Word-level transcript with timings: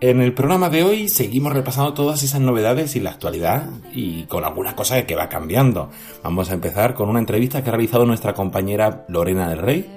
En 0.00 0.20
el 0.20 0.32
programa 0.32 0.70
de 0.70 0.84
hoy 0.84 1.08
seguimos 1.08 1.52
repasando 1.52 1.92
todas 1.92 2.22
esas 2.22 2.40
novedades 2.40 2.94
y 2.94 3.00
la 3.00 3.10
actualidad 3.10 3.68
y 3.92 4.26
con 4.26 4.44
alguna 4.44 4.76
cosa 4.76 5.04
que 5.04 5.16
va 5.16 5.28
cambiando. 5.28 5.90
Vamos 6.22 6.50
a 6.50 6.54
empezar 6.54 6.94
con 6.94 7.08
una 7.08 7.18
entrevista 7.18 7.64
que 7.64 7.70
ha 7.70 7.72
realizado 7.72 8.06
nuestra 8.06 8.32
compañera 8.32 9.04
Lorena 9.08 9.48
del 9.48 9.58
Rey 9.58 9.90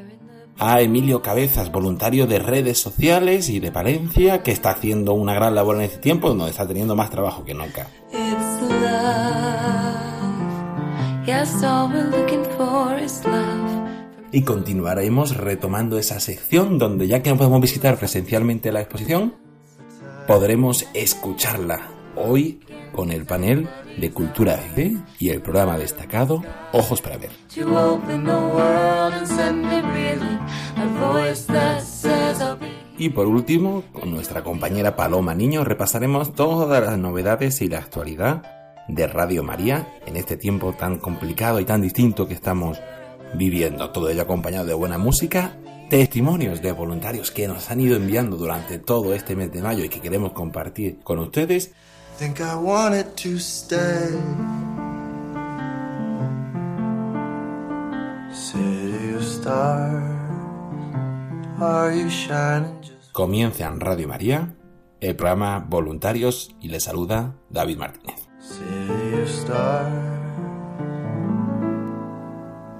a 0.58 0.82
Emilio 0.82 1.22
Cabezas, 1.22 1.72
voluntario 1.72 2.26
de 2.26 2.40
redes 2.40 2.80
sociales 2.80 3.48
y 3.50 3.60
de 3.60 3.72
Palencia, 3.72 4.42
que 4.42 4.52
está 4.52 4.72
haciendo 4.72 5.14
una 5.14 5.36
gran 5.36 5.54
labor 5.54 5.76
en 5.76 5.84
este 5.84 6.00
tiempo, 6.00 6.30
donde 6.30 6.50
está 6.50 6.68
teniendo 6.68 6.96
más 6.96 7.12
trabajo 7.12 7.46
que 7.46 7.54
nunca. 7.54 7.88
Y 14.32 14.42
continuaremos 14.44 15.38
retomando 15.38 16.00
esa 16.00 16.20
sección 16.20 16.80
donde 16.80 17.08
ya 17.08 17.22
que 17.22 17.30
no 17.30 17.38
podemos 17.38 17.62
visitar 17.62 17.98
presencialmente 17.98 18.72
la 18.72 18.82
exposición, 18.82 19.41
podremos 20.28 20.88
escucharla 20.94 21.90
hoy 22.16 22.60
con 22.92 23.12
el 23.12 23.26
panel 23.26 23.68
de 23.98 24.12
Cultura 24.12 24.60
y 25.20 25.30
el 25.30 25.42
programa 25.42 25.78
destacado 25.78 26.44
Ojos 26.72 27.02
para 27.02 27.18
Ver. 27.18 27.32
Y 32.98 33.10
por 33.10 33.28
último, 33.28 33.84
con 33.94 34.12
nuestra 34.12 34.44
compañera 34.44 34.96
Paloma 34.96 35.34
Niño 35.34 35.64
repasaremos 35.64 36.34
todas 36.34 36.84
las 36.84 36.98
novedades 36.98 37.62
y 37.62 37.68
la 37.68 37.80
actualidad 37.80 38.44
de 38.88 39.08
Radio 39.08 39.44
María 39.44 39.88
en 40.06 40.18
este 40.18 40.38
tiempo 40.38 40.74
tan 40.74 40.98
complicado 40.98 41.60
y 41.60 41.66
tan 41.66 41.82
distinto 41.82 42.28
que 42.28 42.34
estamos 42.34 42.80
viviendo. 43.34 43.90
Todo 43.92 44.10
ello 44.10 44.22
acompañado 44.22 44.66
de 44.66 44.74
buena 44.74 44.98
música, 44.98 45.58
testimonios 45.92 46.62
de 46.62 46.72
voluntarios 46.72 47.32
que 47.32 47.50
nos 47.50 47.70
han 47.70 47.82
ido 47.82 47.98
enviando 47.98 48.38
durante 48.38 48.80
todo 48.80 49.14
este 49.14 49.36
mes 49.36 49.52
de 49.52 49.62
mayo 49.62 49.84
y 49.84 49.90
que 49.90 50.00
queremos 50.00 50.32
compartir 50.32 51.00
con 51.04 51.20
ustedes. 51.20 51.74
Think 52.18 52.40
I 52.40 52.56
wanted 52.56 53.08
to 53.16 53.38
stay. 53.38 54.08
City 58.32 59.16
of 59.18 59.22
stars, 59.22 60.02
are 61.60 61.94
you 61.94 62.10
shining 62.10 62.80
just 62.82 63.12
Comienza 63.12 63.68
en 63.68 63.82
Radio 63.82 64.08
María 64.08 64.56
el 65.02 65.18
programa 65.18 65.60
Voluntarios 65.60 66.56
y 66.62 66.70
les 66.70 66.86
saluda 66.86 67.36
David 67.50 67.78
Martínez. 67.78 68.30
City 68.40 69.22
of 69.22 69.30
stars. 69.30 69.92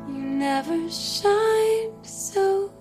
You 0.08 0.24
never 0.24 0.90
shine 0.90 1.92
so 2.04 2.72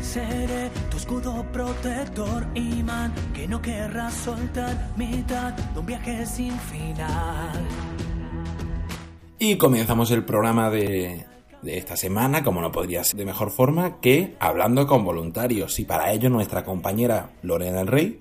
Seré 0.00 0.70
tu 0.90 0.96
escudo 0.96 1.44
protector, 1.52 2.46
imán, 2.54 3.12
que 3.32 3.46
no 3.46 3.62
querrás 3.62 4.14
soltar, 4.14 4.74
mitad 4.96 5.52
de 5.52 5.78
un 5.78 5.86
viaje 5.86 6.26
sin 6.26 6.58
final. 6.58 7.95
Y 9.38 9.56
comenzamos 9.56 10.10
el 10.10 10.24
programa 10.24 10.70
de, 10.70 11.26
esta 11.64 11.96
semana, 11.96 12.42
como 12.42 12.62
no 12.62 12.72
podría 12.72 13.04
ser 13.04 13.18
de 13.18 13.26
mejor 13.26 13.50
forma, 13.50 14.00
que 14.00 14.34
hablando 14.40 14.86
con 14.86 15.04
voluntarios. 15.04 15.78
Y 15.78 15.84
para 15.84 16.12
ello 16.12 16.30
nuestra 16.30 16.64
compañera 16.64 17.30
Lorena 17.42 17.78
del 17.78 17.86
Rey 17.86 18.20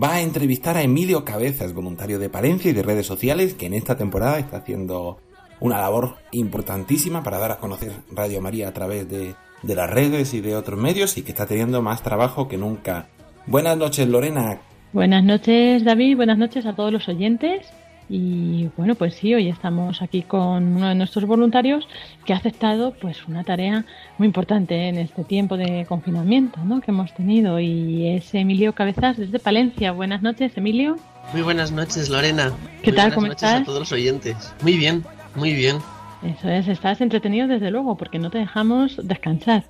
va 0.00 0.14
a 0.14 0.20
entrevistar 0.20 0.76
a 0.76 0.82
Emilio 0.82 1.24
Cabezas, 1.24 1.72
voluntario 1.72 2.18
de 2.18 2.28
Palencia 2.28 2.70
y 2.70 2.74
de 2.74 2.82
redes 2.82 3.06
sociales, 3.06 3.54
que 3.54 3.66
en 3.66 3.74
esta 3.74 3.96
temporada 3.96 4.38
está 4.38 4.58
haciendo 4.58 5.18
una 5.60 5.80
labor 5.80 6.16
importantísima 6.32 7.22
para 7.22 7.38
dar 7.38 7.52
a 7.52 7.58
conocer 7.58 7.92
Radio 8.10 8.42
María 8.42 8.68
a 8.68 8.74
través 8.74 9.08
de 9.08 9.34
las 9.62 9.88
redes 9.88 10.34
y 10.34 10.42
de 10.42 10.56
otros 10.56 10.78
medios 10.78 11.16
y 11.16 11.22
que 11.22 11.30
está 11.30 11.46
teniendo 11.46 11.80
más 11.80 12.02
trabajo 12.02 12.48
que 12.48 12.58
nunca. 12.58 13.06
Buenas 13.46 13.78
noches, 13.78 14.06
Lorena. 14.08 14.58
Buenas 14.92 15.24
noches, 15.24 15.84
David. 15.84 16.16
Buenas 16.16 16.36
noches 16.36 16.66
a 16.66 16.74
todos 16.74 16.92
los 16.92 17.08
oyentes. 17.08 17.66
Y 18.08 18.68
bueno, 18.76 18.94
pues 18.94 19.14
sí, 19.14 19.34
hoy 19.34 19.48
estamos 19.48 20.02
aquí 20.02 20.22
con 20.22 20.76
uno 20.76 20.88
de 20.88 20.94
nuestros 20.94 21.24
voluntarios 21.24 21.88
que 22.26 22.34
ha 22.34 22.36
aceptado 22.36 22.92
pues 23.00 23.26
una 23.26 23.44
tarea 23.44 23.86
muy 24.18 24.26
importante 24.26 24.88
en 24.88 24.98
este 24.98 25.24
tiempo 25.24 25.56
de 25.56 25.86
confinamiento 25.88 26.60
¿no? 26.64 26.80
que 26.82 26.90
hemos 26.90 27.14
tenido 27.14 27.58
y 27.60 28.08
es 28.08 28.34
Emilio 28.34 28.74
Cabezas 28.74 29.16
desde 29.16 29.38
Palencia. 29.38 29.92
Buenas 29.92 30.20
noches, 30.22 30.52
Emilio. 30.56 30.96
Muy 31.32 31.42
buenas 31.42 31.72
noches, 31.72 32.10
Lorena. 32.10 32.52
¿Qué 32.82 32.90
Muy 32.90 32.96
tal? 32.96 33.10
buenas 33.10 33.14
¿Cómo 33.14 33.26
noches 33.28 33.42
estás? 33.42 33.62
a 33.62 33.64
todos 33.64 33.78
los 33.80 33.92
oyentes. 33.92 34.52
Muy 34.62 34.76
bien, 34.76 35.02
muy 35.34 35.54
bien. 35.54 35.78
Eso 36.22 36.48
es, 36.48 36.68
estás 36.68 37.00
entretenido 37.00 37.48
desde 37.48 37.70
luego 37.70 37.96
porque 37.96 38.18
no 38.18 38.30
te 38.30 38.38
dejamos 38.38 38.98
descansar. 39.02 39.64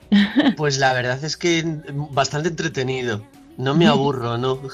Pues 0.57 0.79
la 0.79 0.93
verdad 0.93 1.23
es 1.25 1.37
que 1.37 1.65
bastante 2.11 2.49
entretenido. 2.49 3.23
No 3.57 3.75
me 3.75 3.87
aburro, 3.87 4.37
¿no? 4.39 4.59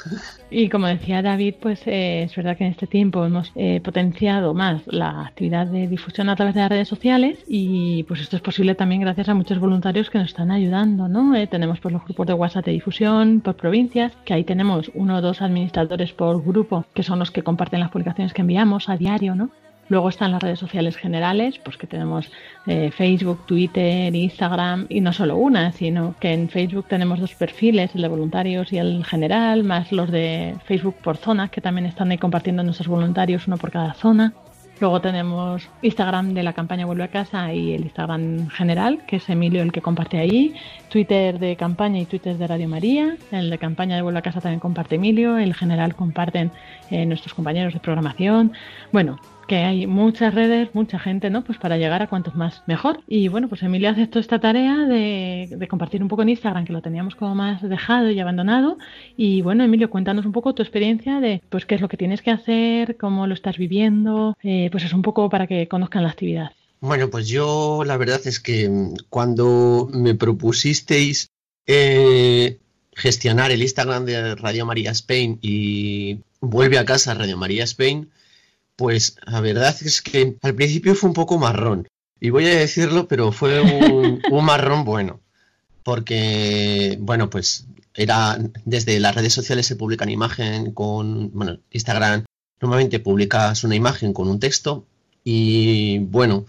Y 0.53 0.69
como 0.69 0.89
decía 0.89 1.23
David, 1.23 1.55
pues 1.61 1.81
eh, 1.87 2.25
es 2.25 2.35
verdad 2.35 2.57
que 2.57 2.65
en 2.65 2.73
este 2.73 2.89
tiempo 2.89 3.25
hemos 3.25 3.53
eh, 3.55 3.81
potenciado 3.85 4.53
más 4.53 4.83
la 4.87 5.27
actividad 5.27 5.69
de 5.69 5.87
difusión 5.87 6.29
a 6.29 6.35
través 6.35 6.57
de 6.57 6.61
las 6.63 6.71
redes 6.71 6.89
sociales 6.89 7.39
y 7.47 8.03
pues 8.05 8.21
esto 8.21 8.35
es 8.35 8.43
posible 8.43 8.75
también 8.75 9.01
gracias 9.01 9.29
a 9.29 9.35
muchos 9.35 9.61
voluntarios 9.61 10.11
que 10.11 10.19
nos 10.19 10.27
están 10.27 10.51
ayudando, 10.51 11.07
¿no? 11.07 11.37
Eh, 11.37 11.47
tenemos 11.47 11.79
pues 11.79 11.93
los 11.93 12.05
grupos 12.05 12.27
de 12.27 12.33
WhatsApp 12.33 12.65
de 12.65 12.73
difusión 12.73 13.41
por 13.43 13.55
provincias, 13.55 14.13
que 14.25 14.35
ahí 14.35 14.43
tenemos 14.43 14.91
uno 14.95 15.19
o 15.19 15.21
dos 15.21 15.41
administradores 15.41 16.13
por 16.13 16.43
grupo 16.45 16.85
que 16.95 17.05
son 17.05 17.21
los 17.21 17.31
que 17.31 17.45
comparten 17.45 17.79
las 17.79 17.91
publicaciones 17.91 18.33
que 18.33 18.43
enviamos 18.43 18.89
a 18.89 18.97
diario, 18.97 19.37
¿no? 19.37 19.51
Luego 19.91 20.09
están 20.09 20.31
las 20.31 20.41
redes 20.41 20.61
sociales 20.61 20.97
generales, 20.97 21.59
pues 21.59 21.77
que 21.77 21.89
tenemos 21.89 22.31
eh, 22.67 22.93
Facebook, 22.97 23.45
Twitter, 23.45 24.15
Instagram, 24.15 24.87
y 24.89 25.01
no 25.01 25.13
solo 25.13 25.37
una, 25.37 25.73
sino 25.73 26.15
que 26.21 26.33
en 26.33 26.49
Facebook 26.49 26.87
tenemos 26.89 27.19
dos 27.19 27.35
perfiles, 27.35 27.91
el 27.97 28.03
de 28.03 28.09
voluntarios 28.09 28.73
y 28.73 28.79
el 28.79 29.05
general, 29.05 29.65
más 29.65 29.91
los 29.91 30.09
de 30.13 30.55
Facebook 30.65 30.95
por 31.03 31.17
zonas, 31.17 31.51
que 31.51 31.61
también 31.61 31.87
están 31.87 32.13
ahí 32.13 32.19
compartiendo 32.19 32.63
nuestros 32.63 32.87
voluntarios, 32.87 33.49
uno 33.49 33.59
por 33.59 33.73
cada 33.73 33.93
zona. 33.95 34.33
Luego 34.81 35.01
tenemos 35.01 35.69
Instagram 35.83 36.35
de 36.35 36.45
la 36.45 36.53
campaña 36.53 36.87
Vuelve 36.87 37.05
a 37.05 37.09
Casa 37.09 37.53
y 37.53 37.75
el 37.75 37.83
Instagram 37.83 38.49
general, 38.49 39.03
que 39.07 39.17
es 39.17 39.29
Emilio 39.29 39.61
el 39.61 39.73
que 39.73 39.83
comparte 39.83 40.19
ahí. 40.19 40.55
Twitter 40.89 41.39
de 41.39 41.57
campaña 41.57 41.99
y 41.99 42.07
Twitter 42.07 42.39
de 42.39 42.47
Radio 42.47 42.67
María. 42.67 43.17
El 43.31 43.51
de 43.51 43.59
campaña 43.59 43.97
de 43.97 44.03
Vuelve 44.03 44.21
a 44.21 44.23
Casa 44.23 44.41
también 44.41 44.61
comparte 44.61 44.95
Emilio. 44.95 45.37
El 45.37 45.53
general 45.53 45.95
comparten 45.95 46.51
eh, 46.91 47.05
nuestros 47.05 47.35
compañeros 47.35 47.75
de 47.75 47.81
programación. 47.81 48.53
Bueno, 48.91 49.19
que 49.51 49.57
hay 49.57 49.89
muchas 49.89 50.33
redes, 50.33 50.69
mucha 50.75 51.01
gente, 51.01 51.29
¿no? 51.29 51.43
Pues 51.43 51.59
para 51.59 51.77
llegar 51.77 52.01
a 52.03 52.07
cuantos 52.07 52.37
más 52.37 52.63
mejor. 52.69 53.01
Y 53.09 53.27
bueno, 53.27 53.49
pues 53.49 53.65
Emilio 53.65 53.91
aceptó 53.91 54.21
esta 54.21 54.39
tarea 54.39 54.87
de, 54.87 55.67
compartir 55.69 56.05
un 56.05 56.09
poco 56.09 56.23
en 56.23 56.29
Instagram, 56.29 56.65
que 56.65 56.73
lo 56.73 56.83
teníamos 56.83 57.17
como 57.17 57.35
más 57.35 57.61
dejado 57.61 58.13
y 58.13 58.21
abandonado. 58.21 58.79
Y 59.17 59.43
bueno, 59.43 59.65
Emilio, 59.65 59.91
cuéntanos 59.91 60.25
un 60.25 60.31
poco 60.31 60.55
tu 60.55 60.63
experiencia 60.63 61.19
de, 61.19 61.43
pues, 61.51 61.67
qué 61.67 61.75
es 61.75 61.81
lo 61.81 61.89
que 61.89 61.97
tienes 61.97 62.23
que 62.23 62.31
hacer, 62.31 62.97
cómo 62.97 63.27
lo 63.27 63.35
estás 63.35 63.59
viviendo, 63.59 64.37
eh, 64.45 64.69
pues 64.71 64.85
es 64.85 64.93
un 64.93 65.03
poco 65.03 65.29
para 65.29 65.49
que 65.49 65.67
conozcan 65.67 66.05
la 66.05 66.11
actividad. 66.11 66.53
Bueno, 66.79 67.11
pues 67.11 67.27
yo 67.27 67.83
la 67.85 67.97
verdad 67.97 68.21
es 68.27 68.39
que 68.39 68.69
mm, 68.69 68.95
cuando 69.09 69.91
me 69.93 70.15
propusisteis 70.15 71.29
eh, 71.67 72.59
gestionar 72.95 73.51
el 73.51 73.63
Instagram 73.63 74.05
de 74.05 74.37
Radio 74.37 74.65
María 74.65 74.93
Spain 74.93 75.41
y 75.43 76.21
vuelve 76.41 76.79
a 76.79 76.85
casa 76.85 77.15
Radio 77.15 77.37
María 77.37 77.65
Spain, 77.65 78.11
pues 78.81 79.17
la 79.27 79.43
verdad 79.43 79.77
es 79.83 80.01
que 80.01 80.39
al 80.41 80.55
principio 80.55 80.95
fue 80.95 81.11
un 81.11 81.15
poco 81.15 81.37
marrón. 81.37 81.87
Y 82.19 82.31
voy 82.31 82.47
a 82.47 82.59
decirlo, 82.59 83.09
pero 83.09 83.31
fue 83.31 83.61
un, 83.61 84.23
marrón 84.43 84.87
bueno. 84.87 85.21
Porque, 85.83 86.97
bueno, 86.99 87.29
pues 87.29 87.67
era 87.93 88.39
desde 88.65 88.99
las 88.99 89.15
redes 89.15 89.35
sociales 89.35 89.67
se 89.67 89.77
publican 89.77 90.09
imagen 90.09 90.73
con, 90.73 91.31
bueno, 91.33 91.59
Instagram 91.71 92.25
normalmente 92.59 93.01
publicas 93.01 93.65
una 93.65 93.75
imagen 93.75 94.15
con 94.15 94.29
un 94.29 94.41
texto 94.41 94.87
y 95.25 95.99
bueno, 95.99 96.47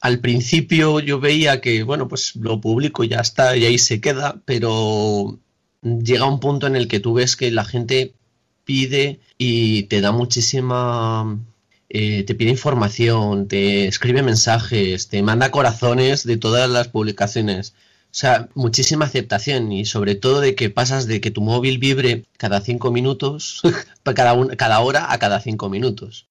al 0.00 0.18
principio 0.18 0.98
yo 0.98 1.20
veía 1.20 1.60
que, 1.60 1.84
bueno, 1.84 2.08
pues 2.08 2.34
lo 2.34 2.60
publico 2.60 3.04
y 3.04 3.08
ya 3.10 3.20
está 3.20 3.56
y 3.56 3.64
ahí 3.64 3.78
se 3.78 4.00
queda, 4.00 4.42
pero 4.44 5.38
llega 5.82 6.26
un 6.26 6.40
punto 6.40 6.66
en 6.66 6.74
el 6.74 6.88
que 6.88 6.98
tú 6.98 7.14
ves 7.14 7.36
que 7.36 7.52
la 7.52 7.64
gente 7.64 8.14
pide 8.64 9.20
y 9.38 9.84
te 9.84 10.00
da 10.00 10.10
muchísima 10.10 11.38
eh, 11.92 12.22
te 12.22 12.36
pide 12.36 12.50
información, 12.50 13.48
te 13.48 13.88
escribe 13.88 14.22
mensajes, 14.22 15.08
te 15.08 15.22
manda 15.24 15.50
corazones 15.50 16.24
de 16.24 16.36
todas 16.36 16.70
las 16.70 16.86
publicaciones. 16.86 17.74
O 18.06 18.14
sea, 18.14 18.48
muchísima 18.54 19.06
aceptación 19.06 19.72
y 19.72 19.84
sobre 19.84 20.14
todo 20.14 20.40
de 20.40 20.54
que 20.54 20.70
pasas 20.70 21.06
de 21.06 21.20
que 21.20 21.32
tu 21.32 21.40
móvil 21.42 21.78
vibre 21.78 22.26
cada 22.38 22.60
cinco 22.60 22.92
minutos, 22.92 23.60
cada, 24.04 24.56
cada 24.56 24.80
hora 24.80 25.12
a 25.12 25.18
cada 25.18 25.40
cinco 25.40 25.68
minutos. 25.68 26.28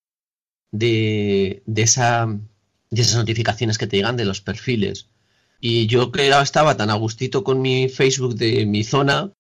De, 0.71 1.61
de, 1.65 1.81
esa, 1.81 2.27
de 2.89 3.01
esas 3.01 3.17
notificaciones 3.17 3.77
que 3.77 3.87
te 3.87 3.97
llegan 3.97 4.17
de 4.17 4.25
los 4.25 4.39
perfiles. 4.39 5.07
Y 5.59 5.87
yo 5.87 6.11
que 6.11 6.29
estaba 6.29 6.77
tan 6.77 6.89
a 6.89 6.93
gustito 6.93 7.43
con 7.43 7.61
mi 7.61 7.89
Facebook 7.89 8.35
de 8.35 8.65
mi 8.65 8.85
zona, 8.85 9.33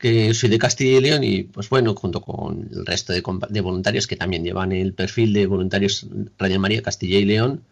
que 0.00 0.32
soy 0.32 0.48
de 0.48 0.58
Castilla 0.58 0.96
y 0.96 1.00
León 1.02 1.22
y 1.22 1.42
pues 1.42 1.68
bueno, 1.68 1.94
junto 1.94 2.22
con 2.22 2.70
el 2.72 2.86
resto 2.86 3.12
de, 3.12 3.60
voluntarios 3.60 4.06
que 4.06 4.16
también 4.16 4.42
llevan 4.42 4.72
el 4.72 4.94
perfil 4.94 5.34
de 5.34 5.46
voluntarios 5.46 6.06
Radio 6.38 6.58
María 6.58 6.82
Castilla 6.82 7.18
y 7.18 7.26
León, 7.26 7.66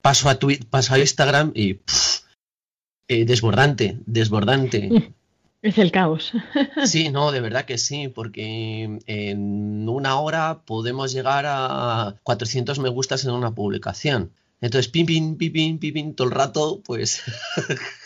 paso 0.00 0.30
a, 0.30 0.36
Twitter, 0.36 0.66
paso 0.66 0.94
a 0.94 0.98
Instagram 0.98 1.52
y 1.54 1.80
eh, 3.08 3.24
desbordante, 3.26 3.98
desbordante. 4.06 5.12
Es 5.62 5.78
el 5.78 5.92
caos. 5.92 6.32
Sí, 6.86 7.10
no, 7.10 7.30
de 7.30 7.40
verdad 7.40 7.66
que 7.66 7.78
sí, 7.78 8.08
porque 8.08 8.98
en 9.06 9.88
una 9.88 10.18
hora 10.18 10.62
podemos 10.64 11.12
llegar 11.12 11.44
a 11.46 12.16
400 12.24 12.80
me 12.80 12.88
gustas 12.88 13.24
en 13.24 13.30
una 13.30 13.54
publicación. 13.54 14.32
Entonces, 14.60 14.90
pim, 14.90 15.06
pim, 15.06 15.36
pim, 15.36 15.52
pim, 15.52 15.78
pim, 15.78 16.14
todo 16.14 16.26
el 16.26 16.34
rato, 16.34 16.80
pues 16.84 17.22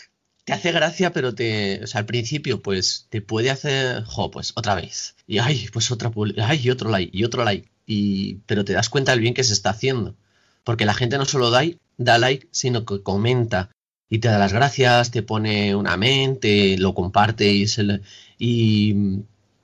te 0.47 0.53
hace 0.53 0.71
gracia, 0.71 1.11
pero 1.11 1.35
te, 1.35 1.83
o 1.83 1.87
sea, 1.87 1.99
al 1.99 2.05
principio, 2.05 2.61
pues 2.61 3.07
te 3.09 3.21
puede 3.21 3.51
hacer, 3.51 4.05
jo, 4.05 4.31
pues 4.31 4.53
otra 4.55 4.75
vez. 4.75 5.15
Y 5.27 5.39
ay, 5.39 5.67
pues 5.73 5.91
otra, 5.91 6.09
ay, 6.41 6.61
y 6.63 6.69
otro 6.69 6.89
like, 6.89 7.11
y 7.15 7.25
otro 7.25 7.43
like. 7.43 7.69
Y, 7.85 8.35
pero 8.45 8.63
te 8.63 8.71
das 8.71 8.87
cuenta 8.87 9.11
del 9.11 9.19
bien 9.19 9.33
que 9.33 9.43
se 9.43 9.51
está 9.51 9.71
haciendo. 9.71 10.15
Porque 10.63 10.85
la 10.85 10.93
gente 10.93 11.17
no 11.17 11.25
solo 11.25 11.51
da, 11.51 11.63
da 11.97 12.17
like, 12.17 12.47
sino 12.51 12.85
que 12.85 13.03
comenta 13.03 13.71
y 14.09 14.19
te 14.19 14.29
da 14.29 14.39
las 14.39 14.53
gracias, 14.53 15.11
te 15.11 15.21
pone 15.21 15.75
una 15.75 15.97
mente, 15.97 16.77
lo 16.77 16.93
comparte 16.93 17.51
y, 17.51 17.67
se 17.67 17.99
y 18.39 18.95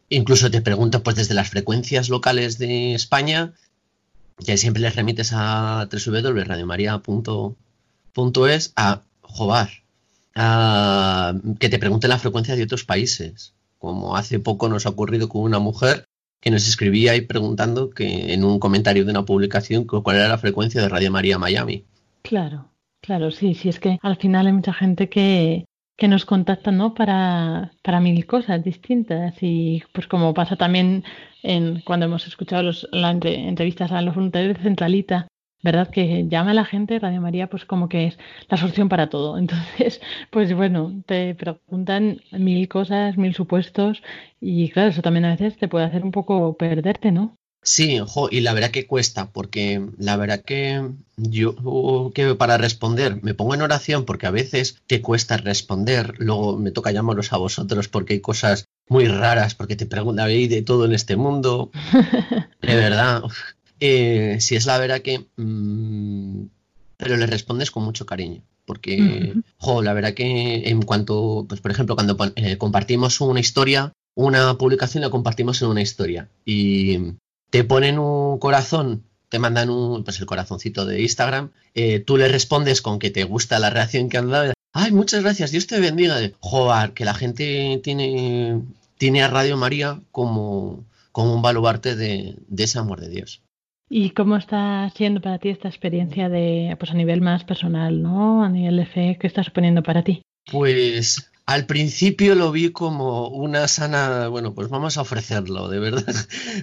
incluso 0.10 0.52
te 0.52 0.62
pregunta 0.62 1.02
pues 1.02 1.16
desde 1.16 1.34
las 1.34 1.50
frecuencias 1.50 2.10
locales 2.10 2.58
de 2.58 2.94
España, 2.94 3.54
que 4.46 4.58
siempre 4.58 4.82
les 4.82 4.98
remites 4.98 5.32
a 5.34 5.88
www.radiomaria.es 5.90 8.74
a 8.76 9.04
Jobar 9.22 9.83
que 10.36 11.70
te 11.70 11.80
pregunten 11.80 12.10
la 12.10 12.20
frecuencia 12.20 12.56
de 12.56 12.64
otros 12.64 12.84
países. 12.84 13.54
Como 13.78 14.16
hace 14.16 14.40
poco 14.40 14.70
nos 14.70 14.86
ha 14.86 14.90
ocurrido 14.90 15.30
con 15.30 15.42
una 15.42 15.60
mujer 15.60 16.06
que 16.40 16.52
nos 16.52 16.68
escribía 16.68 17.14
ahí 17.14 17.22
preguntando 17.22 17.90
que 17.90 18.34
en 18.34 18.44
un 18.44 18.60
comentario 18.60 19.06
de 19.06 19.12
una 19.12 19.24
publicación 19.24 19.86
cuál 19.86 20.18
era 20.18 20.28
la 20.28 20.38
frecuencia 20.38 20.82
de 20.82 20.90
Radio 20.90 21.10
María 21.10 21.40
Miami. 21.40 21.86
Claro, 22.22 22.70
claro, 23.02 23.32
sí, 23.32 23.54
sí, 23.56 23.70
es 23.70 23.80
que 23.80 23.98
al 24.02 24.18
final 24.18 24.48
hay 24.48 24.54
mucha 24.54 24.74
gente 24.74 25.08
que, 25.08 25.66
que 25.98 26.08
nos 26.08 26.26
contacta 26.26 26.72
¿no? 26.72 26.94
para, 26.94 27.72
para 27.82 28.02
mil 28.02 28.26
cosas 28.26 28.64
distintas 28.64 29.36
y 29.42 29.84
pues 29.94 30.08
como 30.08 30.34
pasa 30.34 30.56
también 30.56 31.04
en, 31.44 31.82
cuando 31.82 32.08
hemos 32.08 32.28
escuchado 32.28 32.72
las 32.92 33.18
entrevistas 33.24 33.92
a 33.92 34.02
los 34.02 34.16
voluntarios 34.16 34.58
de 34.58 34.64
Centralita, 34.64 35.28
¿verdad? 35.64 35.90
Que 35.90 36.28
llama 36.28 36.52
a 36.52 36.54
la 36.54 36.66
gente, 36.66 37.00
Radio 37.00 37.22
María, 37.22 37.48
pues 37.48 37.66
como 37.66 37.90
que 37.90 38.08
es 38.08 38.18
la 38.50 38.58
solución 38.58 38.90
para 38.90 39.10
todo. 39.10 39.38
Entonces, 39.40 40.02
pues 40.30 40.54
bueno, 40.54 41.02
te 41.08 41.34
preguntan 41.36 42.22
mil 42.32 42.68
cosas, 42.68 43.18
mil 43.18 43.34
supuestos 43.34 44.04
y 44.40 44.70
claro, 44.70 44.90
eso 44.90 45.02
también 45.02 45.26
a 45.26 45.32
veces 45.32 45.58
te 45.58 45.68
puede 45.68 45.86
hacer 45.86 46.04
un 46.04 46.12
poco 46.12 46.56
perderte, 46.58 47.12
¿no? 47.12 47.38
Sí, 47.66 47.98
ojo, 48.02 48.28
y 48.30 48.42
la 48.42 48.54
verdad 48.54 48.72
que 48.72 48.88
cuesta, 48.88 49.32
porque 49.32 49.88
la 49.98 50.18
verdad 50.18 50.42
que 50.44 50.86
yo 51.16 52.12
que 52.14 52.36
para 52.36 52.58
responder 52.58 53.24
me 53.24 53.34
pongo 53.34 53.54
en 53.54 53.62
oración 53.62 54.04
porque 54.04 54.28
a 54.28 54.32
veces 54.32 54.82
te 54.86 55.02
cuesta 55.02 55.38
responder, 55.38 56.16
luego 56.18 56.58
me 56.58 56.72
toca 56.72 56.92
llamaros 56.92 57.32
a 57.32 57.38
vosotros 57.38 57.88
porque 57.88 58.16
hay 58.16 58.20
cosas 58.20 58.66
muy 58.90 59.08
raras, 59.08 59.56
porque 59.56 59.78
te 59.78 59.86
preguntan, 59.86 60.28
¿hay 60.28 60.48
de 60.50 60.62
todo 60.62 60.84
en 60.86 60.94
este 60.94 61.16
mundo? 61.16 61.72
De 62.62 62.76
verdad, 62.76 63.24
eh, 63.86 64.38
si 64.40 64.56
es 64.56 64.66
la 64.66 64.78
verdad 64.78 65.02
que... 65.02 65.26
Mm, 65.36 66.46
pero 66.96 67.18
le 67.18 67.28
respondes 67.28 67.70
con 67.70 67.84
mucho 67.84 68.06
cariño. 68.06 68.42
Porque, 68.66 69.34
la 69.84 69.94
verdad 69.94 70.14
que 70.14 70.70
en 70.70 70.84
cuanto, 70.84 71.46
pues 71.50 71.60
por 71.60 71.72
ejemplo, 71.72 71.96
cuando 71.96 72.16
eh, 72.38 72.58
compartimos 72.58 73.20
una 73.20 73.42
historia, 73.42 73.92
una 74.16 74.58
publicación 74.58 75.02
la 75.02 75.10
compartimos 75.10 75.62
en 75.62 75.68
una 75.68 75.82
historia 75.82 76.30
y 76.46 77.16
te 77.50 77.66
ponen 77.66 78.00
un 78.00 78.40
corazón, 78.40 79.04
te 79.28 79.38
mandan 79.38 79.70
un, 79.70 80.06
pues 80.06 80.18
el 80.22 80.28
corazoncito 80.28 80.86
de 80.86 81.02
Instagram, 81.02 81.52
eh, 81.76 82.00
tú 82.00 82.16
le 82.16 82.30
respondes 82.30 82.82
con 82.82 83.00
que 83.00 83.10
te 83.10 83.26
gusta 83.26 83.60
la 83.60 83.70
reacción 83.70 84.08
que 84.08 84.18
han 84.18 84.30
dado. 84.30 84.54
Ay, 84.72 84.94
muchas 84.94 85.24
gracias, 85.24 85.52
Dios 85.52 85.68
te 85.68 85.82
bendiga. 85.82 86.16
Joder, 86.40 86.94
que 86.94 87.04
la 87.04 87.16
gente 87.16 87.82
tiene, 87.84 88.62
tiene 88.98 89.24
a 89.24 89.28
Radio 89.28 89.58
María 89.58 90.00
como, 90.14 90.86
como 91.12 91.36
un 91.36 91.42
baluarte 91.42 91.98
de 91.98 92.38
ese 92.56 92.80
amor 92.80 93.02
de 93.02 93.10
Dios. 93.10 93.42
¿Y 93.96 94.10
cómo 94.10 94.38
está 94.38 94.92
siendo 94.96 95.22
para 95.22 95.38
ti 95.38 95.50
esta 95.50 95.68
experiencia 95.68 96.28
de, 96.28 96.76
pues 96.80 96.90
a 96.90 96.96
nivel 96.96 97.22
más 97.22 97.44
personal, 97.44 98.02
¿no? 98.02 98.44
A 98.44 98.50
nivel 98.50 98.78
de 98.78 98.88
fe, 98.88 99.18
¿qué 99.22 99.28
está 99.28 99.44
suponiendo 99.44 99.84
para 99.84 100.04
ti? 100.04 100.24
Pues 100.52 101.30
al 101.46 101.68
principio 101.68 102.34
lo 102.34 102.52
vi 102.52 102.72
como 102.72 103.28
una 103.28 103.68
sana, 103.68 104.30
bueno, 104.30 104.56
pues 104.56 104.70
vamos 104.70 104.98
a 104.98 105.02
ofrecerlo, 105.02 105.70
de 105.70 105.78
verdad. 105.78 106.16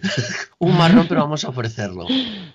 un 0.59 0.77
marrón, 0.77 1.07
pero 1.09 1.21
vamos 1.21 1.45
a 1.45 1.51
ofrecerlo. 1.51 2.05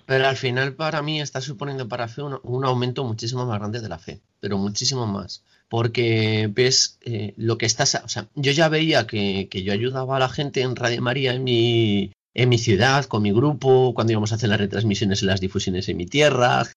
Pero 0.05 0.27
al 0.27 0.35
final 0.35 0.73
para 0.73 1.01
mí 1.01 1.21
está 1.21 1.39
suponiendo 1.39 1.87
para 1.87 2.09
fe 2.09 2.23
un, 2.23 2.65
aumento 2.65 3.05
muchísimo 3.05 3.45
más 3.45 3.59
grande 3.59 3.79
de 3.79 3.87
la 3.87 3.97
fe, 3.97 4.19
pero 4.41 4.57
muchísimo 4.57 5.07
más. 5.07 5.45
Porque 5.69 6.49
ves 6.53 6.99
eh, 7.05 7.33
lo 7.37 7.57
que 7.57 7.65
estás, 7.65 7.95
o 8.03 8.09
sea, 8.09 8.27
yo 8.35 8.51
ya 8.51 8.67
veía 8.67 9.07
que, 9.07 9.47
que 9.49 9.63
yo 9.63 9.71
ayudaba 9.71 10.17
a 10.17 10.19
la 10.19 10.27
gente 10.27 10.63
en 10.63 10.75
Radio 10.75 11.01
María 11.01 11.33
en 11.33 11.45
mi, 11.45 12.11
en 12.35 12.49
mi 12.49 12.57
ciudad, 12.59 13.05
con 13.05 13.23
mi 13.23 13.31
grupo, 13.31 13.93
cuando 13.95 14.11
íbamos 14.11 14.31
a 14.31 14.35
hacer 14.35 14.49
las 14.49 14.59
retransmisiones 14.59 15.23
y 15.23 15.25
las 15.25 15.41
difusiones 15.41 15.89
en 15.89 15.97
mi 15.97 16.05
tierra. 16.05 16.67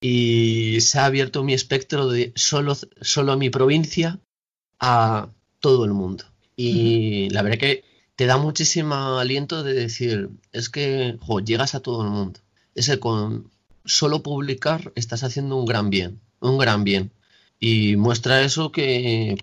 Y 0.00 0.80
se 0.80 0.98
ha 0.98 1.06
abierto 1.06 1.44
mi 1.44 1.54
espectro 1.54 2.08
de 2.08 2.32
solo, 2.36 2.76
solo 3.00 3.36
mi 3.36 3.50
provincia 3.50 4.20
a 4.78 5.28
todo 5.60 5.84
el 5.84 5.92
mundo. 5.92 6.24
Y 6.56 7.28
la 7.30 7.42
verdad 7.42 7.58
que 7.58 7.84
te 8.16 8.26
da 8.26 8.36
muchísimo 8.36 8.94
aliento 8.94 9.62
de 9.64 9.74
decir, 9.74 10.30
es 10.52 10.70
que 10.70 11.18
llegas 11.44 11.74
a 11.74 11.80
todo 11.80 12.04
el 12.04 12.10
mundo. 12.10 12.40
es 12.74 12.88
el 12.88 13.00
con 13.00 13.50
solo 13.84 14.22
publicar 14.22 14.92
estás 14.94 15.24
haciendo 15.24 15.56
un 15.56 15.66
gran 15.66 15.90
bien, 15.90 16.20
un 16.40 16.58
gran 16.58 16.84
bien. 16.84 17.12
Y 17.58 17.96
muestra 17.96 18.42
eso 18.42 18.72
que, 18.72 19.36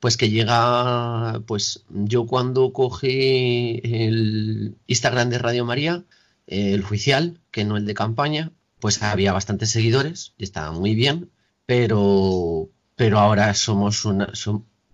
pues 0.00 0.16
que 0.16 0.30
llega, 0.30 1.42
pues 1.46 1.84
yo 1.88 2.26
cuando 2.26 2.72
cogí 2.72 3.80
el 3.82 4.76
Instagram 4.86 5.30
de 5.30 5.38
Radio 5.38 5.64
María, 5.64 6.04
el 6.46 6.82
oficial, 6.82 7.40
que 7.50 7.64
no 7.64 7.76
el 7.76 7.84
de 7.84 7.94
campaña, 7.94 8.52
pues 8.80 9.02
había 9.02 9.32
bastantes 9.32 9.70
seguidores 9.70 10.34
y 10.38 10.44
estaba 10.44 10.72
muy 10.72 10.94
bien, 10.94 11.30
pero, 11.66 12.70
pero 12.94 13.18
ahora 13.18 13.52
somos 13.54 14.04
una, 14.04 14.32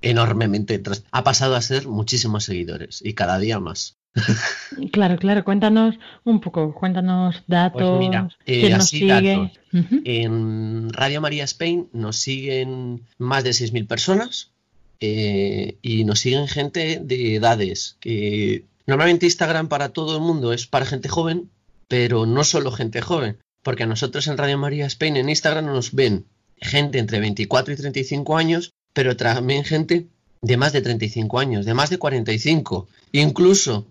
enormemente, 0.01 0.83
ha 1.11 1.25
pasado 1.25 1.55
a 1.55 1.63
ser 1.63 1.87
muchísimos 1.87 2.45
seguidores 2.45 3.01
y 3.05 3.15
cada 3.15 3.39
día 3.39 3.61
más. 3.61 3.99
Claro, 4.93 5.17
claro, 5.19 5.45
cuéntanos 5.45 5.97
un 6.25 6.41
poco, 6.41 6.75
cuéntanos 6.75 7.43
datos. 7.47 7.97
Pues 7.97 7.99
mira, 7.99 8.29
eh, 8.47 8.71
nos 8.71 8.89
sigue? 8.89 9.53
En 9.73 10.93
Radio 10.93 11.21
María 11.21 11.45
Spain 11.45 11.89
nos 11.93 12.17
siguen 12.17 13.07
más 13.19 13.45
de 13.45 13.51
6.000 13.51 13.87
personas 13.87 14.54
eh, 15.01 15.77
y 15.83 16.05
nos 16.05 16.21
siguen 16.21 16.49
gente 16.49 17.01
de 17.03 17.37
edades 17.37 17.97
que 18.01 18.65
normalmente 18.87 19.27
Instagram 19.27 19.69
para 19.69 19.91
todo 19.91 20.17
el 20.17 20.23
mundo 20.23 20.53
es 20.53 20.67
para 20.67 20.87
gente 20.87 21.09
joven, 21.09 21.51
pero 21.89 22.27
no 22.27 22.45
solo 22.45 22.73
gente 22.73 23.01
joven, 23.01 23.39
porque 23.63 23.85
a 23.85 23.87
nosotros 23.87 24.27
en 24.27 24.39
Radio 24.39 24.59
María 24.59 24.87
Spain 24.87 25.17
en 25.17 25.29
Instagram 25.29 25.67
nos 25.67 25.93
ven 25.93 26.27
gente 26.57 26.99
entre 26.99 27.21
24 27.21 27.75
y 27.75 27.77
35 27.77 28.37
años, 28.37 28.73
pero 28.93 29.17
también 29.17 29.65
gente 29.65 30.07
de 30.43 30.57
más 30.57 30.73
de 30.73 30.83
35 30.83 31.39
años, 31.39 31.67
de 31.67 31.75
más 31.75 31.91
de 31.91 31.99
45, 31.99 32.89
incluso 33.13 33.87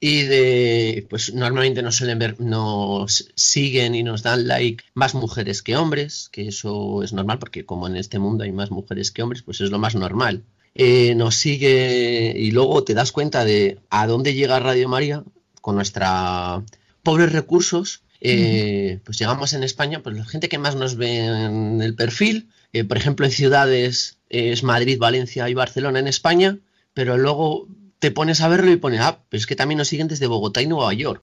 y 0.00 0.22
de 0.22 1.06
pues 1.10 1.34
normalmente 1.34 1.82
nos 1.82 1.96
suelen 1.96 2.18
ver 2.18 2.40
nos 2.40 3.30
siguen 3.34 3.94
y 3.94 4.02
nos 4.04 4.22
dan 4.22 4.46
like 4.46 4.84
más 4.94 5.14
mujeres 5.14 5.62
que 5.62 5.76
hombres 5.76 6.28
que 6.30 6.48
eso 6.48 7.02
es 7.02 7.12
normal 7.12 7.38
porque 7.40 7.66
como 7.66 7.88
en 7.88 7.96
este 7.96 8.20
mundo 8.20 8.44
hay 8.44 8.52
más 8.52 8.70
mujeres 8.70 9.10
que 9.10 9.22
hombres 9.22 9.42
pues 9.42 9.60
es 9.60 9.70
lo 9.70 9.78
más 9.78 9.94
normal. 9.94 10.44
Eh, 10.74 11.16
nos 11.16 11.34
sigue 11.34 12.34
y 12.36 12.52
luego 12.52 12.84
te 12.84 12.94
das 12.94 13.10
cuenta 13.10 13.44
de 13.44 13.80
a 13.90 14.06
dónde 14.06 14.34
llega 14.34 14.60
Radio 14.60 14.88
María 14.88 15.24
con 15.60 15.74
nuestra 15.74 16.62
pobres 17.02 17.32
recursos. 17.32 18.02
Eh, 18.20 19.00
pues 19.04 19.18
llegamos 19.18 19.52
en 19.52 19.64
España 19.64 20.02
pues 20.02 20.16
la 20.16 20.24
gente 20.24 20.48
que 20.48 20.58
más 20.58 20.76
nos 20.76 20.96
ve 20.96 21.24
en 21.24 21.80
el 21.82 21.94
perfil 21.94 22.48
eh, 22.72 22.82
por 22.82 22.96
ejemplo 22.96 23.24
en 23.24 23.30
ciudades 23.30 24.18
es 24.28 24.64
Madrid 24.64 24.98
Valencia 24.98 25.48
y 25.48 25.54
Barcelona 25.54 26.00
en 26.00 26.08
España 26.08 26.58
pero 26.94 27.16
luego 27.16 27.68
te 27.98 28.10
pones 28.10 28.40
a 28.40 28.48
verlo 28.48 28.70
y 28.70 28.76
pones, 28.76 29.00
ah, 29.00 29.24
pero 29.28 29.38
es 29.38 29.46
que 29.46 29.56
también 29.56 29.78
nos 29.78 29.88
siguen 29.88 30.08
desde 30.08 30.26
Bogotá 30.26 30.62
y 30.62 30.66
Nueva 30.66 30.92
York. 30.94 31.22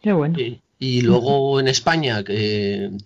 Qué 0.00 0.12
bueno. 0.12 0.38
Y, 0.78 1.00
luego 1.00 1.58
en 1.58 1.66
España, 1.66 2.22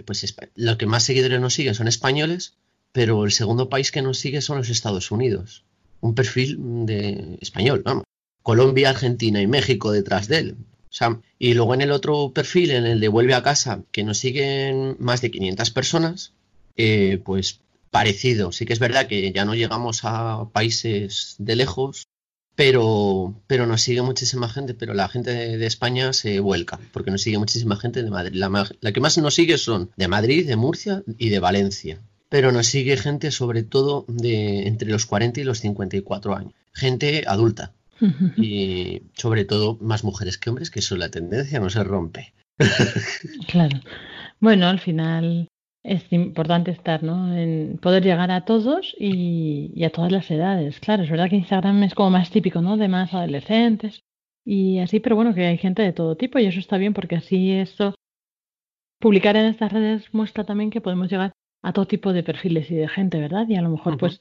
pues 0.05 0.37
los 0.57 0.77
que 0.77 0.87
más 0.87 1.05
seguidores 1.05 1.41
nos 1.41 1.55
siguen 1.55 1.75
son 1.75 1.89
españoles, 1.89 2.55
pero 2.93 3.25
el 3.25 3.33
segundo 3.33 3.71
país 3.71 3.91
que 3.91 4.03
nos 4.03 4.19
sigue 4.19 4.43
son 4.43 4.59
los 4.59 4.69
Estados 4.69 5.11
Unidos. 5.11 5.65
Un 6.01 6.15
perfil 6.15 6.59
de 6.87 7.39
español, 7.41 7.83
vamos. 7.85 8.05
Colombia, 8.43 8.91
Argentina 8.91 9.41
y 9.41 9.47
México 9.47 9.93
detrás 9.93 10.29
de 10.29 10.39
él. 10.39 10.57
O 10.93 10.95
sea, 10.95 11.19
y 11.39 11.55
luego 11.55 11.73
en 11.73 11.81
el 11.81 11.93
otro 11.93 12.33
perfil, 12.35 12.73
en 12.73 12.85
el 12.85 13.01
de 13.01 13.09
Vuelve 13.09 13.35
a 13.35 13.43
casa, 13.43 13.83
que 13.93 14.05
nos 14.05 14.19
siguen 14.19 14.97
más 14.99 15.23
de 15.23 15.31
500 15.31 15.71
personas, 15.71 16.33
eh, 16.77 17.23
pues 17.25 17.61
parecido. 17.91 18.53
Sí 18.53 18.67
que 18.67 18.75
es 18.75 18.79
verdad 18.79 19.07
que 19.07 19.33
ya 19.33 19.47
no 19.47 19.55
llegamos 19.55 20.01
a 20.03 20.51
países 20.53 21.37
de 21.39 21.57
lejos, 21.57 22.09
pero, 22.55 23.35
pero 23.47 23.67
nos 23.67 23.83
sigue 23.83 24.03
muchísima 24.03 24.49
gente, 24.49 24.75
pero 24.75 24.95
la 24.95 25.09
gente 25.09 25.31
de, 25.31 25.67
España 25.67 26.13
se 26.13 26.41
vuelca, 26.41 26.79
porque 26.93 27.11
nos 27.11 27.23
sigue 27.23 27.39
muchísima 27.39 27.77
gente 27.77 28.03
de 28.03 28.11
Madrid. 28.11 28.35
La, 28.81 28.93
que 28.93 29.01
más 29.01 29.17
nos 29.19 29.35
sigue 29.35 29.59
son 29.59 29.91
de 29.97 30.09
Madrid, 30.09 30.47
de 30.47 30.57
Murcia 30.57 31.03
y 31.19 31.31
de 31.31 31.39
Valencia. 31.39 32.01
Pero 32.29 32.53
nos 32.53 32.67
sigue 32.67 32.97
gente 32.97 33.31
sobre 33.31 33.63
todo 33.63 34.05
de 34.09 34.67
entre 34.67 34.91
los 34.91 35.07
40 35.07 35.41
y 35.41 35.45
los 35.45 35.61
54 35.61 36.37
años. 36.37 36.53
Gente 36.73 37.25
adulta. 37.27 37.73
Y 38.37 39.03
sobre 39.17 39.45
todo 39.45 39.79
más 39.81 40.03
mujeres 40.03 40.37
que 40.37 40.51
hombres, 40.51 40.71
que 40.71 40.81
eso 40.81 40.97
la 40.97 41.11
tendencia 41.11 41.61
no 41.61 41.71
se 41.71 41.85
rompe. 41.85 42.33
claro. 43.49 43.81
Bueno, 44.41 44.67
al 44.67 44.81
final 44.81 45.49
es 45.85 46.13
importante 46.13 46.71
estar, 46.71 47.03
¿no? 47.03 47.37
En 47.37 47.79
poder 47.79 48.05
llegar 48.05 48.31
a 48.31 48.45
todos 48.45 48.95
y, 48.99 49.83
a 49.85 49.91
todas 49.91 50.13
las 50.13 50.31
edades. 50.31 50.79
Claro, 50.81 51.03
es 51.03 51.11
verdad 51.11 51.29
que 51.29 51.37
Instagram 51.37 51.83
es 51.83 51.95
como 51.95 52.11
más 52.11 52.31
típico, 52.31 52.61
¿no? 52.61 52.77
De 52.77 52.89
más 52.89 53.13
adolescentes 53.15 54.03
y 54.45 54.79
así, 54.79 55.01
pero 55.01 55.17
bueno, 55.17 55.35
que 55.35 55.47
hay 55.47 55.59
gente 55.59 55.83
de 55.83 55.93
todo 55.93 56.17
tipo 56.17 56.39
y 56.39 56.47
eso 56.47 56.61
está 56.61 56.77
bien 56.77 56.95
porque 56.95 57.17
así 57.17 57.53
esto, 57.53 57.95
publicar 59.01 59.37
en 59.37 59.47
estas 59.47 59.73
redes 59.73 60.13
muestra 60.15 60.45
también 60.45 60.71
que 60.71 60.81
podemos 60.81 61.11
llegar 61.11 61.33
a 61.63 61.73
todo 61.73 61.87
tipo 61.87 62.13
de 62.13 62.23
perfiles 62.23 62.71
y 62.71 62.75
de 62.75 62.89
gente, 62.89 63.21
¿verdad? 63.21 63.47
Y 63.49 63.57
a 63.57 63.63
lo 63.63 63.71
mejor, 63.71 63.99
pues, 63.99 64.21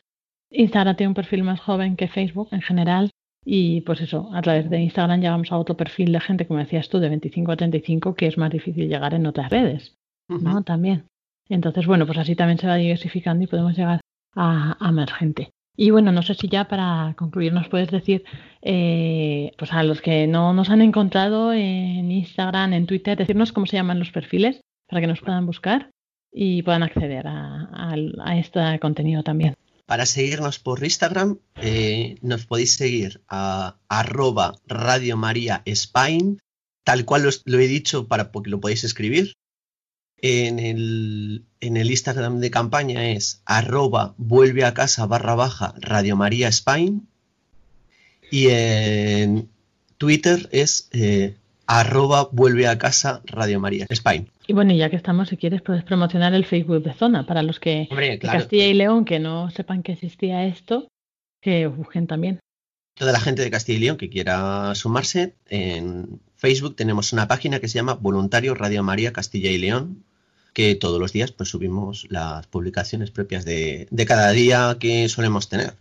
Instagram 0.52 0.96
tiene 0.96 1.10
un 1.10 1.16
perfil 1.16 1.44
más 1.44 1.60
joven 1.60 1.96
que 1.96 2.08
Facebook 2.08 2.50
en 2.52 2.62
general 2.62 3.10
y 3.44 3.82
pues 3.82 4.02
eso, 4.02 4.30
a 4.34 4.42
través 4.42 4.70
de 4.70 4.80
Instagram 4.82 5.22
llegamos 5.22 5.52
a 5.52 5.58
otro 5.58 5.76
perfil 5.76 6.12
de 6.12 6.20
gente, 6.20 6.46
como 6.46 6.60
decías 6.60 6.90
tú, 6.90 7.00
de 7.00 7.10
25 7.10 7.52
a 7.52 7.56
35, 7.56 8.14
que 8.14 8.28
es 8.28 8.38
más 8.38 8.52
difícil 8.52 8.88
llegar 8.88 9.14
en 9.14 9.26
otras 9.26 9.50
redes, 9.50 9.98
¿no? 10.28 10.62
También. 10.64 11.06
Entonces, 11.52 11.86
bueno, 11.86 12.06
pues 12.06 12.18
así 12.18 12.34
también 12.34 12.58
se 12.58 12.68
va 12.68 12.76
diversificando 12.76 13.44
y 13.44 13.48
podemos 13.48 13.76
llegar 13.76 14.00
a, 14.36 14.92
más 14.94 15.12
gente. 15.12 15.52
Y 15.76 15.92
bueno, 15.92 16.14
no 16.14 16.22
sé 16.22 16.34
si 16.34 16.48
ya 16.48 16.70
para 16.70 17.14
concluir 17.18 17.52
nos 17.52 17.68
puedes 17.68 17.92
decir, 17.92 18.24
eh, 18.62 19.52
pues 19.58 19.74
a 19.74 19.84
los 19.84 20.02
que 20.02 20.28
no 20.28 20.54
nos 20.54 20.70
han 20.70 20.82
encontrado 20.82 21.52
en 21.52 22.10
Instagram, 22.10 22.74
en 22.74 22.86
Twitter, 22.86 23.18
decirnos 23.18 23.52
cómo 23.52 23.66
se 23.66 23.76
llaman 23.76 24.00
los 24.00 24.12
perfiles 24.12 24.62
para 24.88 25.02
que 25.02 25.08
nos 25.08 25.20
puedan 25.20 25.46
buscar 25.46 25.90
y 26.32 26.64
puedan 26.64 26.84
acceder 26.84 27.26
a, 27.28 27.98
este 28.38 28.80
contenido 28.80 29.24
también. 29.24 29.56
Para 29.86 30.06
seguirnos 30.06 30.58
por 30.60 30.82
Instagram, 30.82 31.40
eh, 31.62 32.16
nos 32.22 32.46
podéis 32.46 32.72
seguir 32.76 33.22
a 33.28 33.76
arroba 33.90 34.56
Radio 34.68 35.18
María 35.18 35.64
Spain, 35.66 36.40
tal 36.86 37.04
cual 37.04 37.24
lo, 37.24 37.60
he 37.60 37.68
dicho 37.68 38.08
para 38.08 38.32
que 38.32 38.50
lo 38.50 38.62
podéis 38.62 38.86
escribir, 38.86 39.34
en 40.22 40.60
el, 40.60 41.44
en 41.60 41.78
el 41.78 41.90
Instagram 41.90 42.40
de 42.40 42.52
campaña 42.52 43.10
es 43.10 43.42
arroba 43.46 44.14
vuelve 44.18 44.64
a 44.64 44.74
casa 44.74 45.06
barra 45.08 45.36
baja 45.36 45.74
Radio 45.80 46.16
María 46.16 46.48
Spain 46.50 47.08
y 48.30 48.48
en 48.50 49.50
Twitter 49.98 50.48
es 50.52 50.90
eh, 50.92 51.36
arroba 51.66 52.30
vuelve 52.32 52.68
a 52.68 52.78
casa 52.78 53.22
Radio 53.26 53.60
María 53.60 53.88
Spain. 53.90 54.28
Y 54.48 54.54
bueno, 54.54 54.74
ya 54.74 54.90
que 54.90 54.96
estamos, 54.96 55.30
si 55.30 55.38
quieres, 55.38 55.62
puedes 55.62 55.84
promocionar 55.84 56.34
el 56.34 56.46
Facebook 56.46 56.84
de 56.84 56.94
zona 56.94 57.26
para 57.26 57.44
los 57.44 57.60
que 57.60 57.88
de 57.90 58.20
Castilla 58.20 58.68
y 58.68 58.74
León 58.74 59.06
que 59.06 59.20
no 59.20 59.50
sepan 59.52 59.82
que 59.82 59.94
existía 59.94 60.46
esto, 60.46 60.88
que 61.42 61.68
busquen 61.68 62.08
también. 62.08 62.40
Toda 62.96 63.14
la 63.14 63.20
gente 63.20 63.42
de 63.42 63.50
Castilla 63.50 63.78
y 63.78 63.82
León 63.82 63.98
que 63.98 64.10
quiera 64.10 64.76
sumarse, 64.76 65.34
en 65.50 66.20
Facebook 66.36 66.76
tenemos 66.76 67.14
una 67.14 67.28
página 67.28 67.60
que 67.60 67.68
se 67.68 67.76
llama 67.76 67.94
Voluntario 67.94 68.54
Radio 68.54 68.84
María 68.84 69.14
Castilla 69.14 69.50
y 69.50 69.58
León 69.58 70.04
que 70.54 70.76
todos 70.76 71.00
los 71.00 71.14
días 71.14 71.32
pues 71.32 71.50
subimos 71.50 72.08
las 72.10 72.48
publicaciones 72.48 73.12
propias 73.12 73.46
de, 73.46 73.88
cada 74.08 74.32
día 74.32 74.78
que 74.80 75.08
solemos 75.10 75.50
tener, 75.50 75.78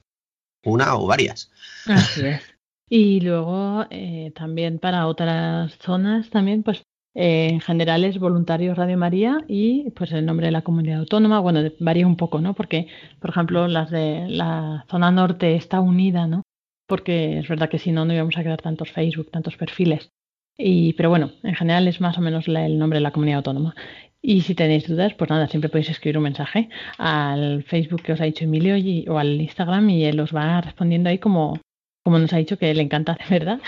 una 0.65 0.95
o 0.97 1.07
varias. 1.07 1.51
Así 1.87 2.27
es. 2.27 2.43
Y 2.93 3.21
luego 3.21 3.87
eh, 3.91 4.33
también 4.35 4.81
para 4.81 5.07
otras 5.07 5.79
zonas 5.79 6.29
también 6.29 6.65
pues 6.65 6.83
eh, 7.15 7.49
en 7.51 7.61
general 7.61 8.05
es 8.05 8.19
voluntarios 8.19 8.77
Radio 8.77 8.97
María 8.97 9.45
y 9.49 9.91
pues 9.91 10.13
el 10.13 10.25
nombre 10.27 10.47
de 10.47 10.53
la 10.53 10.63
comunidad 10.63 11.01
autónoma, 11.01 11.41
bueno, 11.41 11.61
varía 11.81 12.07
un 12.07 12.17
poco, 12.17 12.41
¿no? 12.41 12.55
Porque, 12.55 12.87
por 13.21 13.31
ejemplo, 13.31 13.67
las 13.67 13.91
de 13.91 14.27
la 14.29 14.87
zona 14.89 15.11
norte 15.11 15.57
está 15.57 15.81
unida, 15.81 16.27
¿no? 16.27 16.43
Porque 16.87 17.39
es 17.39 17.49
verdad 17.49 17.69
que 17.69 17.79
si 17.79 17.91
no, 17.91 18.05
no 18.05 18.15
íbamos 18.15 18.37
a 18.37 18.43
crear 18.43 18.61
tantos 18.61 18.91
Facebook, 18.91 19.31
tantos 19.31 19.57
perfiles. 19.57 20.11
Y, 20.57 20.93
pero 20.93 21.09
bueno, 21.11 21.33
en 21.43 21.55
general 21.55 21.89
es 21.89 22.01
más 22.01 22.19
o 22.19 22.21
menos 22.21 22.47
el 22.47 22.79
nombre 22.79 22.99
de 22.99 23.03
la 23.03 23.13
comunidad 23.13 23.39
autónoma. 23.39 23.75
Y 24.23 24.43
si 24.43 24.55
tenéis 24.55 24.87
dudas, 24.87 25.15
pues 25.15 25.31
nada, 25.31 25.49
siempre 25.49 25.71
podéis 25.71 25.91
escribir 25.91 26.19
un 26.19 26.25
mensaje 26.25 26.69
al 26.99 27.63
Facebook 27.63 28.03
que 28.03 28.13
os 28.13 28.21
ha 28.21 28.25
dicho 28.25 28.45
Emilio 28.45 28.75
o 29.09 29.19
al 29.19 29.41
Instagram 29.41 29.89
y 29.91 30.05
él 30.05 30.21
os 30.21 30.35
va 30.35 30.61
respondiendo 30.61 31.09
ahí 31.09 31.19
como, 31.19 31.59
como 32.05 32.19
nos 32.19 32.33
ha 32.35 32.37
dicho 32.37 32.59
que 32.59 32.75
le 32.75 32.83
encanta, 32.83 33.17
¿verdad? 33.31 33.61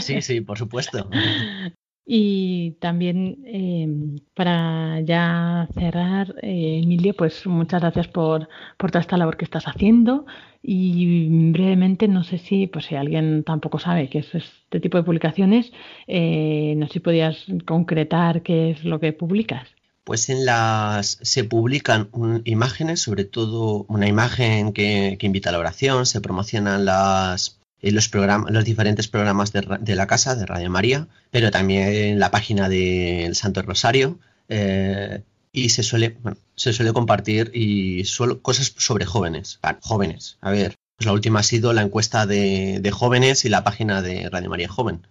Sí, 0.00 0.20
sí, 0.20 0.40
por 0.40 0.58
supuesto. 0.58 1.08
y 2.04 2.72
también 2.80 3.38
em, 3.44 4.16
para 4.34 5.00
ya 5.02 5.68
cerrar, 5.74 6.34
eh, 6.42 6.80
Emilio, 6.82 7.14
pues 7.14 7.46
muchas 7.46 7.80
gracias 7.80 8.08
por, 8.08 8.48
por 8.78 8.90
toda 8.90 9.02
esta 9.02 9.16
labor 9.16 9.36
que 9.36 9.44
estás 9.44 9.68
haciendo. 9.68 10.26
Y 10.60 11.50
brevemente, 11.52 12.08
no 12.08 12.24
sé 12.24 12.38
si, 12.38 12.66
pues 12.66 12.86
si 12.86 12.96
alguien 12.96 13.44
tampoco 13.44 13.78
sabe 13.78 14.10
qué 14.10 14.18
es 14.18 14.34
este 14.34 14.80
tipo 14.80 14.98
de 14.98 15.04
publicaciones, 15.04 15.72
eh, 16.08 16.74
no 16.76 16.88
sé 16.88 16.94
si 16.94 17.00
podías 17.00 17.46
concretar 17.64 18.42
qué 18.42 18.72
es 18.72 18.84
lo 18.84 18.98
que 18.98 19.12
publicas 19.12 19.68
pues 20.04 20.28
en 20.28 20.44
las 20.44 21.18
se 21.22 21.44
publican 21.44 22.08
imágenes, 22.44 23.00
sobre 23.00 23.24
todo 23.24 23.84
una 23.88 24.08
imagen 24.08 24.72
que, 24.72 25.18
invita 25.20 25.50
a 25.50 25.52
la 25.52 25.58
oración, 25.58 26.06
se 26.06 26.20
promocionan 26.20 26.84
las, 26.84 27.58
en 27.80 27.94
los, 27.94 28.10
los 28.12 28.64
diferentes 28.64 29.08
programas 29.08 29.52
de, 29.52 29.78
de, 29.80 29.94
la 29.94 30.06
casa, 30.06 30.34
de 30.34 30.46
Radio 30.46 30.70
María, 30.70 31.08
pero 31.30 31.50
también 31.50 32.18
la 32.18 32.30
página 32.30 32.68
del 32.68 33.34
Santo 33.36 33.62
Rosario. 33.62 34.18
Eh, 34.48 35.22
y 35.52 35.70
se 35.70 35.82
suele, 35.82 36.16
bueno, 36.22 36.38
se 36.54 36.72
suele 36.72 36.92
compartir 36.92 37.50
y 37.54 38.04
solo 38.04 38.40
cosas 38.40 38.72
sobre 38.76 39.04
jóvenes. 39.04 39.58
Jóvenes, 39.80 40.38
a 40.40 40.50
ver, 40.50 40.76
pues 40.96 41.06
la 41.06 41.12
última 41.12 41.40
ha 41.40 41.42
sido 41.42 41.72
la 41.72 41.82
encuesta 41.82 42.26
de, 42.26 42.78
de 42.80 42.90
jóvenes 42.90 43.44
y 43.44 43.48
la 43.48 43.64
página 43.64 44.02
de 44.02 44.28
Radio 44.30 44.50
María 44.50 44.68
Joven. 44.68 45.06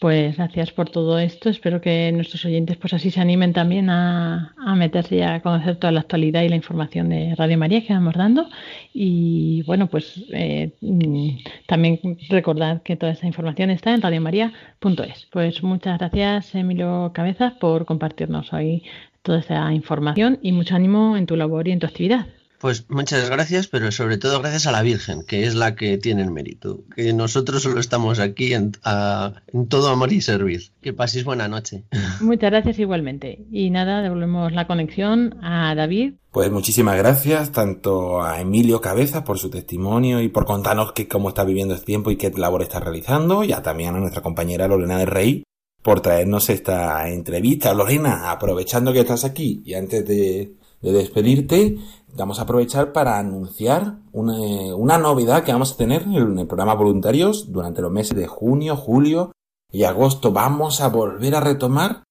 Pues 0.00 0.36
gracias 0.36 0.70
por 0.72 0.90
todo 0.90 1.18
esto. 1.18 1.48
Espero 1.48 1.80
que 1.80 2.10
nuestros 2.12 2.44
oyentes 2.44 2.76
pues 2.76 2.92
así 2.92 3.10
se 3.10 3.20
animen 3.20 3.52
también 3.52 3.88
a, 3.90 4.54
a, 4.58 4.74
meterse 4.74 5.16
y 5.16 5.22
a 5.22 5.40
conocer 5.40 5.76
toda 5.76 5.92
la 5.92 6.00
actualidad 6.00 6.42
y 6.42 6.48
la 6.48 6.56
información 6.56 7.08
de 7.08 7.34
Radio 7.36 7.56
María 7.56 7.86
que 7.86 7.94
vamos 7.94 8.14
dando. 8.14 8.48
Y 8.92 9.62
bueno, 9.62 9.86
pues 9.86 10.22
eh, 10.32 10.72
mm, 10.80 11.28
también 11.66 12.00
recordad 12.28 12.82
que 12.82 12.96
toda 12.96 13.12
esta 13.12 13.26
información 13.26 13.70
está 13.70 13.94
en 13.94 14.02
radiomaria.es. 14.02 15.26
Pues 15.30 15.62
muchas 15.62 15.98
gracias 15.98 16.54
Emilio 16.54 17.12
Cabezas 17.14 17.54
por 17.54 17.86
compartirnos 17.86 18.52
hoy 18.52 18.82
toda 19.22 19.38
esta 19.38 19.72
información 19.72 20.38
y 20.42 20.52
mucho 20.52 20.74
ánimo 20.76 21.16
en 21.16 21.26
tu 21.26 21.36
labor 21.36 21.66
y 21.68 21.72
en 21.72 21.78
tu 21.78 21.86
actividad. 21.86 22.26
Pues 22.58 22.88
muchas 22.88 23.28
gracias, 23.28 23.66
pero 23.68 23.92
sobre 23.92 24.16
todo 24.16 24.40
gracias 24.40 24.66
a 24.66 24.72
la 24.72 24.82
Virgen, 24.82 25.24
que 25.24 25.44
es 25.44 25.54
la 25.54 25.74
que 25.74 25.98
tiene 25.98 26.22
el 26.22 26.30
mérito. 26.30 26.84
Que 26.94 27.12
nosotros 27.12 27.62
solo 27.62 27.80
estamos 27.80 28.20
aquí 28.20 28.54
en, 28.54 28.72
a, 28.84 29.34
en 29.52 29.68
todo 29.68 29.90
amor 29.90 30.12
y 30.12 30.20
servir. 30.20 30.70
Que 30.80 30.92
paséis 30.92 31.24
buena 31.24 31.48
noche. 31.48 31.84
Muchas 32.20 32.50
gracias 32.50 32.78
igualmente. 32.78 33.44
Y 33.50 33.70
nada, 33.70 34.02
devolvemos 34.02 34.52
la 34.52 34.66
conexión 34.66 35.36
a 35.42 35.74
David. 35.74 36.14
Pues 36.30 36.50
muchísimas 36.50 36.96
gracias 36.96 37.52
tanto 37.52 38.22
a 38.22 38.40
Emilio 38.40 38.80
Cabeza 38.80 39.24
por 39.24 39.38
su 39.38 39.50
testimonio 39.50 40.20
y 40.20 40.28
por 40.28 40.46
contarnos 40.46 40.92
que, 40.92 41.06
cómo 41.06 41.28
está 41.28 41.44
viviendo 41.44 41.74
este 41.74 41.86
tiempo 41.86 42.10
y 42.10 42.16
qué 42.16 42.30
labor 42.30 42.62
está 42.62 42.80
realizando, 42.80 43.44
y 43.44 43.52
a, 43.52 43.62
también 43.62 43.94
a 43.94 44.00
nuestra 44.00 44.22
compañera 44.22 44.66
Lorena 44.66 44.98
del 44.98 45.06
Rey 45.06 45.44
por 45.82 46.00
traernos 46.00 46.48
esta 46.48 47.08
entrevista. 47.08 47.74
Lorena, 47.74 48.30
aprovechando 48.30 48.92
que 48.92 49.00
estás 49.00 49.24
aquí 49.24 49.62
y 49.64 49.74
antes 49.74 50.04
de, 50.08 50.54
de 50.80 50.92
despedirte, 50.92 51.78
vamos 52.16 52.38
a 52.38 52.42
aprovechar 52.42 52.92
para 52.92 53.18
anunciar 53.18 53.98
una, 54.12 54.34
una, 54.76 54.98
novedad 54.98 55.44
que 55.44 55.52
vamos 55.52 55.72
a 55.72 55.76
tener 55.76 56.02
en 56.02 56.38
el 56.38 56.46
programa 56.46 56.74
voluntarios 56.74 57.52
durante 57.52 57.82
los 57.82 57.92
meses 57.92 58.16
de 58.16 58.26
junio, 58.26 58.76
julio 58.76 59.32
y 59.70 59.84
agosto. 59.84 60.32
Vamos 60.32 60.80
a 60.80 60.88
volver 60.88 61.34
a 61.34 61.40
retomar 61.40 62.04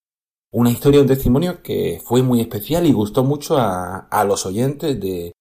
una 0.51 0.69
historia, 0.69 1.01
un 1.01 1.07
testimonio 1.07 1.61
que 1.63 2.01
fue 2.03 2.21
muy 2.21 2.41
especial 2.41 2.85
y 2.85 2.91
gustó 2.91 3.23
mucho 3.23 3.57
a, 3.57 4.07
a 4.09 4.23
los 4.23 4.45
oyentes 4.45 4.99
de, 4.99 5.33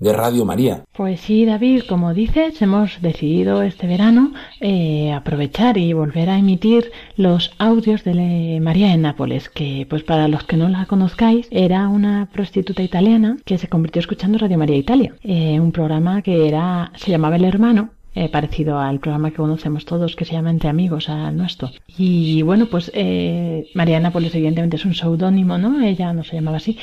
de 0.00 0.12
Radio 0.12 0.44
María. 0.44 0.84
Pues 0.92 1.20
sí, 1.20 1.44
David, 1.44 1.82
como 1.88 2.14
dices, 2.14 2.60
hemos 2.62 3.00
decidido 3.00 3.62
este 3.62 3.86
verano 3.86 4.32
eh, 4.60 5.12
aprovechar 5.12 5.78
y 5.78 5.92
volver 5.92 6.30
a 6.30 6.38
emitir 6.38 6.90
los 7.16 7.52
audios 7.58 8.02
de 8.02 8.58
María 8.60 8.92
en 8.92 9.02
Nápoles, 9.02 9.48
que 9.48 9.86
pues 9.88 10.02
para 10.02 10.26
los 10.26 10.44
que 10.44 10.56
no 10.56 10.68
la 10.68 10.86
conozcáis, 10.86 11.46
era 11.50 11.88
una 11.88 12.28
prostituta 12.32 12.82
italiana 12.82 13.36
que 13.44 13.58
se 13.58 13.68
convirtió 13.68 14.00
escuchando 14.00 14.38
Radio 14.38 14.58
María 14.58 14.76
Italia, 14.76 15.14
eh, 15.22 15.60
un 15.60 15.72
programa 15.72 16.22
que 16.22 16.48
era 16.48 16.92
se 16.96 17.10
llamaba 17.10 17.36
El 17.36 17.44
Hermano 17.44 17.90
eh, 18.14 18.28
parecido 18.28 18.78
al 18.78 18.98
programa 18.98 19.30
que 19.30 19.36
conocemos 19.36 19.84
todos 19.84 20.16
que 20.16 20.24
se 20.24 20.32
llama 20.32 20.50
Entre 20.50 20.68
Amigos, 20.68 21.08
al 21.08 21.36
nuestro. 21.36 21.70
Y 21.96 22.42
bueno, 22.42 22.66
pues 22.66 22.90
eh, 22.94 23.68
María 23.74 24.00
Nápoles 24.00 24.34
evidentemente 24.34 24.76
es 24.76 24.84
un 24.84 24.94
seudónimo, 24.94 25.58
¿no? 25.58 25.80
Ella 25.82 26.12
no 26.12 26.24
se 26.24 26.36
llamaba 26.36 26.56
así, 26.56 26.78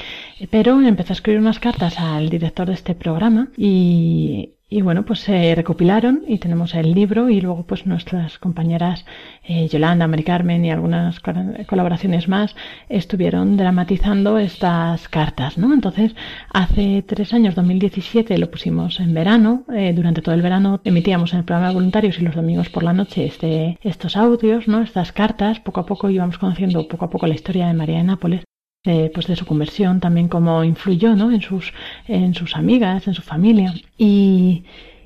pero 0.50 0.80
empezó 0.82 1.14
a 1.14 1.16
escribir 1.16 1.42
unas 1.42 1.60
cartas 1.60 2.00
al 2.00 2.30
director 2.30 2.68
de 2.68 2.74
este 2.74 2.96
programa 2.96 3.50
y, 3.58 4.57
y 4.70 4.82
bueno, 4.82 5.06
pues 5.06 5.22
se 5.22 5.56
recopilaron 5.56 6.24
y 6.28 6.40
tenemos 6.40 6.76
el 6.76 6.94
libro 6.94 7.30
y 7.30 7.40
luego 7.40 7.64
pues 7.66 7.86
nuestras 7.86 8.38
compañeras 8.38 9.06
eh, 9.46 9.70
Yolanda, 9.70 10.08
Mari 10.08 10.24
Carmen 10.24 10.66
y 10.66 10.72
algunas 10.72 11.22
colaboraciones 11.22 12.28
más 12.28 12.54
estuvieron 12.90 13.56
dramatizando 13.56 14.38
estas 14.38 15.08
cartas, 15.08 15.58
¿no? 15.58 15.74
Entonces, 15.74 16.14
hace 16.52 17.02
tres 17.08 17.34
años, 17.34 17.56
2017, 17.56 18.38
lo 18.38 18.52
pusimos 18.52 19.00
en 19.00 19.14
verano. 19.14 19.64
Eh, 19.74 19.94
durante 19.94 20.22
todo 20.22 20.36
el 20.36 20.42
verano 20.42 20.82
emitíamos 20.84 21.32
en 21.32 21.40
el 21.40 21.46
programa 21.46 21.70
de 21.70 21.76
voluntarios 21.76 22.20
y 22.20 22.24
los 22.24 22.36
domingos 22.36 22.70
por 22.70 22.84
la 22.84 22.92
noche 22.92 23.26
este, 23.26 23.80
estos 23.84 24.18
audios, 24.18 24.68
¿no? 24.68 24.82
Estas 24.82 25.14
cartas. 25.14 25.62
Poco 25.62 25.80
a 25.80 25.86
poco 25.86 26.10
íbamos 26.10 26.38
conociendo 26.38 26.86
poco 26.90 27.06
a 27.06 27.10
poco 27.10 27.26
la 27.26 27.36
historia 27.36 27.68
de 27.68 27.74
María 27.74 28.00
de 28.00 28.04
Nápoles 28.04 28.47
eh, 28.88 29.12
pues 29.14 29.28
de 29.28 29.36
su 29.36 29.46
conversión, 29.46 30.00
también 30.00 30.30
cómo 30.30 30.64
influyó 30.64 31.16
¿no? 31.16 31.32
en, 31.32 31.42
sus, 31.42 31.74
en 32.08 32.34
sus 32.34 32.56
amigas, 32.56 33.08
en 33.08 33.14
su 33.14 33.22
familia. 33.22 33.74
Y, 33.98 34.64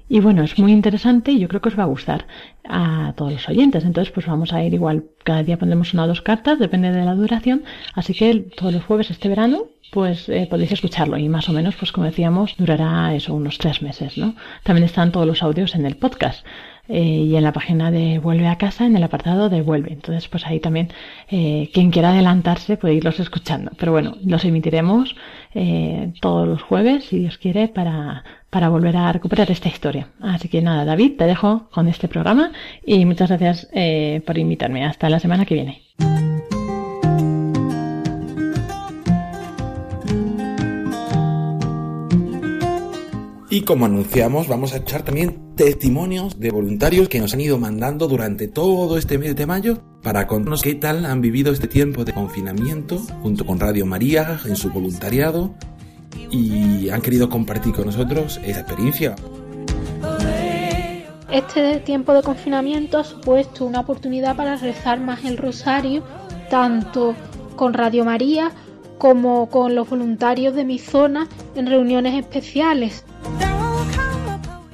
y 0.07 0.19
bueno, 0.19 0.43
es 0.43 0.59
muy 0.59 0.71
interesante 0.71 1.31
y 1.31 1.39
yo 1.39 1.47
creo 1.47 1.61
que 1.61 1.69
os 1.69 1.79
va 1.79 1.83
a 1.83 1.87
gustar 1.87 2.27
a 2.63 3.13
todos 3.15 3.33
los 3.33 3.49
oyentes. 3.49 3.83
Entonces, 3.83 4.13
pues 4.13 4.27
vamos 4.27 4.53
a 4.53 4.63
ir 4.63 4.73
igual, 4.73 5.05
cada 5.23 5.41
día 5.41 5.57
pondremos 5.57 5.93
una 5.95 6.03
o 6.03 6.07
dos 6.07 6.21
cartas, 6.21 6.59
depende 6.59 6.91
de 6.91 7.03
la 7.03 7.15
duración. 7.15 7.63
Así 7.95 8.13
que 8.13 8.35
todos 8.55 8.71
los 8.71 8.83
jueves 8.83 9.09
este 9.09 9.29
verano, 9.29 9.63
pues 9.91 10.29
eh, 10.29 10.47
podéis 10.49 10.73
escucharlo 10.73 11.17
y 11.17 11.27
más 11.27 11.49
o 11.49 11.53
menos, 11.53 11.75
pues 11.75 11.91
como 11.91 12.05
decíamos, 12.05 12.55
durará 12.57 13.15
eso 13.15 13.33
unos 13.33 13.57
tres 13.57 13.81
meses, 13.81 14.17
¿no? 14.17 14.35
También 14.63 14.85
están 14.85 15.11
todos 15.11 15.25
los 15.25 15.41
audios 15.41 15.75
en 15.75 15.85
el 15.85 15.97
podcast. 15.97 16.45
Eh, 16.87 16.99
y 17.01 17.35
en 17.35 17.43
la 17.43 17.53
página 17.53 17.91
de 17.91 18.19
Vuelve 18.19 18.47
a 18.47 18.57
casa, 18.57 18.85
en 18.85 18.95
el 18.95 19.03
apartado 19.03 19.49
de 19.49 19.61
Vuelve. 19.61 19.93
Entonces, 19.93 20.27
pues 20.27 20.45
ahí 20.45 20.59
también, 20.59 20.89
eh, 21.29 21.69
quien 21.73 21.91
quiera 21.91 22.11
adelantarse 22.11 22.77
puede 22.77 22.95
irlos 22.95 23.19
escuchando. 23.19 23.71
Pero 23.77 23.91
bueno, 23.91 24.17
los 24.25 24.43
emitiremos 24.43 25.15
eh, 25.53 26.11
todos 26.19 26.47
los 26.47 26.61
jueves, 26.61 27.05
si 27.05 27.19
Dios 27.19 27.37
quiere, 27.37 27.67
para, 27.67 28.23
para 28.49 28.69
volver 28.69 28.97
a 28.97 29.11
recuperar 29.11 29.51
esta 29.51 29.69
historia. 29.69 30.07
Así 30.19 30.49
que 30.49 30.61
nada, 30.61 30.85
David, 30.85 31.17
te 31.17 31.25
dejo 31.25 31.69
con 31.71 31.87
este 31.87 32.07
programa 32.07 32.51
y 32.85 33.05
muchas 33.05 33.29
gracias 33.29 33.69
por 34.25 34.37
invitarme. 34.37 34.85
Hasta 34.85 35.09
la 35.09 35.19
semana 35.19 35.45
que 35.45 35.55
viene. 35.55 36.50
Y 43.53 43.63
como 43.63 43.85
anunciamos, 43.85 44.47
vamos 44.47 44.71
a 44.71 44.77
echar 44.77 45.03
también 45.03 45.53
testimonios 45.57 46.39
de 46.39 46.51
voluntarios 46.51 47.09
que 47.09 47.19
nos 47.19 47.33
han 47.33 47.41
ido 47.41 47.59
mandando 47.59 48.07
durante 48.07 48.47
todo 48.47 48.97
este 48.97 49.17
mes 49.17 49.35
de 49.35 49.45
mayo 49.45 49.79
para 50.01 50.25
contarnos 50.25 50.61
qué 50.61 50.73
tal 50.73 51.05
han 51.05 51.19
vivido 51.19 51.51
este 51.51 51.67
tiempo 51.67 52.05
de 52.05 52.13
confinamiento 52.13 52.99
junto 53.21 53.45
con 53.45 53.59
Radio 53.59 53.85
María 53.85 54.39
en 54.45 54.55
su 54.55 54.69
voluntariado 54.69 55.53
y 56.29 56.87
han 56.91 57.01
querido 57.01 57.27
compartir 57.27 57.73
con 57.73 57.87
nosotros 57.87 58.39
esa 58.45 58.61
experiencia. 58.61 59.15
Este 61.29 61.81
tiempo 61.81 62.13
de 62.13 62.23
confinamiento 62.23 62.99
ha 62.99 63.03
supuesto 63.03 63.65
una 63.65 63.81
oportunidad 63.81 64.37
para 64.37 64.55
rezar 64.55 65.01
más 65.01 65.25
el 65.25 65.35
rosario, 65.35 66.03
tanto 66.49 67.15
con 67.57 67.73
Radio 67.73 68.05
María 68.05 68.53
como 69.01 69.49
con 69.49 69.73
los 69.73 69.89
voluntarios 69.89 70.53
de 70.53 70.63
mi 70.63 70.77
zona 70.77 71.27
en 71.55 71.65
reuniones 71.65 72.13
especiales. 72.13 73.03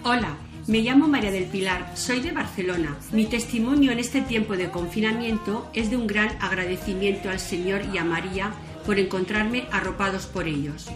Hola, 0.04 0.36
me 0.68 0.80
llamo 0.80 1.08
María 1.08 1.32
del 1.32 1.46
Pilar, 1.46 1.94
soy 1.96 2.20
de 2.20 2.34
Barcelona. 2.34 2.98
Mi 3.14 3.26
testimonio 3.26 3.94
en 3.94 4.00
este 4.00 4.20
tiempo 4.20 4.58
de 4.58 4.70
confinamiento 4.70 5.70
es 5.72 5.90
de 5.90 5.96
un 5.96 6.08
gran 6.08 6.28
agradecimiento 6.42 7.30
al 7.30 7.40
Señor 7.40 7.84
y 7.94 8.00
a 8.00 8.04
María 8.04 8.52
por 8.86 9.00
encontrarme 9.00 9.64
arropados 9.72 10.26
por 10.26 10.46
ellos. 10.46 10.90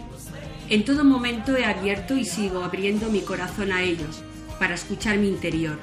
En 0.68 0.84
todo 0.84 1.02
momento 1.02 1.56
he 1.56 1.64
abierto 1.64 2.14
y 2.14 2.26
sigo 2.26 2.62
abriendo 2.62 3.08
mi 3.08 3.22
corazón 3.22 3.72
a 3.72 3.80
ellos 3.80 4.22
para 4.58 4.74
escuchar 4.74 5.16
mi 5.16 5.28
interior 5.28 5.78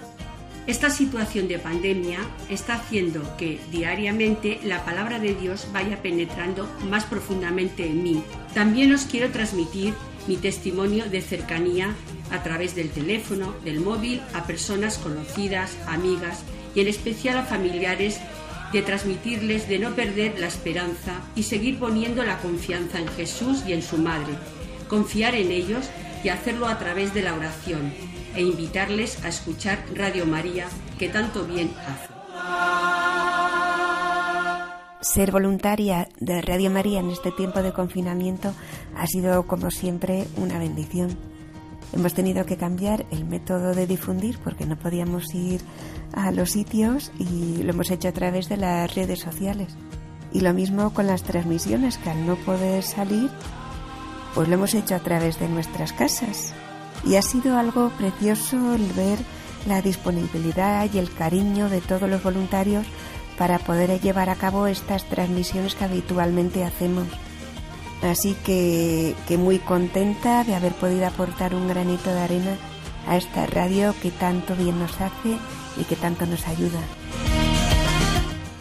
esta 0.70 0.92
situación 0.92 1.48
de 1.48 1.58
pandemia 1.58 2.20
está 2.48 2.76
haciendo 2.76 3.36
que 3.38 3.60
diariamente 3.72 4.60
la 4.64 4.86
palabra 4.86 5.18
de 5.18 5.34
Dios 5.34 5.66
vaya 5.74 6.04
penetrando 6.04 6.70
más 6.88 7.06
profundamente 7.06 7.88
en 7.88 8.04
mí. 8.04 8.24
También 8.54 8.94
os 8.94 9.06
quiero 9.06 9.32
transmitir 9.32 9.96
mi 10.28 10.38
testimonio 10.38 11.10
de 11.10 11.22
cercanía 11.22 11.96
a 12.30 12.44
través 12.44 12.76
del 12.76 12.92
teléfono, 12.92 13.56
del 13.66 13.80
móvil, 13.80 14.22
a 14.36 14.46
personas 14.46 15.00
conocidas, 15.00 15.76
amigas 15.88 16.44
y 16.76 16.82
en 16.82 16.88
especial 16.88 17.40
a 17.40 17.46
familiares 17.46 18.20
de 18.72 18.84
transmitirles 18.84 19.68
de 19.68 19.80
no 19.80 19.96
perder 19.96 20.40
la 20.40 20.46
esperanza 20.46 21.20
y 21.36 21.44
seguir 21.44 21.80
poniendo 21.80 22.24
la 22.24 22.38
confianza 22.38 23.00
en 23.00 23.08
Jesús 23.08 23.64
y 23.66 23.74
en 23.74 23.82
su 23.82 23.98
Madre, 23.98 24.34
confiar 24.88 25.34
en 25.34 25.50
ellos 25.50 25.90
y 26.24 26.30
hacerlo 26.30 26.68
a 26.68 26.78
través 26.78 27.16
de 27.16 27.24
la 27.24 27.34
oración, 27.34 27.92
e 28.36 28.42
invitarles 28.42 29.24
a 29.24 29.30
escuchar 29.30 29.80
Radio 29.96 30.26
María, 30.26 30.68
que 30.98 31.10
tanto 31.10 31.46
bien 31.46 31.72
hace. 31.88 32.20
Ser 35.02 35.32
voluntaria 35.32 36.10
de 36.20 36.42
Radio 36.42 36.70
María 36.70 37.00
en 37.00 37.10
este 37.10 37.32
tiempo 37.32 37.62
de 37.62 37.72
confinamiento 37.72 38.54
ha 38.98 39.08
sido, 39.08 39.48
como 39.48 39.72
siempre, 39.72 40.28
una 40.36 40.60
bendición. 40.60 41.18
Hemos 41.94 42.14
tenido 42.14 42.46
que 42.46 42.58
cambiar 42.58 43.06
el 43.10 43.26
método 43.26 43.74
de 43.74 43.88
difundir 43.88 44.38
porque 44.44 44.66
no 44.66 44.78
podíamos 44.78 45.34
ir 45.34 45.62
a 46.14 46.32
los 46.32 46.52
sitios 46.52 47.12
y 47.18 47.64
lo 47.64 47.72
hemos 47.72 47.90
hecho 47.92 48.10
a 48.10 48.12
través 48.12 48.50
de 48.50 48.58
las 48.58 48.94
redes 48.94 49.20
sociales. 49.20 49.76
Y 50.34 50.42
lo 50.42 50.54
mismo 50.54 50.94
con 50.94 51.08
las 51.08 51.24
transmisiones, 51.24 51.98
que 51.98 52.10
al 52.10 52.28
no 52.28 52.36
poder 52.36 52.84
salir, 52.84 53.30
pues 54.36 54.48
lo 54.48 54.56
hemos 54.56 54.74
hecho 54.74 54.96
a 54.96 55.00
través 55.00 55.40
de 55.40 55.48
nuestras 55.48 55.94
casas. 55.94 56.54
Y 57.06 57.16
ha 57.16 57.22
sido 57.22 57.58
algo 57.58 57.90
precioso 57.98 58.76
el 58.76 58.86
ver 58.94 59.20
la 59.68 59.82
disponibilidad 59.82 60.88
y 60.92 60.98
el 60.98 61.14
cariño 61.14 61.70
de 61.70 61.82
todos 61.82 62.10
los 62.10 62.24
voluntarios 62.24 62.86
para 63.38 63.60
poder 63.60 64.00
llevar 64.02 64.30
a 64.30 64.36
cabo 64.36 64.68
estas 64.68 65.06
transmisiones 65.06 65.76
que 65.76 65.86
habitualmente 65.86 66.64
hacemos. 66.64 67.08
Así 68.02 68.36
que, 68.46 69.16
que 69.28 69.38
muy 69.38 69.60
contenta 69.60 70.44
de 70.44 70.56
haber 70.56 70.74
podido 70.74 71.08
aportar 71.08 71.54
un 71.54 71.68
granito 71.68 72.10
de 72.10 72.20
arena 72.20 72.58
a 73.08 73.18
esta 73.18 73.46
radio 73.46 73.94
que 74.02 74.12
tanto 74.12 74.56
bien 74.56 74.80
nos 74.80 74.94
hace 75.02 75.38
y 75.78 75.84
que 75.84 75.96
tanto 75.96 76.26
nos 76.26 76.48
ayuda. 76.48 76.80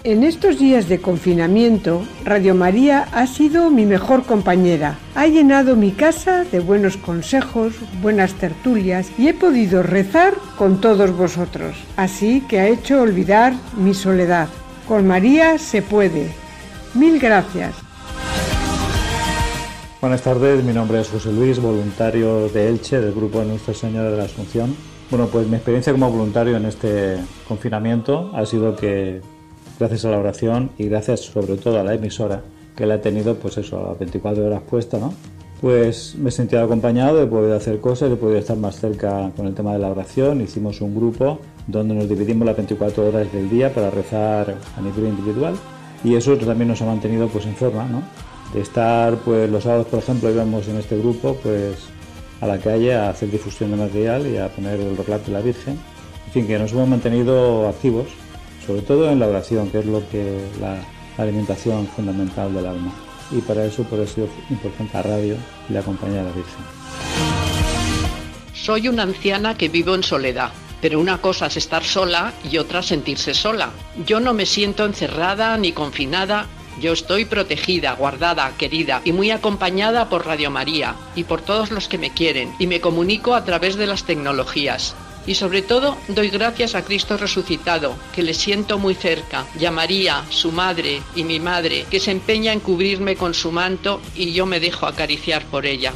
En 0.08 0.24
estos 0.24 0.58
días 0.58 0.88
de 0.88 1.02
confinamiento, 1.02 2.02
Radio 2.24 2.54
María 2.54 3.06
ha 3.12 3.26
sido 3.26 3.70
mi 3.70 3.84
mejor 3.84 4.24
compañera. 4.24 4.98
Ha 5.14 5.26
llenado 5.26 5.76
mi 5.76 5.90
casa 5.90 6.44
de 6.50 6.60
buenos 6.60 6.96
consejos, 6.96 7.74
buenas 8.00 8.32
tertulias 8.32 9.10
y 9.18 9.28
he 9.28 9.34
podido 9.34 9.82
rezar 9.82 10.32
con 10.56 10.80
todos 10.80 11.14
vosotros. 11.14 11.76
Así 11.96 12.42
que 12.48 12.58
ha 12.58 12.68
hecho 12.68 13.02
olvidar 13.02 13.52
mi 13.76 13.92
soledad. 13.92 14.48
Con 14.88 15.06
María 15.06 15.58
se 15.58 15.82
puede. 15.82 16.30
Mil 16.94 17.20
gracias. 17.20 17.74
Buenas 20.00 20.22
tardes, 20.22 20.64
mi 20.64 20.72
nombre 20.72 21.02
es 21.02 21.10
José 21.10 21.30
Luis, 21.34 21.60
voluntario 21.60 22.48
de 22.48 22.68
Elche 22.70 22.98
del 22.98 23.12
grupo 23.12 23.40
de 23.40 23.48
Nuestra 23.48 23.74
Señora 23.74 24.10
de 24.10 24.16
la 24.16 24.24
Asunción. 24.24 24.74
Bueno, 25.10 25.26
pues 25.26 25.46
mi 25.48 25.56
experiencia 25.56 25.92
como 25.92 26.10
voluntario 26.10 26.56
en 26.56 26.64
este 26.64 27.18
confinamiento 27.46 28.30
ha 28.34 28.46
sido 28.46 28.74
que 28.74 29.20
gracias 29.78 30.04
a 30.04 30.10
la 30.10 30.18
oración 30.18 30.70
y 30.78 30.88
gracias 30.88 31.20
sobre 31.20 31.56
todo 31.56 31.78
a 31.78 31.84
la 31.84 31.94
emisora 31.94 32.42
que 32.76 32.86
la 32.86 32.96
he 32.96 32.98
tenido 32.98 33.34
pues 33.36 33.58
eso 33.58 33.78
a 33.84 33.88
las 33.90 33.98
24 33.98 34.46
horas 34.46 34.62
puesta, 34.68 34.98
¿no? 34.98 35.12
Pues 35.60 36.14
me 36.16 36.28
he 36.28 36.32
sentido 36.32 36.62
acompañado, 36.62 37.20
he 37.20 37.26
podido 37.26 37.56
hacer 37.56 37.80
cosas, 37.80 38.12
he 38.12 38.16
podido 38.16 38.38
estar 38.38 38.56
más 38.56 38.76
cerca 38.76 39.32
con 39.36 39.48
el 39.48 39.54
tema 39.54 39.72
de 39.72 39.80
la 39.80 39.88
oración. 39.88 40.40
Hicimos 40.40 40.80
un 40.80 40.94
grupo 40.94 41.40
donde 41.66 41.94
nos 41.94 42.08
dividimos 42.08 42.46
las 42.46 42.56
24 42.56 43.08
horas 43.08 43.32
del 43.32 43.50
día 43.50 43.74
para 43.74 43.90
rezar 43.90 44.54
a 44.76 44.80
nivel 44.80 45.08
individual 45.08 45.56
y 46.04 46.14
eso 46.14 46.36
también 46.36 46.68
nos 46.68 46.80
ha 46.82 46.86
mantenido 46.86 47.26
pues 47.26 47.46
en 47.46 47.56
forma, 47.56 47.84
¿no? 47.86 48.02
De 48.54 48.60
estar 48.60 49.16
pues 49.16 49.50
los 49.50 49.64
sábados, 49.64 49.88
por 49.88 49.98
ejemplo, 49.98 50.30
íbamos 50.30 50.68
en 50.68 50.76
este 50.76 50.96
grupo 50.96 51.36
pues 51.42 51.74
a 52.40 52.46
la 52.46 52.58
calle 52.58 52.94
a 52.94 53.10
hacer 53.10 53.28
difusión 53.28 53.72
de 53.72 53.76
material 53.78 54.26
y 54.28 54.36
a 54.36 54.48
poner 54.48 54.78
el 54.78 54.96
relato 54.96 55.26
de 55.26 55.32
la 55.32 55.40
Virgen. 55.40 55.76
En 56.26 56.32
fin, 56.32 56.46
que 56.46 56.56
nos 56.56 56.70
hemos 56.70 56.88
mantenido 56.88 57.66
activos 57.66 58.06
sobre 58.68 58.82
todo 58.82 59.10
en 59.10 59.18
la 59.18 59.26
oración, 59.26 59.70
que 59.70 59.78
es 59.78 59.86
lo 59.86 60.06
que 60.10 60.44
la, 60.60 60.84
alimentación 61.16 61.88
fundamental 61.88 62.54
del 62.54 62.66
alma. 62.66 62.92
Y 63.32 63.40
para 63.40 63.64
eso, 63.64 63.82
por 63.82 63.98
eso 63.98 64.24
es 64.24 64.50
importante 64.50 64.92
la 64.94 65.02
radio 65.02 65.36
y 65.68 65.72
la 65.72 65.82
compañía 65.82 66.18
de 66.18 66.24
la 66.28 66.32
Virgen. 66.32 66.64
Soy 68.54 68.86
una 68.86 69.02
anciana 69.02 69.56
que 69.56 69.68
vivo 69.68 69.96
en 69.96 70.04
soledad, 70.04 70.52
pero 70.80 71.00
una 71.00 71.18
cosa 71.18 71.46
es 71.46 71.56
estar 71.56 71.82
sola 71.82 72.34
y 72.48 72.58
otra 72.58 72.82
sentirse 72.82 73.34
sola. 73.34 73.70
Yo 74.06 74.20
no 74.20 74.32
me 74.32 74.46
siento 74.46 74.84
encerrada 74.84 75.56
ni 75.56 75.72
confinada, 75.72 76.46
yo 76.80 76.92
estoy 76.92 77.24
protegida, 77.24 77.94
guardada, 77.94 78.52
querida 78.56 79.00
y 79.02 79.12
muy 79.12 79.32
acompañada 79.32 80.08
por 80.08 80.24
Radio 80.24 80.52
María 80.52 80.94
y 81.16 81.24
por 81.24 81.40
todos 81.40 81.72
los 81.72 81.88
que 81.88 81.98
me 81.98 82.10
quieren 82.10 82.52
y 82.60 82.68
me 82.68 82.80
comunico 82.80 83.34
a 83.34 83.44
través 83.44 83.74
de 83.76 83.88
las 83.88 84.04
tecnologías. 84.04 84.94
Y 85.28 85.34
sobre 85.34 85.60
todo 85.60 85.98
doy 86.08 86.30
gracias 86.30 86.74
a 86.74 86.82
Cristo 86.82 87.18
resucitado, 87.18 87.94
que 88.14 88.22
le 88.22 88.32
siento 88.32 88.78
muy 88.78 88.94
cerca, 88.94 89.44
y 89.60 89.66
a 89.66 89.70
María, 89.70 90.24
su 90.30 90.52
madre, 90.52 91.02
y 91.14 91.22
mi 91.22 91.38
madre, 91.38 91.84
que 91.90 92.00
se 92.00 92.12
empeña 92.12 92.54
en 92.54 92.60
cubrirme 92.60 93.14
con 93.14 93.34
su 93.34 93.52
manto 93.52 94.00
y 94.16 94.32
yo 94.32 94.46
me 94.46 94.58
dejo 94.58 94.86
acariciar 94.86 95.44
por 95.44 95.66
ella. 95.66 95.92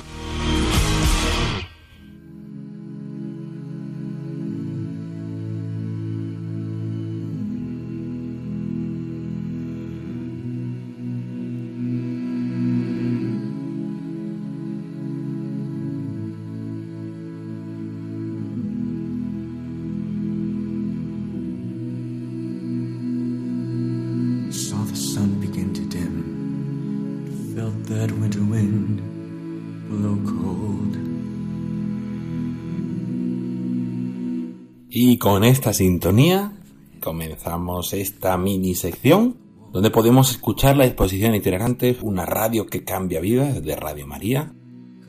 Y 34.94 35.16
con 35.16 35.42
esta 35.42 35.72
sintonía 35.72 36.52
comenzamos 37.00 37.94
esta 37.94 38.36
mini 38.36 38.74
sección 38.74 39.38
donde 39.72 39.88
podemos 39.90 40.30
escuchar 40.30 40.76
la 40.76 40.84
exposición 40.84 41.34
itinerante 41.34 41.96
Una 42.02 42.26
radio 42.26 42.66
que 42.66 42.84
cambia 42.84 43.20
vidas 43.20 43.64
de 43.64 43.74
Radio 43.74 44.06
María. 44.06 44.52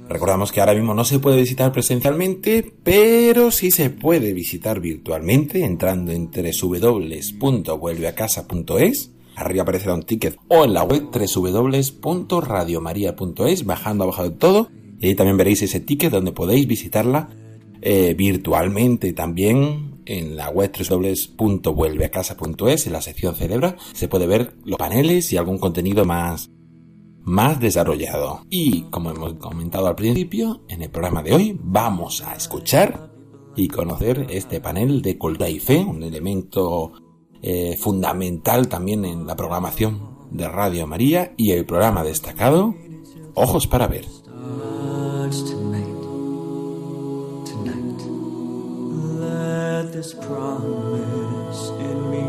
Recordamos 0.07 0.53
que 0.53 0.61
ahora 0.61 0.73
mismo 0.73 0.93
no 0.93 1.03
se 1.03 1.19
puede 1.19 1.35
visitar 1.37 1.73
presencialmente, 1.73 2.73
pero 2.83 3.51
sí 3.51 3.71
se 3.71 3.89
puede 3.89 4.31
visitar 4.33 4.79
virtualmente 4.79 5.65
entrando 5.65 6.13
en 6.13 6.31
www.vuelveacasa.es. 6.31 9.11
Arriba 9.35 9.63
aparecerá 9.63 9.95
un 9.95 10.03
ticket 10.03 10.37
o 10.47 10.63
en 10.63 10.73
la 10.73 10.83
web 10.83 11.09
www.radiomaria.es, 11.11 13.65
bajando 13.65 14.05
abajo 14.05 14.23
de 14.23 14.31
todo. 14.31 14.69
Y 15.03 15.07
ahí 15.07 15.15
también 15.15 15.35
veréis 15.35 15.61
ese 15.61 15.81
ticket 15.81 16.13
donde 16.13 16.31
podéis 16.31 16.65
visitarla 16.65 17.27
eh, 17.81 18.13
virtualmente 18.13 19.11
también 19.11 19.99
en 20.05 20.37
la 20.37 20.49
web 20.49 20.71
www.vuelveacasa.es 20.71 22.87
en 22.87 22.93
la 22.93 23.01
sección 23.01 23.35
celebra 23.35 23.75
se 23.91 24.07
puede 24.07 24.27
ver 24.27 24.53
los 24.63 24.77
paneles 24.77 25.33
y 25.33 25.37
algún 25.37 25.57
contenido 25.57 26.05
más 26.05 26.51
más 27.25 27.59
desarrollado. 27.59 28.45
Y 28.49 28.83
como 28.83 29.11
hemos 29.11 29.33
comentado 29.33 29.87
al 29.87 29.95
principio, 29.95 30.61
en 30.69 30.81
el 30.81 30.89
programa 30.89 31.21
de 31.21 31.33
hoy 31.33 31.59
vamos 31.61 32.21
a 32.21 32.35
escuchar 32.35 33.11
y 33.57 33.67
conocer 33.67 34.27
este 34.29 34.61
panel 34.61 35.01
de 35.01 35.17
cultura 35.17 35.49
y 35.49 35.59
fe, 35.59 35.79
un 35.79 36.01
elemento 36.01 36.93
eh, 37.41 37.75
fundamental 37.77 38.69
también 38.69 39.03
en 39.03 39.27
la 39.27 39.35
programación 39.35 40.29
de 40.31 40.47
Radio 40.47 40.87
María 40.87 41.33
y 41.35 41.51
el 41.51 41.65
programa 41.65 42.05
destacado 42.05 42.73
Ojos 43.35 43.67
para 43.67 43.87
ver. 43.87 44.05
Tonight. 45.41 46.01
Let 49.19 49.91
this 49.91 50.13
promise 50.13 51.71
in 51.79 52.09
me. 52.11 52.23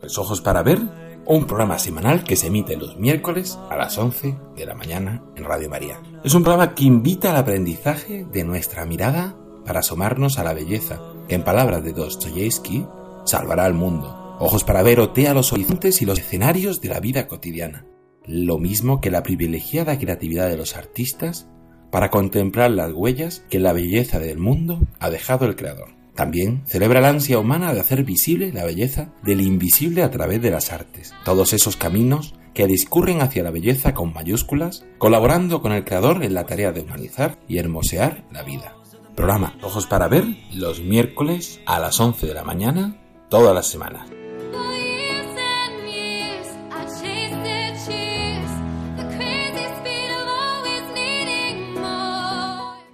Los 0.00 0.18
Ojos 0.18 0.40
para 0.40 0.62
ver, 0.62 0.78
un 1.26 1.46
programa 1.46 1.78
semanal 1.78 2.22
que 2.22 2.36
se 2.36 2.46
emite 2.46 2.76
los 2.76 2.96
miércoles 2.96 3.58
a 3.68 3.76
las 3.76 3.98
11 3.98 4.36
de 4.56 4.66
la 4.66 4.74
mañana 4.74 5.22
en 5.34 5.44
Radio 5.44 5.68
María. 5.68 6.00
Es 6.22 6.34
un 6.34 6.44
programa 6.44 6.74
que 6.74 6.84
invita 6.84 7.30
al 7.30 7.36
aprendizaje 7.36 8.24
de 8.30 8.44
nuestra 8.44 8.86
mirada 8.86 9.36
para 9.64 9.80
asomarnos 9.80 10.38
a 10.38 10.44
la 10.44 10.54
belleza, 10.54 11.00
que 11.28 11.34
en 11.34 11.42
palabras 11.42 11.82
de 11.82 11.92
Dostoyevsky 11.92 12.86
salvará 13.24 13.64
al 13.64 13.74
mundo. 13.74 14.36
Ojos 14.38 14.62
para 14.62 14.82
ver 14.82 15.00
otea 15.00 15.34
los 15.34 15.52
horizontes 15.52 16.00
y 16.00 16.06
los 16.06 16.18
escenarios 16.18 16.80
de 16.80 16.88
la 16.88 17.00
vida 17.00 17.26
cotidiana, 17.26 17.86
lo 18.26 18.58
mismo 18.58 19.00
que 19.00 19.10
la 19.10 19.22
privilegiada 19.22 19.98
creatividad 19.98 20.48
de 20.48 20.56
los 20.56 20.76
artistas 20.76 21.48
para 21.90 22.10
contemplar 22.10 22.70
las 22.70 22.92
huellas 22.92 23.44
que 23.50 23.58
la 23.58 23.72
belleza 23.72 24.18
del 24.18 24.38
mundo 24.38 24.80
ha 24.98 25.10
dejado 25.10 25.46
el 25.46 25.56
Creador. 25.56 25.90
También 26.14 26.62
celebra 26.66 27.00
la 27.00 27.08
ansia 27.08 27.38
humana 27.38 27.72
de 27.72 27.80
hacer 27.80 28.04
visible 28.04 28.52
la 28.52 28.64
belleza 28.64 29.12
del 29.22 29.40
invisible 29.40 30.02
a 30.02 30.10
través 30.10 30.42
de 30.42 30.50
las 30.50 30.72
artes. 30.72 31.14
Todos 31.24 31.52
esos 31.52 31.76
caminos 31.76 32.34
que 32.54 32.66
discurren 32.66 33.22
hacia 33.22 33.42
la 33.42 33.50
belleza 33.50 33.94
con 33.94 34.12
mayúsculas, 34.12 34.84
colaborando 34.98 35.62
con 35.62 35.72
el 35.72 35.84
Creador 35.84 36.22
en 36.22 36.34
la 36.34 36.46
tarea 36.46 36.72
de 36.72 36.82
humanizar 36.82 37.38
y 37.48 37.58
hermosear 37.58 38.24
la 38.32 38.42
vida. 38.42 38.76
Programa 39.14 39.56
Ojos 39.62 39.86
para 39.86 40.08
Ver 40.08 40.24
los 40.52 40.80
miércoles 40.80 41.60
a 41.66 41.78
las 41.78 41.98
11 42.00 42.26
de 42.26 42.34
la 42.34 42.44
mañana, 42.44 42.96
todas 43.28 43.54
las 43.54 43.66
semanas. 43.66 44.19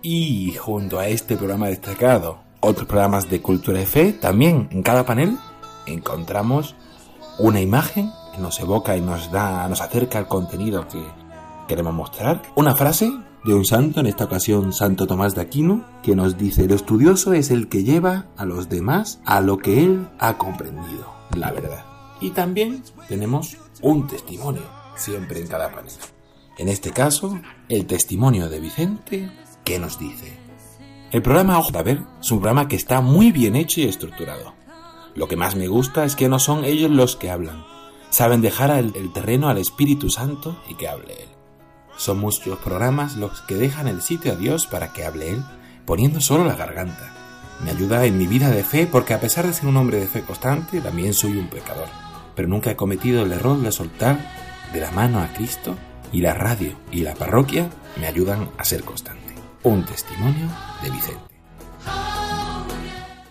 Y 0.08 0.52
junto 0.52 1.00
a 1.00 1.08
este 1.08 1.36
programa 1.36 1.66
destacado, 1.66 2.38
otros 2.60 2.86
programas 2.86 3.28
de 3.28 3.42
cultura 3.42 3.82
y 3.82 3.86
fe, 3.86 4.12
también 4.12 4.68
en 4.70 4.84
cada 4.84 5.04
panel 5.04 5.36
encontramos 5.84 6.76
una 7.40 7.60
imagen 7.60 8.12
que 8.32 8.40
nos 8.40 8.60
evoca 8.60 8.96
y 8.96 9.00
nos 9.00 9.32
da, 9.32 9.68
nos 9.68 9.80
acerca 9.80 10.18
al 10.18 10.28
contenido 10.28 10.86
que 10.86 11.02
queremos 11.66 11.92
mostrar. 11.92 12.40
Una 12.54 12.76
frase 12.76 13.10
de 13.44 13.52
un 13.52 13.64
santo, 13.64 13.98
en 13.98 14.06
esta 14.06 14.26
ocasión 14.26 14.72
Santo 14.72 15.08
Tomás 15.08 15.34
de 15.34 15.40
Aquino, 15.40 15.84
que 16.04 16.14
nos 16.14 16.38
dice, 16.38 16.66
el 16.66 16.70
estudioso 16.70 17.32
es 17.32 17.50
el 17.50 17.68
que 17.68 17.82
lleva 17.82 18.26
a 18.36 18.44
los 18.44 18.68
demás 18.68 19.20
a 19.24 19.40
lo 19.40 19.58
que 19.58 19.82
él 19.82 20.06
ha 20.20 20.38
comprendido, 20.38 21.12
la 21.36 21.50
verdad. 21.50 21.84
Y 22.20 22.30
también 22.30 22.84
tenemos 23.08 23.56
un 23.82 24.06
testimonio, 24.06 24.62
siempre 24.94 25.40
en 25.40 25.48
cada 25.48 25.72
panel. 25.72 25.90
En 26.58 26.68
este 26.68 26.92
caso, 26.92 27.40
el 27.68 27.86
testimonio 27.86 28.48
de 28.48 28.60
Vicente, 28.60 29.30
que 29.66 29.78
nos 29.80 29.98
dice, 29.98 30.32
El 31.10 31.22
programa 31.22 31.58
Ojo 31.58 31.76
a 31.76 31.82
ver 31.82 32.00
es 32.20 32.30
un 32.30 32.38
programa 32.38 32.68
que 32.68 32.76
está 32.76 33.00
muy 33.00 33.32
bien 33.32 33.56
hecho 33.56 33.80
y 33.80 33.84
estructurado. 33.84 34.54
Lo 35.16 35.26
que 35.26 35.36
más 35.36 35.56
me 35.56 35.66
gusta 35.66 36.04
es 36.04 36.14
que 36.14 36.28
no 36.28 36.38
son 36.38 36.64
ellos 36.64 36.90
los 36.90 37.16
que 37.16 37.30
hablan. 37.30 37.64
Saben 38.08 38.42
dejar 38.42 38.70
el, 38.70 38.92
el 38.94 39.12
terreno 39.12 39.48
al 39.48 39.58
Espíritu 39.58 40.08
Santo 40.08 40.56
y 40.68 40.74
que 40.74 40.88
hable 40.88 41.14
Él. 41.14 41.28
Son 41.96 42.18
muchos 42.18 42.58
programas 42.58 43.16
los 43.16 43.42
que 43.42 43.56
dejan 43.56 43.88
el 43.88 44.02
sitio 44.02 44.32
a 44.32 44.36
Dios 44.36 44.66
para 44.66 44.92
que 44.92 45.04
hable 45.04 45.30
Él, 45.30 45.42
poniendo 45.84 46.20
solo 46.20 46.44
la 46.44 46.54
garganta. 46.54 47.12
Me 47.64 47.72
ayuda 47.72 48.04
en 48.04 48.18
mi 48.18 48.28
vida 48.28 48.50
de 48.50 48.62
fe 48.62 48.86
porque 48.86 49.14
a 49.14 49.20
pesar 49.20 49.46
de 49.48 49.52
ser 49.52 49.66
un 49.66 49.76
hombre 49.78 49.98
de 49.98 50.06
fe 50.06 50.22
constante, 50.22 50.80
también 50.80 51.12
soy 51.12 51.38
un 51.38 51.48
pecador. 51.48 51.88
Pero 52.36 52.46
nunca 52.46 52.70
he 52.70 52.76
cometido 52.76 53.24
el 53.24 53.32
error 53.32 53.58
de 53.58 53.72
soltar 53.72 54.30
de 54.72 54.80
la 54.80 54.92
mano 54.92 55.18
a 55.20 55.32
Cristo 55.32 55.74
y 56.12 56.20
la 56.20 56.34
radio 56.34 56.76
y 56.92 57.00
la 57.00 57.14
parroquia 57.14 57.68
me 57.98 58.06
ayudan 58.06 58.50
a 58.58 58.64
ser 58.64 58.84
constante. 58.84 59.25
Un 59.66 59.84
testimonio 59.84 60.46
de 60.80 60.90
Vicente. 60.90 61.24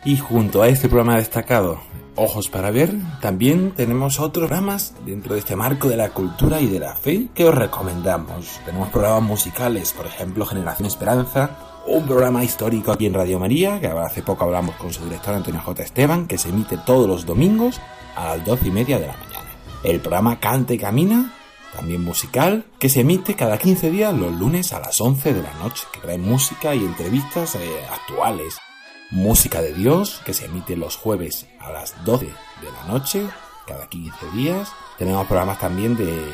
Y 0.03 0.17
junto 0.17 0.63
a 0.63 0.67
este 0.67 0.89
programa 0.89 1.15
destacado, 1.15 1.79
Ojos 2.17 2.49
para 2.49 2.71
Ver, 2.71 2.93
también 3.21 3.71
tenemos 3.71 4.19
otros 4.19 4.49
programas 4.49 4.95
dentro 5.05 5.35
de 5.35 5.39
este 5.39 5.55
marco 5.55 5.87
de 5.87 5.95
la 5.95 6.09
cultura 6.09 6.59
y 6.59 6.67
de 6.67 6.81
la 6.81 6.93
fe 6.97 7.29
que 7.33 7.45
os 7.45 7.55
recomendamos. 7.55 8.59
Tenemos 8.65 8.89
programas 8.89 9.23
musicales, 9.23 9.93
por 9.93 10.07
ejemplo, 10.07 10.45
Generación 10.45 10.87
Esperanza, 10.87 11.51
un 11.87 12.05
programa 12.05 12.43
histórico 12.43 12.91
aquí 12.91 13.05
en 13.05 13.13
Radio 13.13 13.39
María, 13.39 13.79
que 13.79 13.87
hace 13.87 14.21
poco 14.21 14.43
hablamos 14.43 14.75
con 14.75 14.91
su 14.91 15.05
director 15.05 15.35
Antonio 15.35 15.61
J. 15.61 15.83
Esteban, 15.83 16.27
que 16.27 16.37
se 16.37 16.49
emite 16.49 16.77
todos 16.85 17.07
los 17.07 17.25
domingos 17.25 17.79
a 18.17 18.35
las 18.35 18.45
doce 18.45 18.67
y 18.67 18.71
media 18.71 18.99
de 18.99 19.07
la 19.07 19.13
mañana. 19.13 19.51
El 19.85 20.01
programa 20.01 20.37
Cante 20.41 20.73
y 20.73 20.79
Camina, 20.79 21.31
también 21.75 22.03
musical, 22.03 22.65
que 22.79 22.89
se 22.89 23.01
emite 23.01 23.35
cada 23.35 23.57
15 23.57 23.91
días 23.91 24.13
los 24.13 24.33
lunes 24.33 24.73
a 24.73 24.79
las 24.79 24.99
11 25.01 25.33
de 25.33 25.41
la 25.41 25.53
noche, 25.55 25.83
que 25.91 25.99
trae 25.99 26.17
música 26.17 26.73
y 26.73 26.79
entrevistas 26.79 27.55
eh, 27.55 27.59
actuales 27.91 28.55
Música 29.11 29.61
de 29.61 29.71
Dios, 29.71 30.21
que 30.25 30.33
se 30.33 30.45
emite 30.45 30.75
los 30.75 30.97
jueves 30.97 31.45
a 31.59 31.71
las 31.71 32.03
12 32.05 32.25
de 32.25 32.71
la 32.71 32.91
noche, 32.91 33.27
cada 33.67 33.88
15 33.88 34.31
días. 34.33 34.71
Tenemos 34.97 35.27
programas 35.27 35.59
también 35.59 35.95
de, 35.95 36.33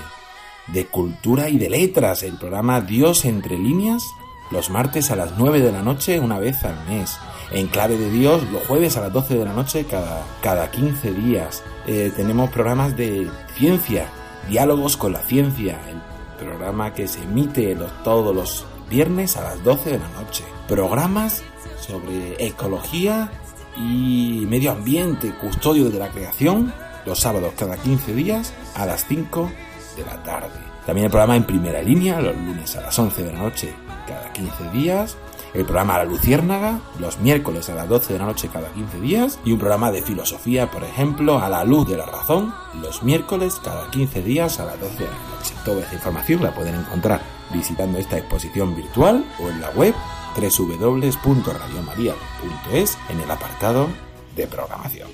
de 0.67 0.85
cultura 0.87 1.49
y 1.49 1.57
de 1.57 1.69
letras. 1.69 2.23
El 2.23 2.37
programa 2.37 2.79
Dios 2.79 3.25
entre 3.25 3.57
líneas, 3.57 4.03
los 4.51 4.69
martes 4.69 5.11
a 5.11 5.17
las 5.17 5.37
9 5.37 5.59
de 5.59 5.71
la 5.73 5.81
noche, 5.81 6.19
una 6.21 6.39
vez 6.39 6.63
al 6.63 6.87
mes. 6.87 7.17
En 7.51 7.67
clave 7.67 7.97
de 7.97 8.09
Dios, 8.09 8.41
los 8.51 8.65
jueves 8.65 8.95
a 8.95 9.01
las 9.01 9.11
12 9.11 9.37
de 9.37 9.45
la 9.45 9.53
noche, 9.53 9.83
cada, 9.83 10.23
cada 10.41 10.71
15 10.71 11.11
días. 11.11 11.63
Eh, 11.87 12.13
tenemos 12.15 12.51
programas 12.51 12.95
de 12.95 13.29
ciencia, 13.57 14.07
diálogos 14.49 14.97
con 14.97 15.13
la 15.13 15.21
ciencia. 15.21 15.79
El 15.89 16.45
programa 16.45 16.93
que 16.93 17.07
se 17.07 17.23
emite 17.23 17.75
los, 17.75 17.91
todos 18.03 18.35
los 18.35 18.65
viernes 18.89 19.37
a 19.37 19.43
las 19.43 19.63
12 19.63 19.91
de 19.91 19.99
la 19.99 20.09
noche. 20.09 20.43
Programas 20.67 21.43
sobre 21.79 22.43
ecología 22.45 23.31
y 23.77 24.45
medio 24.47 24.71
ambiente, 24.71 25.33
custodio 25.39 25.89
de 25.89 25.99
la 25.99 26.09
creación, 26.09 26.73
los 27.05 27.19
sábados 27.19 27.53
cada 27.57 27.77
15 27.77 28.13
días 28.13 28.53
a 28.75 28.85
las 28.85 29.05
5 29.07 29.51
de 29.95 30.05
la 30.05 30.21
tarde. 30.23 30.59
También 30.85 31.05
el 31.05 31.11
programa 31.11 31.35
en 31.35 31.43
primera 31.43 31.81
línea, 31.81 32.19
los 32.21 32.35
lunes 32.35 32.75
a 32.75 32.81
las 32.81 32.97
11 32.97 33.23
de 33.23 33.33
la 33.33 33.39
noche 33.39 33.73
cada 34.07 34.31
15 34.33 34.69
días. 34.71 35.17
El 35.53 35.65
programa 35.65 35.97
La 35.97 36.05
Luciérnaga, 36.05 36.79
los 36.99 37.19
miércoles 37.19 37.69
a 37.69 37.75
las 37.75 37.89
12 37.89 38.13
de 38.13 38.19
la 38.19 38.25
noche 38.25 38.49
cada 38.51 38.69
15 38.69 39.01
días. 39.01 39.37
Y 39.43 39.51
un 39.51 39.59
programa 39.59 39.91
de 39.91 40.01
filosofía, 40.01 40.71
por 40.71 40.83
ejemplo, 40.83 41.39
A 41.39 41.49
la 41.49 41.65
Luz 41.65 41.89
de 41.89 41.97
la 41.97 42.05
Razón, 42.05 42.53
los 42.81 43.03
miércoles 43.03 43.59
cada 43.63 43.91
15 43.91 44.21
días 44.21 44.61
a 44.61 44.65
las 44.65 44.79
12 44.79 44.95
de 44.95 45.05
la 45.05 45.11
noche. 45.11 45.53
Toda 45.65 45.81
esta 45.81 45.95
información 45.95 46.41
la 46.41 46.53
pueden 46.53 46.75
encontrar 46.75 47.21
visitando 47.53 47.97
esta 47.97 48.17
exposición 48.17 48.73
virtual 48.75 49.25
o 49.39 49.49
en 49.49 49.59
la 49.59 49.71
web 49.71 49.93
www.radiomaria.es 50.35 52.97
en 53.09 53.19
el 53.19 53.29
apartado 53.29 53.89
de 54.35 54.47
programación. 54.47 55.09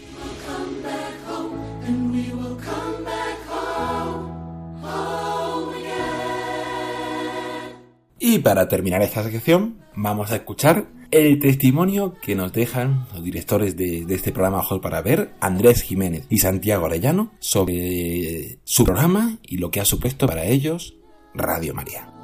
Y 8.19 8.39
para 8.39 8.67
terminar 8.67 9.01
esta 9.01 9.23
sección, 9.23 9.77
vamos 9.95 10.31
a 10.31 10.37
escuchar 10.37 10.87
el 11.11 11.39
testimonio 11.39 12.15
que 12.21 12.35
nos 12.35 12.51
dejan 12.51 13.07
los 13.13 13.23
directores 13.23 13.77
de, 13.77 14.05
este 14.09 14.31
programa 14.31 14.59
Ojos 14.59 14.79
para 14.79 15.01
Ver, 15.01 15.33
Andrés 15.39 15.81
Jiménez 15.81 16.25
y 16.29 16.39
Santiago 16.39 16.85
Arellano, 16.85 17.31
sobre 17.39 18.59
su 18.63 18.83
programa 18.83 19.37
y 19.43 19.57
lo 19.57 19.71
que 19.71 19.79
ha 19.79 19.85
supuesto 19.85 20.27
para 20.27 20.45
ellos 20.45 20.95
Radio 21.33 21.73
María. 21.73 22.16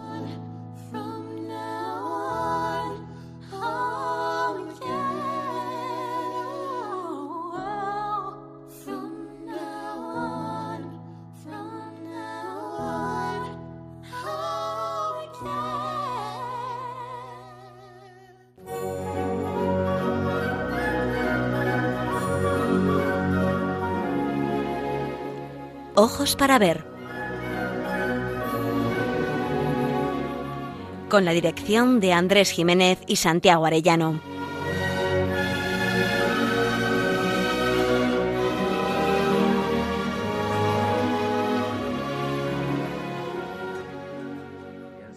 Ojos 25.95 26.35
para 26.35 26.57
ver. 26.57 26.83
Con 31.07 31.23
la 31.23 31.33
dirección 31.33 31.99
de 31.99 32.13
Andrés 32.13 32.49
Jiménez 32.49 32.97
y 33.05 33.17
Santiago 33.17 33.67
Arellano. 33.67 34.19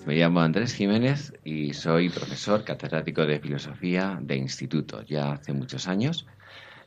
Me 0.04 0.14
llamo 0.14 0.40
Andrés 0.40 0.74
Jiménez 0.74 1.32
y 1.42 1.72
soy 1.72 2.10
profesor 2.10 2.64
catedrático 2.64 3.24
de 3.24 3.40
filosofía 3.40 4.18
de 4.20 4.36
instituto 4.36 5.02
ya 5.02 5.32
hace 5.32 5.54
muchos 5.54 5.88
años 5.88 6.26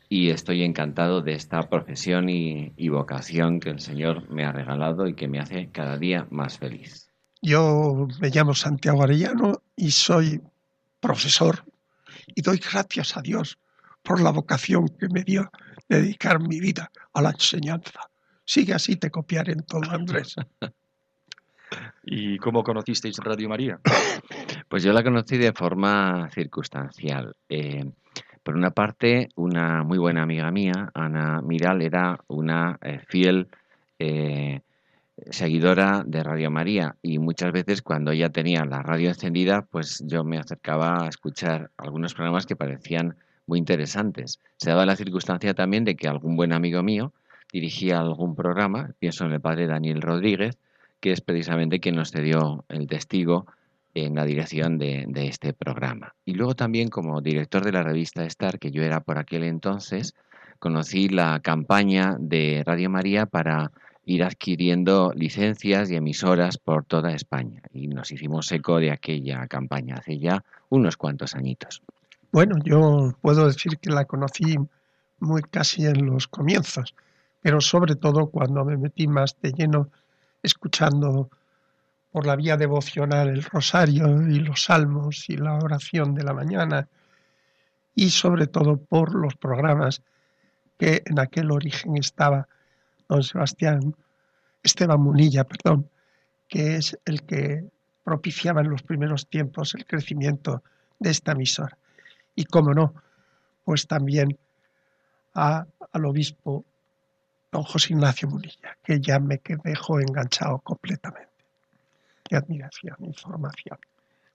y 0.10 0.32
estoy 0.32 0.64
encantado 0.64 1.22
de 1.22 1.34
esta 1.34 1.70
profesión 1.70 2.30
y, 2.30 2.74
y, 2.76 2.90
vocación 2.90 3.60
que 3.60 3.70
el 3.70 3.80
Señor 3.80 4.28
me 4.30 4.44
ha 4.44 4.52
regalado 4.52 5.08
y 5.08 5.14
que 5.14 5.28
me 5.28 5.40
hace 5.40 5.70
cada 5.72 5.98
día 5.98 6.28
más 6.32 6.58
feliz. 6.58 7.12
Yo 7.42 8.08
me 8.20 8.30
llamo 8.30 8.56
Santiago 8.56 9.04
Arellano 9.04 9.62
y 9.76 9.92
soy 9.92 10.42
profesor 11.00 11.64
y 12.36 12.42
doy 12.42 12.58
gracias 12.58 13.16
a 13.16 13.22
Dios 13.22 13.60
por 14.02 14.20
la 14.20 14.32
vocación 14.32 14.88
que 14.88 15.08
me 15.10 15.24
dio 15.24 15.52
de 15.88 16.02
dedicar 16.02 16.40
mi 16.40 16.60
vida 16.60 16.92
a 17.14 17.22
la 17.22 17.30
enseñanza. 17.30 18.10
Sigue 18.44 18.74
así, 18.74 18.96
te 18.96 19.12
copiaré 19.12 19.54
en 19.54 19.64
todo, 19.64 19.90
Andrés. 19.92 20.36
¿Y 22.04 22.38
cómo 22.40 22.64
conocisteis 22.64 23.18
Radio 23.18 23.48
María? 23.48 23.80
Pues 24.68 24.82
yo 24.82 24.92
la 24.92 25.04
conocí 25.04 25.38
de 25.38 25.54
forma 25.54 26.28
circunstancial. 26.32 27.36
Eh, 27.48 27.92
por 28.50 28.58
una 28.58 28.72
parte, 28.72 29.30
una 29.36 29.84
muy 29.84 30.00
buena 30.00 30.24
amiga 30.24 30.50
mía, 30.50 30.90
Ana 30.96 31.40
Miral, 31.44 31.84
era 31.84 32.20
una 32.26 32.80
eh, 32.82 33.00
fiel 33.08 33.48
eh, 34.00 34.62
seguidora 35.30 36.04
de 36.04 36.24
Radio 36.24 36.50
María 36.50 36.96
y 37.04 37.20
muchas 37.20 37.52
veces 37.52 37.84
cuando 37.84 38.10
ella 38.10 38.32
tenía 38.32 38.66
la 38.66 38.82
radio 38.82 39.10
encendida, 39.10 39.68
pues 39.70 40.04
yo 40.08 40.24
me 40.24 40.40
acercaba 40.40 41.04
a 41.04 41.10
escuchar 41.10 41.70
algunos 41.78 42.16
programas 42.16 42.48
que 42.48 42.56
parecían 42.56 43.18
muy 43.46 43.60
interesantes. 43.60 44.40
Se 44.58 44.72
daba 44.72 44.88
la 44.88 44.96
circunstancia 44.96 45.54
también 45.54 45.86
de 45.86 45.96
que 45.96 46.08
algún 46.08 46.36
buen 46.36 46.52
amigo 46.52 46.82
mío 46.82 47.14
dirigía 47.54 48.00
algún 48.00 48.34
programa, 48.34 48.96
pienso 48.98 49.26
en 49.26 49.34
el 49.34 49.42
padre 49.42 49.68
Daniel 49.68 50.02
Rodríguez, 50.02 50.58
que 51.02 51.12
es 51.12 51.22
precisamente 51.22 51.80
quien 51.80 51.98
nos 51.98 52.10
cedió 52.10 52.66
el 52.68 52.88
testigo 52.88 53.46
en 53.94 54.16
la 54.16 54.26
dirección 54.26 54.78
de, 54.78 55.08
este 55.16 55.54
programa. 55.54 56.16
Y 56.26 56.34
luego 56.34 56.56
también 56.56 56.90
como 56.90 57.22
director 57.22 57.64
de 57.64 57.72
la 57.72 57.84
revista 57.84 58.24
Star, 58.26 58.60
que 58.60 58.72
yo 58.72 58.84
era 58.84 59.00
por 59.02 59.18
aquel 59.18 59.44
entonces, 59.44 60.16
conocí 60.60 61.10
la 61.10 61.40
campaña 61.40 62.16
de 62.20 62.64
Radio 62.66 62.90
María 62.90 63.26
para 63.26 63.72
ir 64.06 64.24
adquiriendo 64.24 65.14
licencias 65.16 65.92
y 65.92 65.96
emisoras 65.96 66.58
por 66.58 66.86
toda 66.86 67.14
España. 67.14 67.62
Y 67.72 67.88
nos 67.88 68.12
hicimos 68.12 68.52
eco 68.52 68.80
de 68.80 68.92
aquella 68.92 69.48
campaña 69.48 69.96
hace 69.96 70.18
ya 70.18 70.44
unos 70.70 70.98
cuantos 70.98 71.36
añitos. 71.36 71.82
Bueno, 72.32 72.58
yo 72.64 73.14
puedo 73.22 73.48
decir 73.48 73.78
que 73.80 73.90
la 73.90 74.06
conocí 74.06 74.56
muy 75.20 75.42
casi 75.42 75.86
en 75.86 76.06
los 76.06 76.28
comienzos, 76.28 76.96
pero 77.42 77.62
sobre 77.62 77.96
todo 77.96 78.28
cuando 78.28 78.64
me 78.66 78.78
metí 78.78 79.08
más 79.08 79.36
de 79.42 79.52
lleno 79.52 79.90
escuchando 80.44 81.30
por 82.12 82.26
la 82.26 82.36
vía 82.36 82.58
devocional 82.58 83.30
el 83.30 83.44
rosario 83.44 84.22
y 84.28 84.40
los 84.40 84.64
salmos 84.64 85.30
y 85.30 85.38
la 85.38 85.56
oración 85.56 86.16
de 86.16 86.24
la 86.24 86.34
mañana 86.34 86.88
y 87.96 88.10
sobre 88.10 88.48
todo 88.48 88.78
por 88.78 89.14
los 89.14 89.36
programas 89.36 90.02
que 90.78 91.04
en 91.06 91.20
aquel 91.20 91.52
origen 91.52 91.98
estaba 91.98 92.48
don 93.08 93.24
Sebastián, 93.24 93.96
Esteban 94.64 95.02
Munilla, 95.02 95.44
perdón, 95.44 95.90
que 96.48 96.78
es 96.78 96.98
el 97.06 97.24
que 97.24 97.66
propiciaba 98.04 98.62
en 98.62 98.70
los 98.70 98.84
primeros 98.84 99.28
tiempos 99.28 99.76
el 99.76 99.86
crecimiento 99.86 100.64
de 101.00 101.10
esta 101.10 101.34
emisora. 101.34 101.78
y, 102.36 102.46
cómo 102.46 102.74
no, 102.74 102.94
pues 103.66 103.86
también 103.88 104.38
a, 105.34 105.66
al 105.92 106.06
obispo 106.06 106.64
don 107.52 107.64
José 107.64 107.94
Ignacio 107.94 108.30
Munilla, 108.30 108.78
que 108.84 109.00
ya 109.02 109.20
me 109.20 109.42
dejó 109.64 110.00
enganchado 110.00 110.60
completamente. 110.60 111.29
Y 112.30 112.36
admiración, 112.36 112.96
información. 113.02 113.80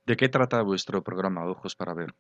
¿De 0.05 0.17
qué 0.17 0.29
trata 0.29 0.61
vuestro 0.63 1.03
programa 1.03 1.47
Ojos 1.47 1.77
para 1.77 1.95
Ver? 1.95 2.13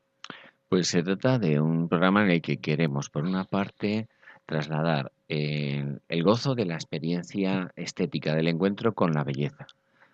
Pues 0.68 0.88
se 0.88 1.02
trata 1.02 1.38
de 1.38 1.60
un 1.60 1.88
programa 1.88 2.22
en 2.22 2.30
el 2.30 2.40
que 2.40 2.58
queremos, 2.58 3.10
por 3.10 3.24
una 3.24 3.44
parte, 3.44 4.08
trasladar 4.46 5.12
el, 5.28 6.00
el, 6.08 6.22
gozo 6.22 6.54
de 6.54 6.64
la 6.64 6.74
experiencia 6.74 7.72
estética 7.76 8.34
del 8.34 8.48
encuentro 8.48 8.94
con 8.94 9.12
la 9.12 9.24
belleza. 9.24 9.66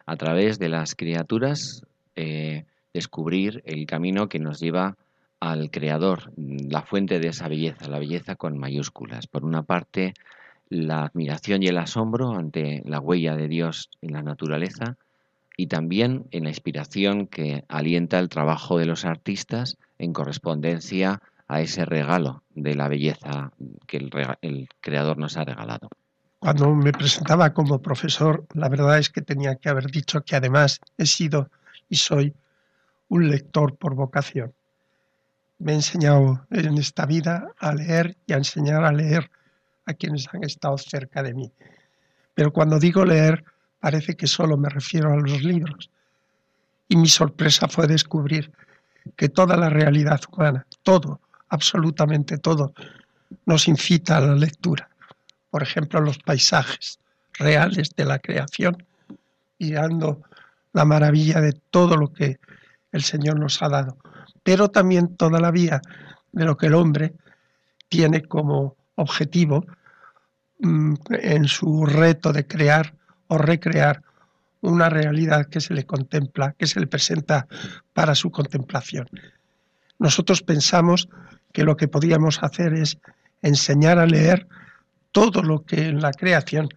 A 0.06 0.16
través 0.16 0.58
de 0.58 0.68
las 0.68 0.94
criaturas, 0.94 1.84
eh, 2.16 2.64
descubrir 2.92 3.62
el 3.66 3.86
camino 3.86 4.28
que 4.28 4.38
nos 4.38 4.60
lleva 4.60 4.96
al 5.40 5.70
creador, 5.70 6.32
la 6.36 6.82
fuente 6.82 7.20
de 7.20 7.28
esa 7.28 7.48
belleza, 7.48 7.88
la 7.88 7.98
belleza 7.98 8.34
con 8.34 8.58
mayúsculas. 8.58 9.26
Por 9.26 9.44
una 9.44 9.62
parte, 9.62 10.14
la 10.68 11.04
admiración 11.04 11.62
y 11.62 11.68
el 11.68 11.78
asombro 11.78 12.32
ante 12.32 12.82
la 12.84 13.00
huella 13.00 13.36
de 13.36 13.48
Dios 13.48 13.90
en 14.02 14.12
la 14.12 14.22
naturaleza 14.22 14.96
y 15.60 15.66
también 15.66 16.26
en 16.30 16.44
la 16.44 16.48
inspiración 16.48 17.26
que 17.26 17.66
alienta 17.68 18.18
el 18.18 18.30
trabajo 18.30 18.78
de 18.78 18.86
los 18.86 19.04
artistas 19.04 19.76
en 19.98 20.14
correspondencia 20.14 21.20
a 21.48 21.60
ese 21.60 21.84
regalo 21.84 22.42
de 22.54 22.74
la 22.74 22.88
belleza 22.88 23.52
que 23.86 23.98
el, 23.98 24.68
creador 24.80 25.18
nos 25.18 25.36
ha 25.36 25.44
regalado. 25.44 25.90
Cuando 26.38 26.74
me 26.74 26.92
presentaba 26.92 27.52
como 27.52 27.82
profesor, 27.82 28.46
la 28.54 28.70
verdad 28.70 28.98
es 28.98 29.10
que 29.10 29.20
tenía 29.20 29.56
que 29.56 29.68
haber 29.68 29.90
dicho 29.90 30.22
que 30.22 30.34
además 30.34 30.80
he 30.96 31.04
sido 31.04 31.50
y 31.90 31.96
soy 31.96 32.32
un 33.08 33.28
lector 33.28 33.76
por 33.76 33.94
vocación. 33.94 34.54
Me 35.58 35.72
he 35.72 35.74
enseñado 35.74 36.46
en 36.48 36.78
esta 36.78 37.04
vida 37.04 37.52
a 37.58 37.74
leer 37.74 38.16
y 38.26 38.32
a 38.32 38.38
enseñar 38.38 38.82
a 38.82 38.92
leer 38.92 39.30
a 39.84 39.92
quienes 39.92 40.26
han 40.32 40.42
estado 40.42 40.78
cerca 40.78 41.22
de 41.22 41.34
mí. 41.34 41.52
Pero 42.32 42.50
cuando 42.50 42.78
digo 42.78 43.04
leer, 43.04 43.44
parece 43.80 44.14
que 44.14 44.26
solo 44.26 44.56
me 44.56 44.68
refiero 44.68 45.12
a 45.12 45.16
los 45.16 45.42
libros. 45.42 45.90
Y 46.88 46.96
mi 46.96 47.08
sorpresa 47.08 47.66
fue 47.68 47.86
descubrir 47.86 48.52
que 49.16 49.28
toda 49.28 49.56
la 49.56 49.70
realidad 49.70 50.20
humana, 50.30 50.66
todo, 50.82 51.20
absolutamente 51.48 52.38
todo, 52.38 52.74
nos 53.46 53.66
incita 53.68 54.18
a 54.18 54.20
la 54.20 54.34
lectura. 54.34 54.88
Por 55.50 55.62
ejemplo, 55.62 56.00
los 56.00 56.18
paisajes 56.18 57.00
reales 57.34 57.90
de 57.96 58.04
la 58.04 58.18
creación, 58.18 58.84
mirando 59.58 60.22
la 60.72 60.84
maravilla 60.84 61.40
de 61.40 61.52
todo 61.70 61.96
lo 61.96 62.12
que 62.12 62.38
el 62.92 63.02
Señor 63.02 63.38
nos 63.38 63.62
ha 63.62 63.68
dado, 63.68 63.96
pero 64.42 64.68
también 64.68 65.16
toda 65.16 65.40
la 65.40 65.50
vida 65.50 65.80
de 66.32 66.44
lo 66.44 66.56
que 66.56 66.66
el 66.66 66.74
hombre 66.74 67.14
tiene 67.88 68.22
como 68.22 68.76
objetivo 68.96 69.64
mm, 70.60 70.94
en 71.10 71.48
su 71.48 71.86
reto 71.86 72.32
de 72.32 72.46
crear 72.46 72.94
o 73.30 73.38
recrear 73.38 74.02
una 74.60 74.90
realidad 74.90 75.46
que 75.46 75.60
se 75.60 75.72
le 75.72 75.86
contempla, 75.86 76.54
que 76.58 76.66
se 76.66 76.80
le 76.80 76.88
presenta 76.88 77.46
para 77.94 78.14
su 78.14 78.30
contemplación. 78.30 79.06
Nosotros 79.98 80.42
pensamos 80.42 81.08
que 81.52 81.62
lo 81.62 81.76
que 81.76 81.86
podíamos 81.86 82.42
hacer 82.42 82.74
es 82.74 82.98
enseñar 83.40 83.98
a 83.98 84.06
leer 84.06 84.48
todo 85.12 85.42
lo 85.42 85.64
que 85.64 85.86
en 85.86 86.00
la 86.00 86.12
creación 86.12 86.68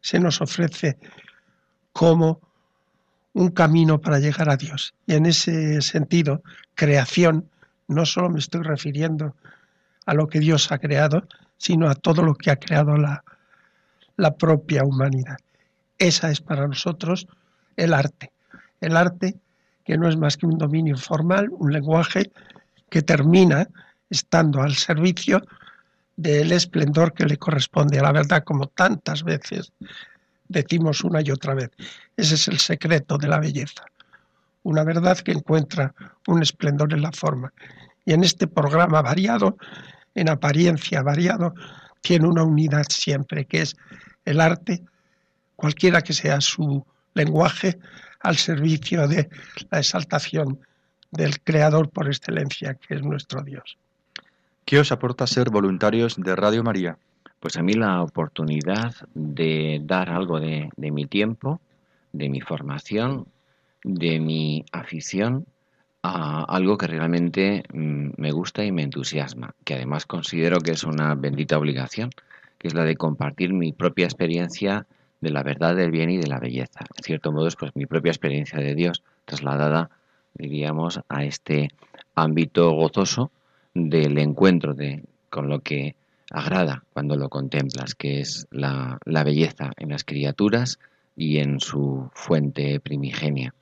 se 0.00 0.18
nos 0.18 0.40
ofrece 0.40 0.98
como 1.92 2.40
un 3.32 3.50
camino 3.50 4.00
para 4.00 4.18
llegar 4.18 4.50
a 4.50 4.56
Dios. 4.56 4.94
Y 5.06 5.14
en 5.14 5.26
ese 5.26 5.80
sentido, 5.80 6.42
creación, 6.74 7.48
no 7.86 8.04
solo 8.04 8.30
me 8.30 8.40
estoy 8.40 8.62
refiriendo 8.62 9.36
a 10.06 10.14
lo 10.14 10.26
que 10.26 10.40
Dios 10.40 10.72
ha 10.72 10.78
creado, 10.78 11.28
sino 11.56 11.88
a 11.88 11.94
todo 11.94 12.22
lo 12.22 12.34
que 12.34 12.50
ha 12.50 12.56
creado 12.56 12.96
la, 12.96 13.22
la 14.16 14.34
propia 14.34 14.84
humanidad. 14.84 15.36
Esa 16.00 16.30
es 16.30 16.40
para 16.40 16.66
nosotros 16.66 17.28
el 17.76 17.94
arte. 17.94 18.32
El 18.80 18.96
arte 18.96 19.36
que 19.84 19.98
no 19.98 20.08
es 20.08 20.16
más 20.16 20.36
que 20.36 20.46
un 20.46 20.56
dominio 20.56 20.96
formal, 20.96 21.48
un 21.50 21.72
lenguaje 21.72 22.32
que 22.88 23.02
termina 23.02 23.68
estando 24.08 24.62
al 24.62 24.74
servicio 24.74 25.42
del 26.16 26.52
esplendor 26.52 27.12
que 27.12 27.26
le 27.26 27.36
corresponde 27.36 27.98
a 27.98 28.02
la 28.02 28.12
verdad, 28.12 28.42
como 28.44 28.66
tantas 28.66 29.22
veces 29.22 29.72
decimos 30.48 31.04
una 31.04 31.20
y 31.20 31.30
otra 31.30 31.54
vez. 31.54 31.70
Ese 32.16 32.34
es 32.34 32.48
el 32.48 32.58
secreto 32.58 33.18
de 33.18 33.28
la 33.28 33.38
belleza. 33.38 33.84
Una 34.62 34.84
verdad 34.84 35.18
que 35.18 35.32
encuentra 35.32 35.94
un 36.26 36.42
esplendor 36.42 36.92
en 36.94 37.02
la 37.02 37.12
forma. 37.12 37.52
Y 38.06 38.14
en 38.14 38.24
este 38.24 38.46
programa 38.46 39.02
variado, 39.02 39.58
en 40.14 40.30
apariencia 40.30 41.02
variado, 41.02 41.54
tiene 42.00 42.26
una 42.26 42.42
unidad 42.42 42.86
siempre, 42.88 43.44
que 43.44 43.62
es 43.62 43.76
el 44.24 44.40
arte, 44.40 44.82
cualquiera 45.60 46.00
que 46.00 46.14
sea 46.14 46.40
su 46.40 46.86
lenguaje, 47.12 47.78
al 48.20 48.36
servicio 48.36 49.06
de 49.06 49.28
la 49.70 49.78
exaltación 49.78 50.58
del 51.10 51.40
Creador 51.40 51.90
por 51.90 52.06
excelencia, 52.06 52.74
que 52.74 52.94
es 52.94 53.02
nuestro 53.02 53.42
Dios. 53.42 53.76
¿Qué 54.64 54.78
os 54.78 54.92
aporta 54.92 55.26
ser 55.26 55.50
voluntarios 55.50 56.16
de 56.16 56.34
Radio 56.36 56.62
María? 56.62 56.96
Pues 57.40 57.56
a 57.56 57.62
mí 57.62 57.74
la 57.74 58.02
oportunidad 58.02 58.94
de 59.14 59.80
dar 59.82 60.10
algo 60.10 60.40
de, 60.40 60.70
mi 60.76 61.06
tiempo, 61.06 61.60
de 62.12 62.28
mi 62.28 62.40
formación, 62.40 63.26
de 63.84 64.18
mi 64.18 64.64
afición 64.72 65.46
a 66.02 66.44
algo 66.44 66.78
que 66.78 66.86
realmente 66.86 67.64
mm, 67.72 68.10
me 68.16 68.32
gusta 68.32 68.64
y 68.64 68.72
me 68.72 68.82
entusiasma, 68.82 69.54
que 69.64 69.74
además 69.74 70.06
considero 70.06 70.60
que 70.60 70.72
es 70.72 70.84
una 70.84 71.14
bendita 71.14 71.58
obligación, 71.58 72.10
que 72.58 72.68
es 72.68 72.74
la 72.74 72.84
de 72.84 72.96
compartir 72.96 73.52
mi 73.52 73.72
propia 73.72 74.04
experiencia 74.04 74.86
de 75.20 75.30
la 75.30 75.42
verdad, 75.42 75.76
del 75.76 75.90
bien 75.90 76.10
y 76.10 76.18
de 76.18 76.26
la 76.26 76.38
belleza. 76.38 76.80
En 76.96 77.04
cierto 77.04 77.32
modo 77.32 77.48
es 77.48 77.56
pues 77.56 77.74
mi 77.74 77.86
propia 77.86 78.10
experiencia 78.10 78.58
de 78.58 78.74
Dios 78.74 79.02
trasladada, 79.24 79.90
diríamos, 80.34 81.00
a 81.08 81.24
este 81.24 81.68
ámbito 82.14 82.70
gozoso 82.72 83.30
del 83.74 84.18
encuentro 84.18 84.74
de, 84.74 85.04
con 85.28 85.48
lo 85.48 85.60
que 85.60 85.94
agrada 86.30 86.84
cuando 86.92 87.16
lo 87.16 87.28
contemplas, 87.28 87.94
que 87.94 88.20
es 88.20 88.46
la, 88.50 88.98
la 89.04 89.24
belleza 89.24 89.72
en 89.76 89.90
las 89.90 90.04
criaturas 90.04 90.78
y 91.16 91.38
en 91.38 91.60
su 91.60 92.10
fuente 92.14 92.80
primigenia. 92.80 93.54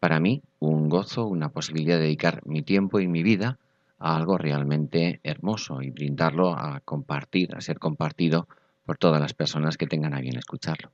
Para 0.00 0.20
mí, 0.20 0.42
un 0.58 0.88
gozo, 0.88 1.26
una 1.26 1.48
posibilidad 1.48 1.96
de 1.96 2.04
dedicar 2.04 2.40
mi 2.44 2.62
tiempo 2.62 3.00
y 3.00 3.08
mi 3.08 3.22
vida 3.22 3.58
a 3.98 4.16
algo 4.16 4.36
realmente 4.36 5.20
hermoso 5.22 5.80
y 5.80 5.90
brindarlo 5.90 6.54
a 6.54 6.80
compartir, 6.80 7.54
a 7.54 7.60
ser 7.60 7.78
compartido 7.78 8.48
por 8.84 8.98
todas 8.98 9.20
las 9.20 9.32
personas 9.32 9.78
que 9.78 9.86
tengan 9.86 10.14
a 10.14 10.20
bien 10.20 10.36
escucharlo. 10.36 10.90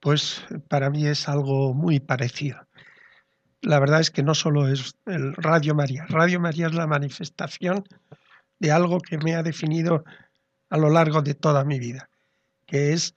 Pues 0.00 0.44
para 0.68 0.90
mí 0.90 1.06
es 1.06 1.28
algo 1.28 1.74
muy 1.74 2.00
parecido. 2.00 2.66
La 3.62 3.78
verdad 3.78 4.00
es 4.00 4.10
que 4.10 4.22
no 4.22 4.34
solo 4.34 4.68
es 4.68 4.94
el 5.06 5.34
Radio 5.34 5.74
María. 5.74 6.06
Radio 6.08 6.40
María 6.40 6.66
es 6.66 6.74
la 6.74 6.86
manifestación 6.86 7.84
de 8.58 8.72
algo 8.72 9.00
que 9.00 9.18
me 9.18 9.34
ha 9.34 9.42
definido 9.42 10.04
a 10.70 10.78
lo 10.78 10.88
largo 10.88 11.20
de 11.20 11.34
toda 11.34 11.64
mi 11.64 11.78
vida, 11.78 12.08
que 12.66 12.92
es 12.92 13.14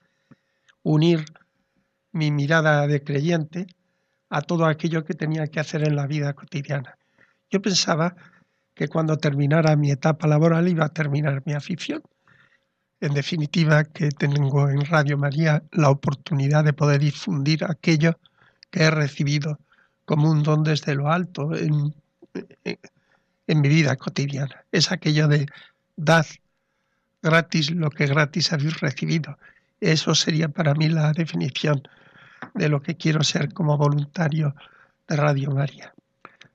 unir 0.82 1.24
mi 2.12 2.30
mirada 2.30 2.86
de 2.86 3.02
creyente 3.02 3.66
a 4.28 4.42
todo 4.42 4.66
aquello 4.66 5.04
que 5.04 5.14
tenía 5.14 5.46
que 5.46 5.60
hacer 5.60 5.86
en 5.86 5.96
la 5.96 6.06
vida 6.06 6.34
cotidiana. 6.34 6.98
Yo 7.50 7.62
pensaba 7.62 8.16
que 8.74 8.88
cuando 8.88 9.16
terminara 9.16 9.76
mi 9.76 9.90
etapa 9.90 10.26
laboral 10.26 10.68
iba 10.68 10.84
a 10.84 10.88
terminar 10.88 11.42
mi 11.46 11.54
afición. 11.54 12.02
En 13.04 13.12
definitiva, 13.12 13.84
que 13.84 14.08
tengo 14.08 14.70
en 14.70 14.80
Radio 14.86 15.18
María 15.18 15.62
la 15.72 15.90
oportunidad 15.90 16.64
de 16.64 16.72
poder 16.72 17.00
difundir 17.02 17.62
aquello 17.62 18.18
que 18.70 18.84
he 18.84 18.90
recibido 18.90 19.58
como 20.06 20.30
un 20.30 20.42
don 20.42 20.64
desde 20.64 20.94
lo 20.94 21.12
alto 21.12 21.54
en, 21.54 21.94
en, 22.64 23.60
mi 23.60 23.68
vida 23.68 23.94
cotidiana. 23.96 24.64
Es 24.72 24.90
aquello 24.90 25.28
de 25.28 25.44
dar 25.96 26.24
gratis 27.20 27.72
lo 27.72 27.90
que 27.90 28.06
gratis 28.06 28.54
habéis 28.54 28.80
recibido. 28.80 29.36
Eso 29.82 30.14
sería 30.14 30.48
para 30.48 30.72
mí 30.72 30.88
la 30.88 31.12
definición 31.12 31.82
de 32.54 32.70
lo 32.70 32.80
que 32.80 32.96
quiero 32.96 33.22
ser 33.22 33.52
como 33.52 33.76
voluntario 33.76 34.54
de 35.08 35.16
Radio 35.16 35.50
María. 35.50 35.92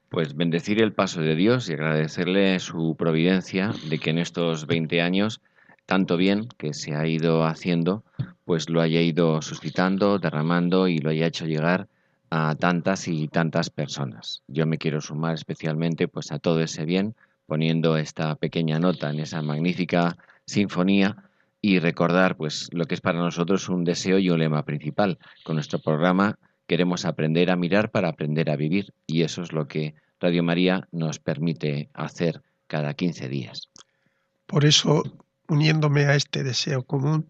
Pues 0.09 0.35
bendecir 0.35 0.81
el 0.81 0.93
paso 0.93 1.21
de 1.21 1.35
Dios 1.35 1.69
y 1.69 1.73
agradecerle 1.73 2.59
su 2.59 2.95
providencia 2.97 3.71
de 3.87 3.99
que 3.99 4.09
en 4.09 4.17
estos 4.17 4.65
20 4.65 4.99
años, 5.03 5.41
tanto 5.89 6.17
bien 6.17 6.47
que 6.59 6.75
se 6.75 6.93
ha 6.93 7.07
ido 7.07 7.45
haciendo, 7.45 8.03
pues 8.45 8.69
lo 8.69 8.79
haya 8.79 9.01
ido 9.01 9.41
suscitando, 9.41 10.19
derramando 10.19 10.87
y 10.87 10.99
lo 10.99 11.09
haya 11.09 11.25
hecho 11.25 11.47
llegar 11.47 11.87
a 12.29 12.53
tantas 12.53 13.07
y 13.07 13.27
tantas 13.27 13.71
personas. 13.71 14.43
Yo 14.47 14.67
me 14.67 14.77
quiero 14.77 15.01
sumar 15.01 15.33
especialmente 15.33 16.07
pues 16.07 16.31
a 16.31 16.37
todo 16.37 16.61
ese 16.61 16.85
bien, 16.85 17.15
poniendo 17.47 17.97
esta 17.97 18.35
pequeña 18.35 18.77
nota 18.77 19.09
en 19.09 19.19
esa 19.19 19.41
magnífica 19.41 20.15
sinfonía 20.45 21.23
y 21.59 21.79
recordar 21.79 22.37
pues 22.37 22.69
lo 22.71 22.85
que 22.85 22.93
es 22.93 23.01
para 23.01 23.17
nosotros 23.17 23.67
un 23.67 23.83
deseo 23.83 24.19
y 24.19 24.29
un 24.29 24.37
lema 24.37 24.65
principal. 24.65 25.17
Con 25.43 25.55
nuestro 25.55 25.79
programa 25.79 26.37
queremos 26.67 27.03
aprender 27.03 27.49
a 27.49 27.55
mirar 27.55 27.89
para 27.89 28.09
aprender 28.09 28.51
a 28.51 28.57
vivir 28.57 28.93
y 29.07 29.23
eso 29.23 29.41
es 29.41 29.53
lo 29.53 29.67
que 29.67 29.95
Radio 30.19 30.43
María 30.43 30.87
nos 30.91 31.17
permite 31.17 31.89
hacer 31.95 32.43
cada 32.67 32.93
15 32.93 33.27
días. 33.27 33.69
Por 34.45 34.65
eso, 34.65 35.01
uniéndome 35.49 36.05
a 36.05 36.15
este 36.15 36.43
deseo 36.43 36.83
común, 36.83 37.27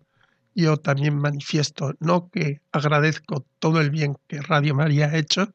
yo 0.53 0.78
también 0.78 1.17
manifiesto 1.17 1.93
no 1.99 2.30
que 2.30 2.61
agradezco 2.72 3.45
todo 3.59 3.80
el 3.80 3.89
bien 3.89 4.17
que 4.28 4.41
Radio 4.41 4.76
María 4.76 5.07
ha 5.07 5.17
hecho, 5.17 5.53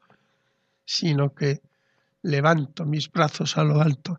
sino 0.86 1.34
que 1.34 1.60
levanto 2.22 2.86
mis 2.86 3.10
brazos 3.10 3.58
a 3.58 3.64
lo 3.64 3.80
alto 3.80 4.18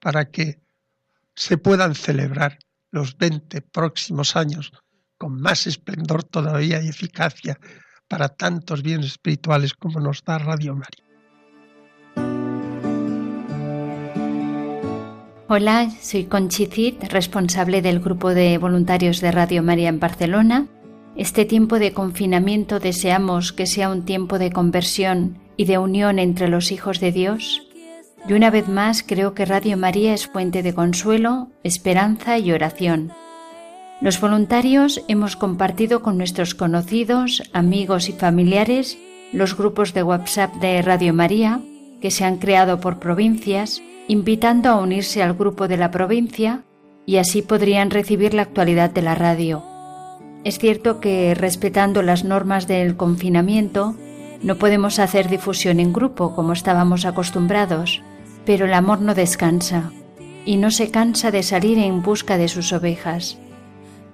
para 0.00 0.30
que 0.30 0.60
se 1.34 1.56
puedan 1.56 1.94
celebrar 1.94 2.58
los 2.90 3.16
20 3.16 3.62
próximos 3.62 4.36
años 4.36 4.72
con 5.16 5.40
más 5.40 5.66
esplendor 5.66 6.24
todavía 6.24 6.82
y 6.82 6.88
eficacia 6.88 7.58
para 8.06 8.28
tantos 8.28 8.82
bienes 8.82 9.06
espirituales 9.06 9.74
como 9.74 10.00
nos 10.00 10.22
da 10.24 10.38
Radio 10.38 10.74
María. 10.74 11.07
Hola, 15.50 15.90
soy 16.02 16.24
Conchicit, 16.24 17.04
responsable 17.04 17.80
del 17.80 18.00
grupo 18.00 18.34
de 18.34 18.58
voluntarios 18.58 19.22
de 19.22 19.32
Radio 19.32 19.62
María 19.62 19.88
en 19.88 19.98
Barcelona. 19.98 20.66
Este 21.16 21.46
tiempo 21.46 21.78
de 21.78 21.94
confinamiento 21.94 22.80
deseamos 22.80 23.54
que 23.54 23.64
sea 23.64 23.88
un 23.88 24.04
tiempo 24.04 24.38
de 24.38 24.52
conversión 24.52 25.38
y 25.56 25.64
de 25.64 25.78
unión 25.78 26.18
entre 26.18 26.48
los 26.48 26.70
hijos 26.70 27.00
de 27.00 27.12
Dios. 27.12 27.62
Y 28.28 28.34
una 28.34 28.50
vez 28.50 28.68
más 28.68 29.02
creo 29.02 29.32
que 29.32 29.46
Radio 29.46 29.78
María 29.78 30.12
es 30.12 30.26
fuente 30.26 30.62
de 30.62 30.74
consuelo, 30.74 31.48
esperanza 31.64 32.36
y 32.36 32.52
oración. 32.52 33.10
Los 34.02 34.20
voluntarios 34.20 35.02
hemos 35.08 35.36
compartido 35.36 36.02
con 36.02 36.18
nuestros 36.18 36.54
conocidos, 36.54 37.42
amigos 37.54 38.10
y 38.10 38.12
familiares 38.12 38.98
los 39.32 39.56
grupos 39.56 39.94
de 39.94 40.02
WhatsApp 40.02 40.54
de 40.56 40.82
Radio 40.82 41.14
María 41.14 41.62
que 42.00 42.10
se 42.10 42.24
han 42.24 42.38
creado 42.38 42.80
por 42.80 42.98
provincias 42.98 43.82
invitando 44.08 44.70
a 44.70 44.76
unirse 44.76 45.22
al 45.22 45.34
grupo 45.34 45.68
de 45.68 45.76
la 45.76 45.90
provincia 45.90 46.64
y 47.06 47.18
así 47.18 47.42
podrían 47.42 47.90
recibir 47.90 48.34
la 48.34 48.42
actualidad 48.42 48.90
de 48.90 49.02
la 49.02 49.14
radio. 49.14 49.62
Es 50.44 50.58
cierto 50.58 51.00
que, 51.00 51.34
respetando 51.34 52.02
las 52.02 52.24
normas 52.24 52.66
del 52.66 52.96
confinamiento, 52.96 53.94
no 54.42 54.56
podemos 54.56 54.98
hacer 54.98 55.28
difusión 55.28 55.78
en 55.78 55.92
grupo 55.92 56.34
como 56.34 56.52
estábamos 56.52 57.04
acostumbrados, 57.04 58.02
pero 58.46 58.64
el 58.64 58.74
amor 58.74 59.00
no 59.00 59.14
descansa 59.14 59.92
y 60.46 60.56
no 60.56 60.70
se 60.70 60.90
cansa 60.90 61.30
de 61.30 61.42
salir 61.42 61.78
en 61.78 62.02
busca 62.02 62.38
de 62.38 62.48
sus 62.48 62.72
ovejas. 62.72 63.38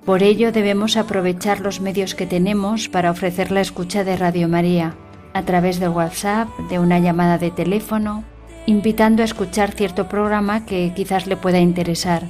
Por 0.04 0.22
ello 0.22 0.50
debemos 0.50 0.96
aprovechar 0.96 1.60
los 1.60 1.80
medios 1.80 2.14
que 2.14 2.26
tenemos 2.26 2.88
para 2.88 3.10
ofrecer 3.10 3.52
la 3.52 3.60
escucha 3.60 4.02
de 4.02 4.16
Radio 4.16 4.48
María, 4.48 4.96
a 5.34 5.42
través 5.42 5.80
del 5.80 5.90
WhatsApp, 5.90 6.48
de 6.70 6.78
una 6.78 6.98
llamada 6.98 7.38
de 7.38 7.50
teléfono, 7.50 8.24
invitando 8.66 9.22
a 9.22 9.26
escuchar 9.26 9.72
cierto 9.72 10.08
programa 10.08 10.64
que 10.64 10.92
quizás 10.96 11.26
le 11.26 11.36
pueda 11.36 11.58
interesar. 11.58 12.22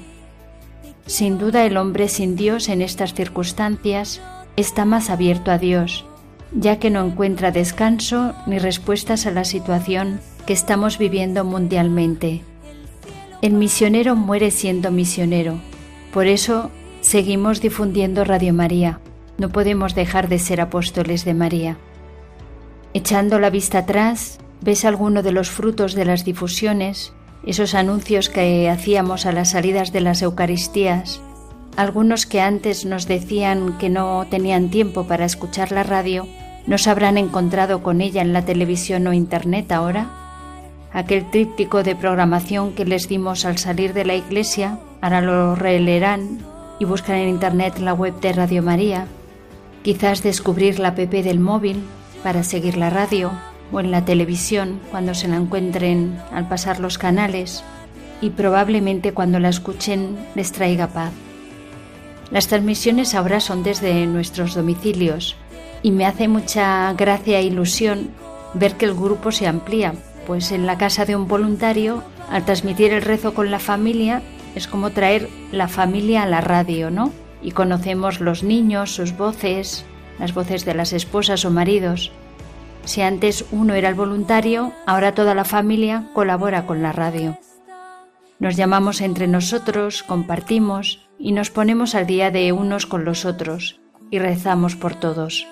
Sin 1.07 1.39
duda 1.39 1.65
el 1.65 1.77
hombre 1.77 2.09
sin 2.09 2.35
Dios 2.35 2.69
en 2.69 2.83
estas 2.83 3.15
circunstancias 3.15 4.21
está 4.57 4.85
más 4.85 5.11
abierto 5.11 5.51
a 5.51 5.59
Dios, 5.59 6.07
ya 6.53 6.79
que 6.79 6.91
no 6.91 7.05
encuentra 7.05 7.53
descanso 7.53 8.35
ni 8.47 8.59
respuestas 8.59 9.27
a 9.27 9.31
la 9.31 9.45
situación 9.45 10.21
que 10.47 10.55
estamos 10.55 10.99
viviendo 10.99 11.45
mundialmente. 11.45 12.43
El 13.43 13.53
misionero 13.53 14.17
muere 14.17 14.51
siendo 14.51 14.91
misionero, 14.91 15.59
por 16.13 16.27
eso 16.27 16.71
seguimos 17.03 17.61
difundiendo 17.61 18.25
Radio 18.25 18.55
María, 18.55 19.01
no 19.37 19.51
podemos 19.51 19.95
dejar 19.95 20.29
de 20.29 20.39
ser 20.39 20.61
apóstoles 20.61 21.25
de 21.25 21.35
María. 21.35 21.77
Echando 22.95 23.41
la 23.41 23.51
vista 23.51 23.79
atrás, 23.79 24.39
ves 24.61 24.85
alguno 24.85 25.25
de 25.25 25.33
los 25.33 25.51
frutos 25.51 25.95
de 25.95 26.05
las 26.05 26.25
difusiones, 26.25 27.13
esos 27.45 27.75
anuncios 27.75 28.29
que 28.29 28.71
hacíamos 28.71 29.27
a 29.27 29.33
las 29.33 29.51
salidas 29.51 29.93
de 29.93 30.01
las 30.01 30.23
Eucaristías, 30.23 31.21
algunos 31.77 32.25
que 32.25 32.41
antes 32.41 32.85
nos 32.85 33.09
decían 33.09 33.79
que 33.79 33.91
no 33.91 34.29
tenían 34.31 34.71
tiempo 34.71 35.09
para 35.09 35.25
escuchar 35.25 35.73
la 35.73 35.83
radio, 35.83 36.29
¿nos 36.69 36.87
habrán 36.87 37.19
encontrado 37.19 37.83
con 37.83 38.01
ella 38.01 38.23
en 38.23 38.33
la 38.33 38.45
televisión 38.45 39.09
o 39.09 39.13
internet 39.13 39.73
ahora? 39.73 40.11
Aquel 40.93 41.29
tríptico 41.33 41.83
de 41.83 41.97
programación 41.97 42.75
que 42.75 42.85
les 42.85 43.09
dimos 43.09 43.45
al 43.45 43.59
salir 43.59 43.93
de 43.93 44.05
la 44.05 44.15
iglesia, 44.15 44.79
ahora 45.01 45.21
lo 45.21 45.57
releerán 45.57 46.39
y 46.79 46.85
buscan 46.85 47.17
en 47.17 47.29
internet 47.29 47.77
la 47.81 47.93
web 47.93 48.21
de 48.21 48.33
Radio 48.33 48.63
María, 48.63 49.09
quizás 49.83 50.23
descubrir 50.23 50.79
la 50.79 50.89
app 50.89 50.99
del 50.99 51.41
móvil 51.41 51.83
para 52.25 52.43
seguir 52.43 52.77
la 52.77 52.91
radio, 52.91 53.31
o 53.71 53.81
en 53.81 53.91
la 53.91 54.05
televisión 54.05 54.81
cuando 54.91 55.15
se 55.15 55.29
la 55.29 55.37
encuentren 55.37 56.19
al 56.33 56.49
pasar 56.49 56.81
los 56.81 56.99
canales 56.99 57.63
y 58.21 58.31
probablemente 58.31 59.13
cuando 59.13 59.39
la 59.39 59.51
escuchen 59.51 60.17
les 60.35 60.51
traiga 60.51 60.89
paz. 60.89 61.13
Las 62.31 62.49
transmisiones 62.49 63.15
ahora 63.15 63.41
son 63.41 63.63
desde 63.63 64.07
nuestros 64.07 64.55
domicilios 64.55 65.37
y 65.83 65.91
me 65.91 66.07
hace 66.07 66.27
mucha 66.27 66.93
gracia 66.95 67.39
e 67.39 67.45
ilusión 67.45 68.09
ver 68.55 68.75
que 68.75 68.87
el 68.87 68.95
grupo 68.95 69.31
se 69.31 69.47
amplía, 69.47 69.95
pues 70.27 70.51
en 70.51 70.67
la 70.67 70.79
casa 70.79 71.05
de 71.05 71.17
un 71.17 71.29
voluntario, 71.29 72.03
al 72.31 72.45
transmitir 72.45 72.93
el 72.93 73.03
rezo 73.03 73.35
con 73.35 73.51
la 73.51 73.59
familia, 73.59 74.23
es 74.55 74.67
como 74.67 74.91
traer 74.91 75.29
la 75.53 75.69
familia 75.69 76.23
a 76.23 76.27
la 76.27 76.41
radio, 76.41 76.91
¿no? 76.91 77.13
Y 77.43 77.51
conocemos 77.51 78.21
los 78.21 78.43
niños, 78.43 78.95
sus 78.95 79.15
voces, 79.17 79.85
las 80.19 80.35
voces 80.35 80.65
de 80.65 80.75
las 80.75 80.93
esposas 80.93 81.45
o 81.45 81.51
maridos. 81.51 82.13
Si 82.85 83.01
antes 83.01 83.45
uno 83.51 83.75
era 83.75 83.89
el 83.89 83.95
voluntario, 83.95 84.73
ahora 84.87 85.15
toda 85.15 85.35
la 85.35 85.45
familia 85.45 86.09
colabora 86.13 86.67
con 86.67 86.83
la 86.83 86.93
radio. 86.93 87.39
Nos 88.39 88.57
llamamos 88.57 89.01
entre 89.01 89.27
nosotros, 89.27 90.03
compartimos 90.03 91.09
y 91.19 91.33
nos 91.33 91.51
ponemos 91.51 91.95
al 91.95 92.07
día 92.07 92.31
de 92.31 92.53
unos 92.53 92.87
con 92.87 93.05
los 93.05 93.25
otros 93.25 93.81
y 94.11 94.19
rezamos 94.19 94.77
por 94.77 94.95
todos. 94.95 95.47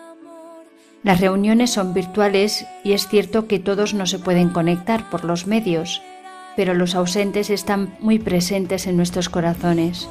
Las 1.02 1.20
reuniones 1.20 1.70
son 1.70 1.94
virtuales 1.94 2.66
y 2.84 2.92
es 2.92 3.08
cierto 3.08 3.48
que 3.48 3.58
todos 3.58 3.94
no 3.94 4.06
se 4.06 4.18
pueden 4.18 4.50
conectar 4.50 5.10
por 5.10 5.24
los 5.24 5.46
medios, 5.46 6.00
pero 6.54 6.74
los 6.74 6.94
ausentes 6.94 7.50
están 7.50 7.96
muy 7.98 8.18
presentes 8.18 8.86
en 8.86 8.96
nuestros 8.96 9.28
corazones. 9.28 10.08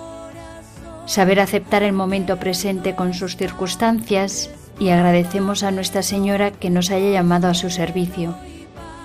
Saber 1.12 1.42
aceptar 1.42 1.84
el 1.84 1.92
momento 1.92 2.38
presente 2.38 2.96
con 2.96 3.14
sus 3.14 3.36
circunstancias 3.36 4.50
y 4.80 4.92
agradecemos 4.92 5.62
a 5.62 5.72
Nuestra 5.72 6.04
Señora 6.04 6.52
que 6.52 6.70
nos 6.70 6.90
haya 6.90 7.10
llamado 7.10 7.50
a 7.50 7.54
su 7.54 7.70
servicio. 7.70 8.34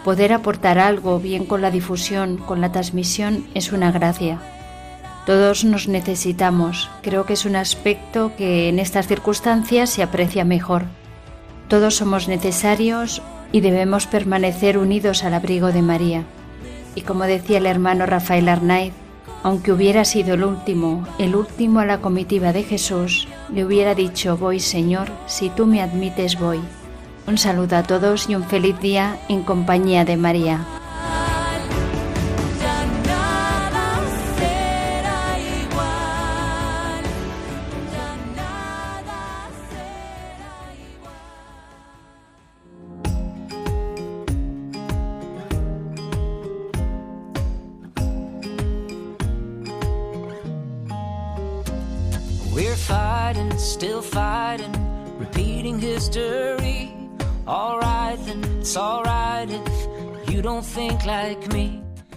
Poder 0.05 0.33
aportar 0.33 0.79
algo 0.79 1.19
bien 1.19 1.47
con 1.47 1.63
la 1.63 1.73
difusión, 1.73 2.37
con 2.37 2.61
la 2.61 2.71
transmisión, 2.71 3.49
es 3.55 3.73
una 3.73 3.91
gracia. 3.91 4.39
Todos 5.27 5.65
nos 5.65 5.89
necesitamos, 5.89 6.89
creo 7.03 7.27
que 7.27 7.33
es 7.33 7.45
un 7.45 7.57
aspecto 7.57 8.31
que 8.39 8.69
en 8.69 8.79
estas 8.79 9.09
circunstancias 9.09 9.91
se 9.91 10.05
aprecia 10.05 10.45
mejor. 10.45 10.85
Todos 11.67 11.97
somos 11.97 12.29
necesarios 12.29 13.21
y 13.51 13.63
debemos 13.63 14.07
permanecer 14.07 14.79
unidos 14.79 15.25
al 15.25 15.35
abrigo 15.35 15.73
de 15.73 15.83
María. 15.83 16.23
Y 16.95 17.01
como 17.01 17.25
decía 17.25 17.59
el 17.59 17.67
hermano 17.67 18.07
Rafael 18.07 18.49
Arnaiz, 18.49 18.93
aunque 19.43 19.73
hubiera 19.73 20.05
sido 20.05 20.35
el 20.35 20.45
último, 20.45 21.07
el 21.19 21.37
último 21.37 21.81
a 21.81 21.87
la 21.87 22.01
comitiva 22.01 22.53
de 22.53 22.63
Jesús, 22.63 23.29
le 23.53 23.65
hubiera 23.65 23.95
dicho, 23.95 24.37
voy 24.37 24.61
Señor, 24.61 25.09
si 25.27 25.51
tú 25.51 25.67
me 25.67 25.83
admites 25.83 26.39
voy. 26.39 26.61
Un 27.27 27.39
saludo 27.39 27.77
a 27.77 27.83
todos 27.83 28.29
y 28.29 28.35
un 28.35 28.45
feliz 28.45 28.79
día 28.81 29.19
en 29.29 29.43
compañía 29.43 30.05
de 30.05 30.17
María. 30.17 30.65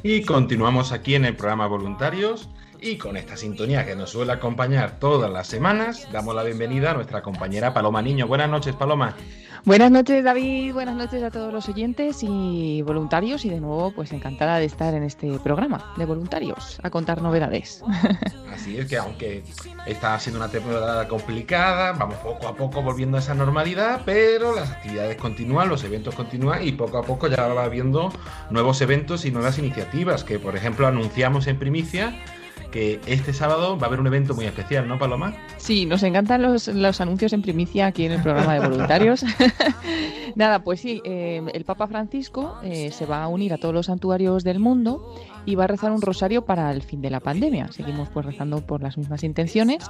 Y 0.03 0.21
continuamos 0.23 0.91
aquí 0.91 1.15
en 1.15 1.25
el 1.25 1.35
programa 1.35 1.67
Voluntarios 1.67 2.49
Y 2.81 2.97
con 2.97 3.17
esta 3.17 3.35
sintonía 3.35 3.85
que 3.85 3.95
nos 3.95 4.11
suele 4.11 4.31
acompañar 4.31 4.99
todas 4.99 5.29
las 5.29 5.47
semanas, 5.47 6.07
damos 6.13 6.33
la 6.33 6.43
bienvenida 6.43 6.91
a 6.91 6.93
nuestra 6.93 7.21
compañera 7.21 7.73
Paloma 7.73 8.01
Niño. 8.01 8.25
Buenas 8.25 8.49
noches, 8.49 8.73
Paloma. 8.73 9.15
Buenas 9.65 9.91
noches, 9.91 10.23
David. 10.23 10.73
Buenas 10.73 10.95
noches 10.95 11.21
a 11.21 11.29
todos 11.29 11.51
los 11.51 11.67
oyentes 11.67 12.23
y 12.23 12.81
voluntarios. 12.81 13.43
Y 13.43 13.49
de 13.49 13.59
nuevo, 13.59 13.91
pues 13.91 14.13
encantada 14.13 14.59
de 14.59 14.65
estar 14.65 14.93
en 14.93 15.03
este 15.03 15.39
programa 15.39 15.93
de 15.97 16.05
voluntarios 16.05 16.79
a 16.81 16.89
contar 16.89 17.21
novedades. 17.21 17.83
Así 18.53 18.77
es 18.77 18.87
que, 18.87 18.97
aunque 18.97 19.43
está 19.85 20.17
siendo 20.17 20.39
una 20.39 20.49
temporada 20.49 21.05
complicada, 21.09 21.91
vamos 21.91 22.15
poco 22.17 22.47
a 22.47 22.55
poco 22.55 22.81
volviendo 22.81 23.17
a 23.17 23.19
esa 23.19 23.33
normalidad, 23.33 24.03
pero 24.05 24.55
las 24.55 24.71
actividades 24.71 25.17
continúan, 25.17 25.67
los 25.67 25.83
eventos 25.83 26.15
continúan 26.15 26.65
y 26.65 26.71
poco 26.71 26.97
a 26.97 27.03
poco 27.03 27.27
ya 27.27 27.45
va 27.47 27.65
habiendo 27.65 28.13
nuevos 28.49 28.79
eventos 28.79 29.25
y 29.25 29.31
nuevas 29.31 29.59
iniciativas 29.59 30.23
que, 30.23 30.39
por 30.39 30.55
ejemplo, 30.55 30.87
anunciamos 30.87 31.47
en 31.47 31.59
primicia 31.59 32.15
que 32.71 32.99
este 33.05 33.33
sábado 33.33 33.77
va 33.77 33.83
a 33.83 33.87
haber 33.87 33.99
un 33.99 34.07
evento 34.07 34.33
muy 34.33 34.45
especial, 34.45 34.87
¿no, 34.87 34.97
Paloma? 34.99 35.35
Sí, 35.59 35.85
nos 35.85 36.01
encantan 36.03 36.41
los, 36.41 36.67
los 36.69 37.01
anuncios 37.01 37.33
en 37.33 37.41
primicia 37.41 37.87
aquí 37.87 38.05
en 38.05 38.13
el 38.13 38.21
programa 38.21 38.53
de 38.55 38.61
voluntarios. 38.61 39.23
Nada, 40.35 40.63
pues 40.63 40.79
sí, 40.79 41.01
eh, 41.03 41.43
el 41.53 41.65
Papa 41.65 41.85
Francisco 41.87 42.55
eh, 42.63 42.91
se 42.91 43.05
va 43.05 43.23
a 43.23 43.27
unir 43.27 43.53
a 43.53 43.57
todos 43.57 43.73
los 43.73 43.87
santuarios 43.87 44.43
del 44.45 44.59
mundo 44.59 45.13
y 45.45 45.55
va 45.55 45.65
a 45.65 45.67
rezar 45.67 45.91
un 45.91 46.01
rosario 46.01 46.45
para 46.45 46.71
el 46.71 46.81
fin 46.81 47.01
de 47.01 47.09
la 47.09 47.19
pandemia. 47.19 47.71
Seguimos 47.71 48.09
pues 48.09 48.25
rezando 48.25 48.61
por 48.61 48.81
las 48.81 48.97
mismas 48.97 49.23
intenciones 49.23 49.85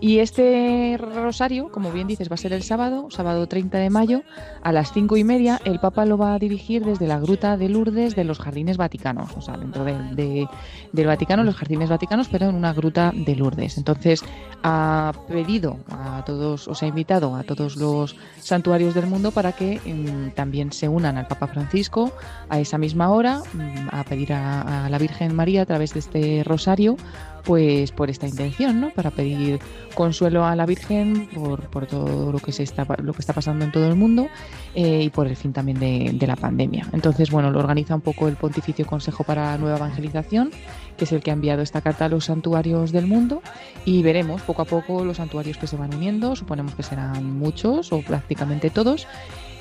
y 0.00 0.18
este 0.18 0.98
rosario, 0.98 1.70
como 1.70 1.90
bien 1.90 2.06
dices, 2.06 2.30
va 2.30 2.34
a 2.34 2.38
ser 2.38 2.52
el 2.52 2.62
sábado, 2.62 3.08
sábado 3.10 3.46
30 3.46 3.78
de 3.78 3.90
mayo, 3.90 4.22
a 4.62 4.72
las 4.72 4.92
cinco 4.92 5.16
y 5.16 5.24
media. 5.24 5.58
El 5.64 5.80
Papa 5.80 6.04
lo 6.04 6.18
va 6.18 6.34
a 6.34 6.38
dirigir 6.38 6.84
desde 6.84 7.06
la 7.06 7.18
Gruta 7.18 7.56
de 7.56 7.68
Lourdes 7.70 8.14
de 8.14 8.24
los 8.24 8.38
Jardines 8.38 8.76
Vaticanos, 8.76 9.30
o 9.36 9.40
sea, 9.40 9.56
dentro 9.56 9.84
de, 9.84 10.46
del 10.92 11.06
Vaticano, 11.06 11.44
los 11.44 11.56
Jardines 11.56 11.88
Vaticanos, 11.88 12.28
pero 12.28 12.50
en 12.50 12.56
una 12.56 12.74
gruta 12.74 13.12
de 13.14 13.36
Lourdes. 13.36 13.78
Entonces, 13.78 14.22
ha 14.62 15.12
pedido 15.28 15.78
a 15.90 16.22
todos, 16.24 16.68
os 16.68 16.82
ha 16.82 16.86
invitado 16.86 17.34
a 17.34 17.42
todos 17.42 17.76
los 17.76 18.16
santuarios 18.40 18.94
del 18.94 19.06
mundo 19.06 19.30
para 19.30 19.52
que 19.52 19.80
em, 19.84 20.30
también 20.32 20.72
se 20.72 20.88
unan 20.88 21.16
al 21.16 21.26
Papa 21.26 21.46
Francisco 21.46 22.12
a 22.48 22.60
esa 22.60 22.78
misma 22.78 23.10
hora, 23.10 23.42
mm, 23.52 23.88
a 23.90 24.04
pedir 24.04 24.32
a 24.32 24.88
la 24.88 24.98
Virgen 24.98 25.34
María 25.34 25.62
a 25.62 25.66
través 25.66 25.94
de 25.94 26.00
este 26.00 26.44
rosario 26.44 26.96
pues 27.44 27.92
por 27.92 28.10
esta 28.10 28.26
intención, 28.26 28.80
¿no? 28.80 28.90
Para 28.90 29.10
pedir 29.10 29.60
consuelo 29.94 30.44
a 30.44 30.56
la 30.56 30.66
Virgen 30.66 31.28
por, 31.34 31.68
por 31.68 31.86
todo 31.86 32.32
lo 32.32 32.38
que 32.38 32.52
se 32.52 32.62
está 32.62 32.86
lo 33.02 33.12
que 33.12 33.20
está 33.20 33.32
pasando 33.32 33.64
en 33.64 33.72
todo 33.72 33.86
el 33.86 33.94
mundo 33.94 34.28
eh, 34.74 35.02
y 35.04 35.10
por 35.10 35.26
el 35.26 35.36
fin 35.36 35.52
también 35.52 35.78
de, 35.78 36.26
la 36.26 36.36
pandemia. 36.36 36.88
Entonces, 36.92 37.30
bueno, 37.30 37.50
lo 37.50 37.58
organiza 37.58 37.94
un 37.94 38.00
poco 38.00 38.28
el 38.28 38.36
Pontificio 38.36 38.86
Consejo 38.86 39.24
para 39.24 39.52
la 39.52 39.58
Nueva 39.58 39.76
Evangelización, 39.76 40.50
que 40.96 41.04
es 41.04 41.12
el 41.12 41.22
que 41.22 41.30
ha 41.30 41.34
enviado 41.34 41.60
esta 41.60 41.82
carta 41.82 42.06
a 42.06 42.08
los 42.08 42.24
santuarios 42.24 42.92
del 42.92 43.06
mundo, 43.06 43.42
y 43.84 44.02
veremos 44.02 44.40
poco 44.40 44.62
a 44.62 44.64
poco 44.64 45.04
los 45.04 45.18
santuarios 45.18 45.58
que 45.58 45.66
se 45.66 45.76
van 45.76 45.94
uniendo, 45.94 46.34
suponemos 46.34 46.74
que 46.74 46.82
serán 46.82 47.38
muchos 47.38 47.92
o 47.92 48.00
prácticamente 48.00 48.70
todos. 48.70 49.06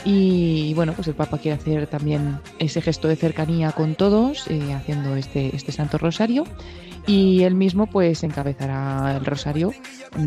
Y 0.06 0.74
bueno, 0.74 0.94
pues 0.94 1.08
el 1.08 1.16
Papa 1.16 1.38
quiere 1.38 1.56
hacer 1.56 1.88
también 1.88 2.40
ese 2.60 2.82
gesto 2.82 3.08
de 3.08 3.16
cercanía 3.16 3.72
con 3.72 3.96
todos, 3.96 4.48
eh, 4.50 4.74
haciendo 4.74 5.16
este, 5.16 5.54
este 5.56 5.72
Santo 5.72 5.98
Rosario 5.98 6.46
y 7.06 7.44
él 7.44 7.56
mismo 7.56 7.88
pues 7.88 8.24
encabezará 8.24 9.16
el 9.18 9.26
rosario 9.26 9.74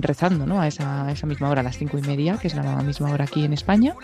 rezando 0.00 0.46
¿no? 0.46 0.60
a, 0.60 0.68
esa, 0.68 1.10
esa 1.10 1.26
misma 1.26 1.48
hora, 1.48 1.60
a 1.60 1.64
las 1.64 1.78
cinco 1.78 1.98
y 1.98 2.02
media, 2.02 2.38
que 2.38 2.48
es 2.48 2.54
la 2.54 2.82
misma 2.82 3.10
hora 3.10 3.24
aquí 3.24 3.44
en 3.44 3.52
España. 3.52 3.94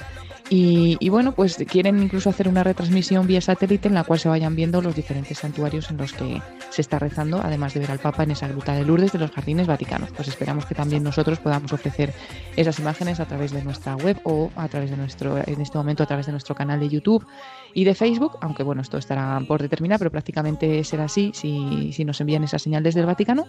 Y, 0.48 0.98
y, 1.00 1.08
bueno, 1.08 1.32
pues 1.32 1.56
quieren 1.66 2.02
incluso 2.02 2.28
hacer 2.28 2.46
una 2.46 2.62
retransmisión 2.62 3.26
vía 3.26 3.40
satélite 3.40 3.88
en 3.88 3.94
la 3.94 4.04
cual 4.04 4.18
se 4.18 4.28
vayan 4.28 4.54
viendo 4.54 4.82
los 4.82 4.94
diferentes 4.94 5.38
santuarios 5.38 5.90
en 5.90 5.96
los 5.96 6.12
que 6.12 6.42
se 6.68 6.82
está 6.82 6.98
rezando, 6.98 7.40
además 7.42 7.72
de 7.72 7.80
ver 7.80 7.90
al 7.90 8.00
Papa 8.00 8.24
en 8.24 8.32
esa 8.32 8.48
gruta 8.48 8.74
de 8.74 8.84
Lourdes 8.84 9.12
de 9.12 9.18
los 9.18 9.30
Jardines 9.30 9.66
Vaticanos. 9.66 10.10
Pues 10.14 10.28
esperamos 10.28 10.66
que 10.66 10.74
también 10.74 11.04
nosotros 11.04 11.38
podamos 11.38 11.72
ofrecer 11.72 12.12
esas 12.56 12.78
imágenes 12.80 13.18
a 13.20 13.24
través 13.24 13.52
de 13.52 13.64
nuestra 13.64 13.96
web 13.96 14.20
o 14.24 14.50
a 14.56 14.68
través 14.68 14.90
de 14.90 14.96
nuestro, 14.98 15.38
en 15.38 15.60
este 15.60 15.78
momento 15.78 16.02
a 16.02 16.06
través 16.06 16.26
de 16.26 16.32
nuestro 16.32 16.54
canal 16.54 16.80
de 16.80 16.88
YouTube 16.88 17.26
y 17.74 17.84
de 17.84 17.94
Facebook, 17.94 18.38
aunque 18.40 18.62
bueno, 18.62 18.82
esto 18.82 18.98
estará 18.98 19.40
por 19.46 19.62
determinar, 19.62 19.98
pero 19.98 20.10
prácticamente 20.10 20.84
será 20.84 21.04
así 21.04 21.32
si, 21.34 21.92
si 21.92 22.04
nos 22.04 22.20
envían 22.20 22.44
esa 22.44 22.58
señal 22.58 22.82
desde 22.82 23.00
el 23.00 23.06
Vaticano. 23.06 23.46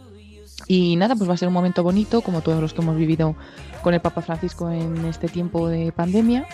Y 0.68 0.96
nada, 0.96 1.16
pues 1.16 1.30
va 1.30 1.34
a 1.34 1.38
ser 1.38 1.48
un 1.48 1.54
momento 1.54 1.84
bonito, 1.84 2.22
como 2.22 2.42
todos 2.42 2.62
los 2.62 2.74
que 2.74 2.82
hemos 2.82 2.96
vivido 2.96 3.36
con 3.82 3.94
el 3.94 4.02
Papa 4.02 4.22
Francisco 4.22 4.70
en 4.70 5.06
este 5.06 5.28
tiempo 5.28 5.68
de 5.68 5.92
pandemia. 5.92 6.48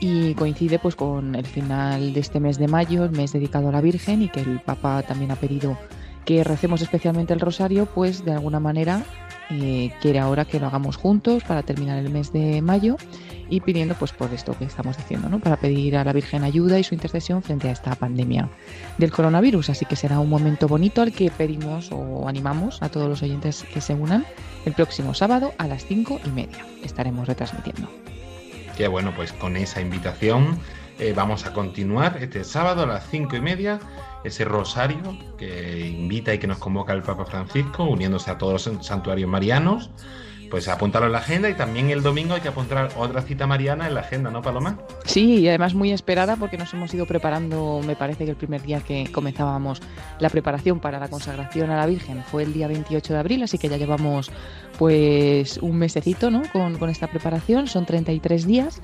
Y 0.00 0.34
coincide 0.34 0.78
pues 0.78 0.94
con 0.94 1.34
el 1.34 1.46
final 1.46 2.12
de 2.12 2.20
este 2.20 2.38
mes 2.38 2.58
de 2.58 2.68
mayo, 2.68 3.04
el 3.04 3.10
mes 3.10 3.32
dedicado 3.32 3.68
a 3.68 3.72
la 3.72 3.80
Virgen, 3.80 4.22
y 4.22 4.28
que 4.28 4.40
el 4.40 4.60
Papa 4.60 5.02
también 5.02 5.32
ha 5.32 5.36
pedido 5.36 5.76
que 6.24 6.44
recemos 6.44 6.82
especialmente 6.82 7.32
el 7.32 7.40
rosario, 7.40 7.86
pues 7.86 8.24
de 8.24 8.32
alguna 8.32 8.60
manera 8.60 9.02
eh, 9.50 9.92
quiere 10.00 10.18
ahora 10.18 10.44
que 10.44 10.60
lo 10.60 10.66
hagamos 10.66 10.96
juntos 10.96 11.44
para 11.44 11.62
terminar 11.62 11.98
el 11.98 12.10
mes 12.10 12.32
de 12.32 12.60
mayo 12.62 12.96
y 13.50 13.60
pidiendo 13.60 13.94
pues 13.94 14.12
por 14.12 14.32
esto 14.32 14.56
que 14.58 14.64
estamos 14.64 14.96
diciendo, 14.96 15.28
¿no? 15.28 15.40
Para 15.40 15.56
pedir 15.56 15.96
a 15.96 16.04
la 16.04 16.12
Virgen 16.12 16.44
ayuda 16.44 16.78
y 16.78 16.84
su 16.84 16.94
intercesión 16.94 17.42
frente 17.42 17.68
a 17.68 17.72
esta 17.72 17.94
pandemia 17.94 18.48
del 18.98 19.10
coronavirus. 19.10 19.70
Así 19.70 19.86
que 19.86 19.96
será 19.96 20.20
un 20.20 20.28
momento 20.28 20.68
bonito 20.68 21.02
al 21.02 21.12
que 21.12 21.30
pedimos 21.30 21.90
o 21.92 22.28
animamos 22.28 22.82
a 22.82 22.90
todos 22.90 23.08
los 23.08 23.22
oyentes 23.22 23.64
que 23.72 23.80
se 23.80 23.94
unan 23.94 24.26
el 24.66 24.74
próximo 24.74 25.14
sábado 25.14 25.52
a 25.58 25.66
las 25.66 25.86
cinco 25.86 26.20
y 26.24 26.30
media. 26.30 26.64
Estaremos 26.84 27.26
retransmitiendo. 27.26 27.88
Que 28.76 28.86
bueno, 28.86 29.12
pues 29.16 29.32
con 29.32 29.56
esa 29.56 29.80
invitación 29.80 30.58
eh, 30.98 31.12
vamos 31.16 31.46
a 31.46 31.52
continuar 31.52 32.18
este 32.20 32.44
sábado 32.44 32.82
a 32.82 32.86
las 32.86 33.08
cinco 33.08 33.36
y 33.36 33.40
media 33.40 33.80
ese 34.24 34.44
rosario 34.44 35.16
que 35.36 35.86
invita 35.86 36.34
y 36.34 36.38
que 36.38 36.46
nos 36.46 36.58
convoca 36.58 36.92
el 36.92 37.02
Papa 37.02 37.24
Francisco, 37.24 37.84
uniéndose 37.84 38.30
a 38.30 38.38
todos 38.38 38.66
los 38.66 38.86
santuarios 38.86 39.28
marianos 39.28 39.90
pues 40.50 40.68
apúntalo 40.68 41.06
en 41.06 41.12
la 41.12 41.18
agenda 41.18 41.48
y 41.48 41.54
también 41.54 41.90
el 41.90 42.02
domingo 42.02 42.34
hay 42.34 42.40
que 42.40 42.48
apuntar 42.48 42.90
otra 42.96 43.22
cita 43.22 43.46
mariana 43.46 43.86
en 43.86 43.94
la 43.94 44.00
agenda, 44.00 44.30
¿no, 44.30 44.42
Paloma? 44.42 44.78
Sí, 45.04 45.40
y 45.40 45.48
además 45.48 45.74
muy 45.74 45.92
esperada 45.92 46.36
porque 46.36 46.56
nos 46.56 46.72
hemos 46.74 46.92
ido 46.94 47.06
preparando, 47.06 47.80
me 47.86 47.96
parece 47.96 48.24
que 48.24 48.30
el 48.30 48.36
primer 48.36 48.62
día 48.62 48.80
que 48.80 49.10
comenzábamos 49.12 49.80
la 50.18 50.30
preparación 50.30 50.80
para 50.80 50.98
la 50.98 51.08
consagración 51.08 51.70
a 51.70 51.76
la 51.76 51.86
Virgen 51.86 52.22
fue 52.24 52.42
el 52.42 52.52
día 52.52 52.68
28 52.68 53.12
de 53.12 53.18
abril, 53.18 53.42
así 53.42 53.58
que 53.58 53.68
ya 53.68 53.76
llevamos 53.76 54.30
pues 54.78 55.58
un 55.58 55.76
mesecito 55.76 56.30
¿no? 56.30 56.42
con, 56.52 56.78
con 56.78 56.88
esta 56.88 57.08
preparación, 57.08 57.66
son 57.66 57.84
33 57.84 58.46
días 58.46 58.80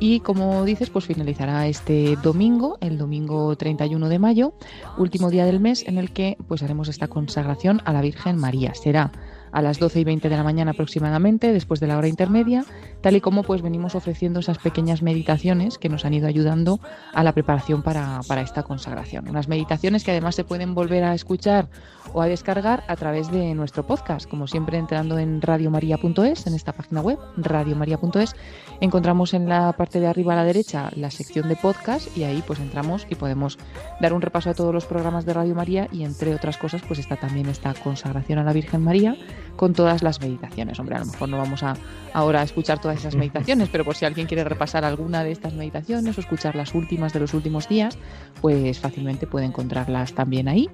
y 0.00 0.20
como 0.20 0.64
dices, 0.64 0.90
pues 0.90 1.06
finalizará 1.06 1.66
este 1.66 2.16
domingo, 2.22 2.78
el 2.80 2.98
domingo 2.98 3.56
31 3.56 4.08
de 4.08 4.18
mayo, 4.18 4.52
último 4.96 5.30
día 5.30 5.44
del 5.44 5.60
mes 5.60 5.86
en 5.86 5.98
el 5.98 6.12
que 6.12 6.36
pues 6.46 6.62
haremos 6.62 6.88
esta 6.88 7.08
consagración 7.08 7.80
a 7.84 7.92
la 7.92 8.00
Virgen 8.00 8.36
María. 8.36 8.74
Será 8.74 9.12
a 9.52 9.62
las 9.62 9.78
12 9.78 10.00
y 10.00 10.04
20 10.04 10.28
de 10.28 10.36
la 10.36 10.42
mañana 10.42 10.72
aproximadamente, 10.72 11.52
después 11.52 11.80
de 11.80 11.86
la 11.86 11.98
hora 11.98 12.08
intermedia, 12.08 12.64
tal 13.00 13.16
y 13.16 13.20
como 13.20 13.42
pues 13.42 13.62
venimos 13.62 13.94
ofreciendo 13.94 14.40
esas 14.40 14.58
pequeñas 14.58 15.02
meditaciones 15.02 15.78
que 15.78 15.88
nos 15.88 16.04
han 16.04 16.14
ido 16.14 16.26
ayudando 16.26 16.80
a 17.12 17.24
la 17.24 17.32
preparación 17.32 17.82
para, 17.82 18.20
para 18.26 18.42
esta 18.42 18.62
consagración. 18.62 19.28
Unas 19.28 19.48
meditaciones 19.48 20.04
que 20.04 20.10
además 20.10 20.34
se 20.34 20.44
pueden 20.44 20.74
volver 20.74 21.04
a 21.04 21.14
escuchar 21.14 21.68
o 22.12 22.22
a 22.22 22.26
descargar 22.26 22.84
a 22.88 22.96
través 22.96 23.30
de 23.30 23.54
nuestro 23.54 23.86
podcast, 23.86 24.28
como 24.28 24.46
siempre 24.46 24.78
entrando 24.78 25.18
en 25.18 25.40
radiomaria.es, 25.42 26.46
en 26.46 26.54
esta 26.54 26.72
página 26.72 27.00
web, 27.00 27.18
radiomaria.es, 27.36 28.34
encontramos 28.80 29.34
en 29.34 29.48
la 29.48 29.72
parte 29.72 30.00
de 30.00 30.06
arriba 30.06 30.32
a 30.32 30.36
la 30.36 30.44
derecha 30.44 30.90
la 30.96 31.10
sección 31.10 31.48
de 31.48 31.56
podcast 31.56 32.16
y 32.16 32.24
ahí 32.24 32.42
pues 32.46 32.60
entramos 32.60 33.06
y 33.08 33.14
podemos 33.14 33.58
dar 34.00 34.12
un 34.12 34.22
repaso 34.22 34.50
a 34.50 34.54
todos 34.54 34.72
los 34.72 34.84
programas 34.84 35.26
de 35.26 35.34
Radio 35.34 35.54
María 35.54 35.88
y 35.92 36.04
entre 36.04 36.34
otras 36.34 36.56
cosas 36.56 36.82
pues 36.86 36.98
está 36.98 37.16
también 37.16 37.48
esta 37.48 37.74
consagración 37.74 38.38
a 38.38 38.44
la 38.44 38.52
Virgen 38.52 38.82
María 38.82 39.16
con 39.56 39.72
todas 39.72 40.02
las 40.02 40.20
meditaciones. 40.20 40.78
Hombre, 40.78 40.96
a 40.96 41.00
lo 41.00 41.06
mejor 41.06 41.28
no 41.28 41.38
vamos 41.38 41.62
a 41.62 41.74
ahora 42.12 42.40
a 42.40 42.44
escuchar 42.44 42.80
todas 42.80 42.98
esas 42.98 43.16
meditaciones, 43.16 43.68
pero 43.70 43.84
por 43.84 43.96
si 43.96 44.04
alguien 44.04 44.26
quiere 44.26 44.44
repasar 44.44 44.84
alguna 44.84 45.24
de 45.24 45.32
estas 45.32 45.52
meditaciones 45.54 46.16
o 46.16 46.20
escuchar 46.20 46.54
las 46.56 46.74
últimas 46.74 47.12
de 47.12 47.20
los 47.20 47.34
últimos 47.34 47.68
días, 47.68 47.98
pues 48.40 48.78
fácilmente 48.78 49.26
puede 49.26 49.46
encontrarlas 49.46 50.12
también 50.12 50.48
ahí. 50.48 50.70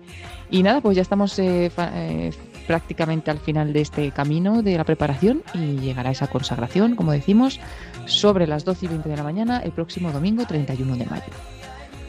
Y 0.50 0.62
nada, 0.62 0.80
pues 0.80 0.96
ya 0.96 1.02
estamos 1.02 1.38
eh, 1.38 1.70
eh, 1.76 2.30
prácticamente 2.66 3.30
al 3.30 3.38
final 3.38 3.72
de 3.72 3.80
este 3.80 4.11
camino 4.11 4.62
de 4.62 4.76
la 4.76 4.84
preparación 4.84 5.42
y 5.55 5.78
llegará 5.78 6.11
esa 6.11 6.26
consagración, 6.26 6.94
como 6.96 7.12
decimos, 7.12 7.61
sobre 8.07 8.46
las 8.46 8.64
12 8.64 8.86
y 8.86 8.88
20 8.88 9.09
de 9.09 9.16
la 9.16 9.22
mañana 9.22 9.61
el 9.61 9.72
próximo 9.72 10.12
domingo 10.12 10.44
31 10.46 10.96
de 10.96 11.07
mayo. 11.07 11.32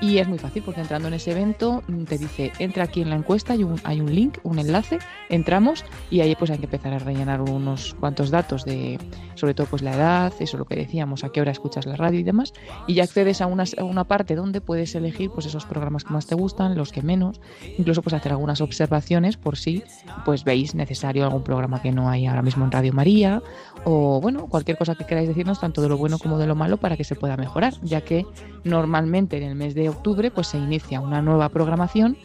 y 0.00 0.18
es 0.18 0.26
muy 0.26 0.38
fácil 0.38 0.62
porque 0.64 0.80
entrando 0.80 1.08
en 1.08 1.14
ese 1.14 1.32
evento 1.32 1.82
mm, 1.86 2.04
te 2.04 2.18
dice 2.18 2.52
entra 2.58 2.84
aquí 2.84 3.02
en 3.02 3.10
la 3.10 3.16
encuesta, 3.16 3.52
hay 3.52 3.62
un, 3.62 3.80
hay 3.84 4.00
un 4.00 4.14
link, 4.14 4.38
un 4.42 4.58
enlace, 4.58 4.98
entramos 5.28 5.84
y 6.10 6.20
ahí 6.20 6.34
pues 6.34 6.50
hay 6.50 6.58
que 6.58 6.64
empezar 6.64 6.94
a 6.94 6.98
rellenar 6.98 7.42
unos 7.42 7.94
cuantos 8.00 8.30
datos 8.30 8.64
de 8.64 8.98
sobre 9.34 9.54
todo 9.54 9.66
pues 9.66 9.82
la 9.82 9.94
edad, 9.94 10.32
eso 10.40 10.56
lo 10.56 10.64
que 10.64 10.76
decíamos, 10.76 11.22
a 11.24 11.28
qué 11.28 11.40
hora 11.40 11.52
escuchas 11.52 11.84
la 11.84 11.96
radio 11.96 12.18
y 12.18 12.22
demás 12.22 12.54
y 12.86 12.94
ya 12.94 13.04
accedes 13.04 13.40
a 13.42 13.46
una, 13.46 13.64
a 13.76 13.84
una 13.84 14.04
parte 14.04 14.34
donde 14.34 14.60
puedes 14.60 14.94
elegir 14.94 15.30
pues 15.30 15.46
esos 15.46 15.66
programas 15.66 15.81
programas 15.82 16.04
que 16.04 16.12
más 16.12 16.26
te 16.26 16.36
gustan, 16.36 16.76
los 16.76 16.92
que 16.92 17.02
menos, 17.02 17.40
incluso 17.76 18.02
pues 18.02 18.14
hacer 18.14 18.30
algunas 18.30 18.60
observaciones 18.60 19.36
por 19.36 19.56
si 19.56 19.82
pues 20.24 20.44
veis 20.44 20.76
necesario 20.76 21.24
algún 21.24 21.42
programa 21.42 21.82
que 21.82 21.90
no 21.90 22.08
hay 22.08 22.26
ahora 22.26 22.42
mismo 22.42 22.64
en 22.64 22.70
Radio 22.70 22.92
María 22.92 23.42
o 23.82 24.20
bueno, 24.20 24.46
cualquier 24.46 24.78
cosa 24.78 24.94
que 24.94 25.04
queráis 25.04 25.28
decirnos 25.28 25.58
tanto 25.58 25.82
de 25.82 25.88
lo 25.88 25.96
bueno 25.96 26.18
como 26.18 26.38
de 26.38 26.46
lo 26.46 26.54
malo 26.54 26.76
para 26.76 26.96
que 26.96 27.02
se 27.02 27.16
pueda 27.16 27.36
mejorar, 27.36 27.74
ya 27.82 28.00
que 28.02 28.24
normalmente 28.62 29.38
en 29.38 29.42
el 29.42 29.54
mes 29.56 29.74
de 29.74 29.88
octubre 29.88 30.30
pues 30.30 30.46
se 30.46 30.58
inicia 30.58 31.00
una 31.00 31.20
nueva 31.20 31.48
programación 31.48 32.16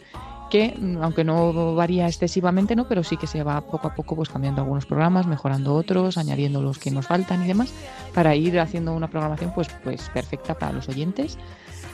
que 0.50 0.74
aunque 1.02 1.24
no 1.24 1.74
varía 1.74 2.06
excesivamente, 2.06 2.76
¿no? 2.76 2.88
pero 2.88 3.02
sí 3.02 3.16
que 3.16 3.26
se 3.26 3.42
va 3.42 3.60
poco 3.60 3.88
a 3.88 3.94
poco 3.94 4.16
pues 4.16 4.28
cambiando 4.28 4.62
algunos 4.62 4.86
programas, 4.86 5.26
mejorando 5.26 5.74
otros, 5.74 6.16
añadiendo 6.16 6.62
los 6.62 6.78
que 6.78 6.90
nos 6.90 7.06
faltan 7.06 7.42
y 7.44 7.48
demás, 7.48 7.72
para 8.14 8.34
ir 8.34 8.58
haciendo 8.60 8.92
una 8.92 9.08
programación 9.08 9.52
pues, 9.54 9.68
pues 9.84 10.08
perfecta 10.10 10.54
para 10.54 10.72
los 10.72 10.88
oyentes 10.88 11.38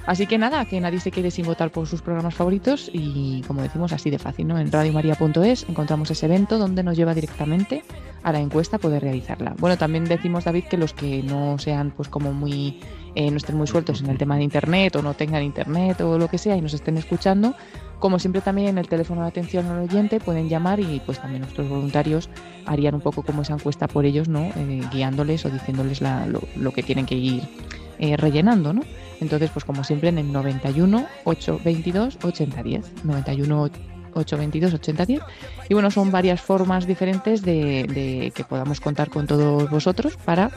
Así 0.06 0.26
que 0.26 0.36
nada, 0.36 0.64
que 0.66 0.80
nadie 0.80 1.00
se 1.00 1.10
quede 1.10 1.30
sin 1.30 1.46
votar 1.46 1.70
por 1.70 1.86
sus 1.86 2.02
programas 2.02 2.34
favoritos 2.34 2.90
y 2.92 3.42
como 3.46 3.62
decimos 3.62 3.92
así 3.92 4.10
de 4.10 4.18
fácil, 4.18 4.46
¿no? 4.46 4.58
En 4.58 4.70
radiomaria.es 4.70 5.66
encontramos 5.68 6.10
ese 6.10 6.26
evento 6.26 6.58
donde 6.58 6.82
nos 6.82 6.96
lleva 6.96 7.14
directamente 7.14 7.82
a 8.22 8.32
la 8.32 8.40
encuesta 8.40 8.78
poder 8.78 9.02
realizarla. 9.02 9.54
Bueno, 9.58 9.78
también 9.78 10.04
decimos 10.04 10.44
David 10.44 10.64
que 10.64 10.76
los 10.76 10.92
que 10.92 11.22
no 11.22 11.58
sean 11.58 11.90
pues 11.90 12.08
como 12.08 12.32
muy 12.32 12.80
eh, 13.14 13.30
no 13.30 13.36
estén 13.36 13.56
muy 13.56 13.66
sueltos 13.66 14.02
en 14.02 14.10
el 14.10 14.18
tema 14.18 14.36
de 14.36 14.42
internet 14.42 14.96
o 14.96 15.02
no 15.02 15.14
tengan 15.14 15.42
internet 15.42 16.00
o 16.00 16.18
lo 16.18 16.28
que 16.28 16.36
sea 16.36 16.56
y 16.56 16.60
nos 16.60 16.74
estén 16.74 16.96
escuchando, 16.96 17.54
como 18.00 18.18
siempre 18.18 18.40
también 18.40 18.68
en 18.68 18.78
el 18.78 18.88
teléfono 18.88 19.22
de 19.22 19.28
atención 19.28 19.66
al 19.66 19.78
oyente 19.78 20.20
pueden 20.20 20.48
llamar 20.48 20.80
y 20.80 21.00
pues 21.06 21.20
también 21.20 21.42
nuestros 21.42 21.68
voluntarios 21.68 22.28
harían 22.66 22.94
un 22.94 23.00
poco 23.00 23.22
como 23.22 23.42
esa 23.42 23.54
encuesta 23.54 23.86
por 23.86 24.04
ellos, 24.04 24.28
¿no? 24.28 24.40
Eh, 24.40 24.82
guiándoles 24.92 25.44
o 25.46 25.50
diciéndoles 25.50 26.02
lo, 26.56 26.72
que 26.72 26.82
tienen 26.82 27.06
que 27.06 27.14
ir 27.14 27.42
eh, 27.98 28.16
rellenando, 28.16 28.72
¿no? 28.72 28.82
Entonces, 29.20 29.50
pues 29.50 29.64
como 29.64 29.84
siempre, 29.84 30.08
en 30.08 30.18
el 30.18 30.32
91 30.32 31.06
822 31.24 32.18
8010. 32.22 33.04
91 33.04 33.70
822 34.14 34.74
8010. 34.74 35.20
Y 35.68 35.74
bueno, 35.74 35.90
son 35.90 36.10
varias 36.10 36.40
formas 36.40 36.86
diferentes 36.86 37.42
de, 37.42 38.32
que 38.34 38.44
podamos 38.44 38.80
contar 38.80 39.10
con 39.10 39.26
todos 39.26 39.70
vosotros 39.70 40.16
para 40.24 40.50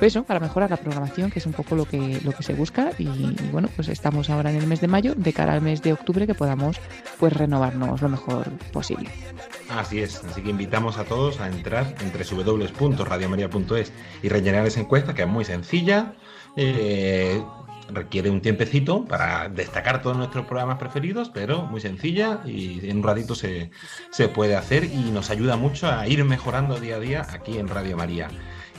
pues 0.00 0.14
eso, 0.14 0.24
para 0.24 0.40
mejorar 0.40 0.70
la 0.70 0.78
programación, 0.78 1.30
que 1.30 1.40
es 1.40 1.46
un 1.46 1.52
poco 1.52 1.74
lo 1.74 1.84
que, 1.84 2.22
lo 2.24 2.32
que 2.32 2.42
se 2.42 2.54
busca. 2.54 2.90
Y, 2.98 3.36
bueno, 3.52 3.68
pues 3.76 3.88
estamos 3.88 4.30
ahora 4.30 4.50
en 4.50 4.56
el 4.56 4.66
mes 4.66 4.80
de 4.80 4.88
mayo, 4.88 5.14
de 5.14 5.32
cara 5.34 5.52
al 5.52 5.60
mes 5.60 5.82
de 5.82 5.92
octubre, 5.92 6.26
que 6.26 6.34
podamos 6.34 6.78
pues 7.18 7.34
renovarnos 7.34 8.00
lo 8.00 8.08
mejor 8.08 8.48
posible. 8.72 9.10
Así 9.68 10.00
es, 10.00 10.24
así 10.24 10.40
que 10.40 10.48
invitamos 10.48 10.96
a 10.96 11.04
todos 11.04 11.38
a 11.38 11.48
entrar 11.48 11.94
en 12.00 12.10
www.radiomaria.es 12.12 13.92
y 14.22 14.28
rellenar 14.30 14.66
esa 14.66 14.80
encuesta, 14.80 15.12
que 15.14 15.22
es 15.22 15.28
muy 15.28 15.44
sencilla. 15.44 16.14
Eh, 16.56 17.42
requiere 17.92 18.30
un 18.30 18.40
tiempecito 18.40 19.04
para 19.04 19.48
destacar 19.48 20.02
todos 20.02 20.16
nuestros 20.16 20.46
programas 20.46 20.78
preferidos, 20.78 21.30
pero 21.30 21.62
muy 21.62 21.80
sencilla 21.80 22.40
y 22.44 22.88
en 22.88 22.98
un 22.98 23.02
ratito 23.02 23.34
se, 23.34 23.70
se 24.10 24.28
puede 24.28 24.56
hacer 24.56 24.84
y 24.84 25.10
nos 25.10 25.30
ayuda 25.30 25.56
mucho 25.56 25.90
a 25.90 26.06
ir 26.06 26.24
mejorando 26.24 26.78
día 26.78 26.96
a 26.96 27.00
día 27.00 27.26
aquí 27.30 27.58
en 27.58 27.68
Radio 27.68 27.96
María. 27.96 28.28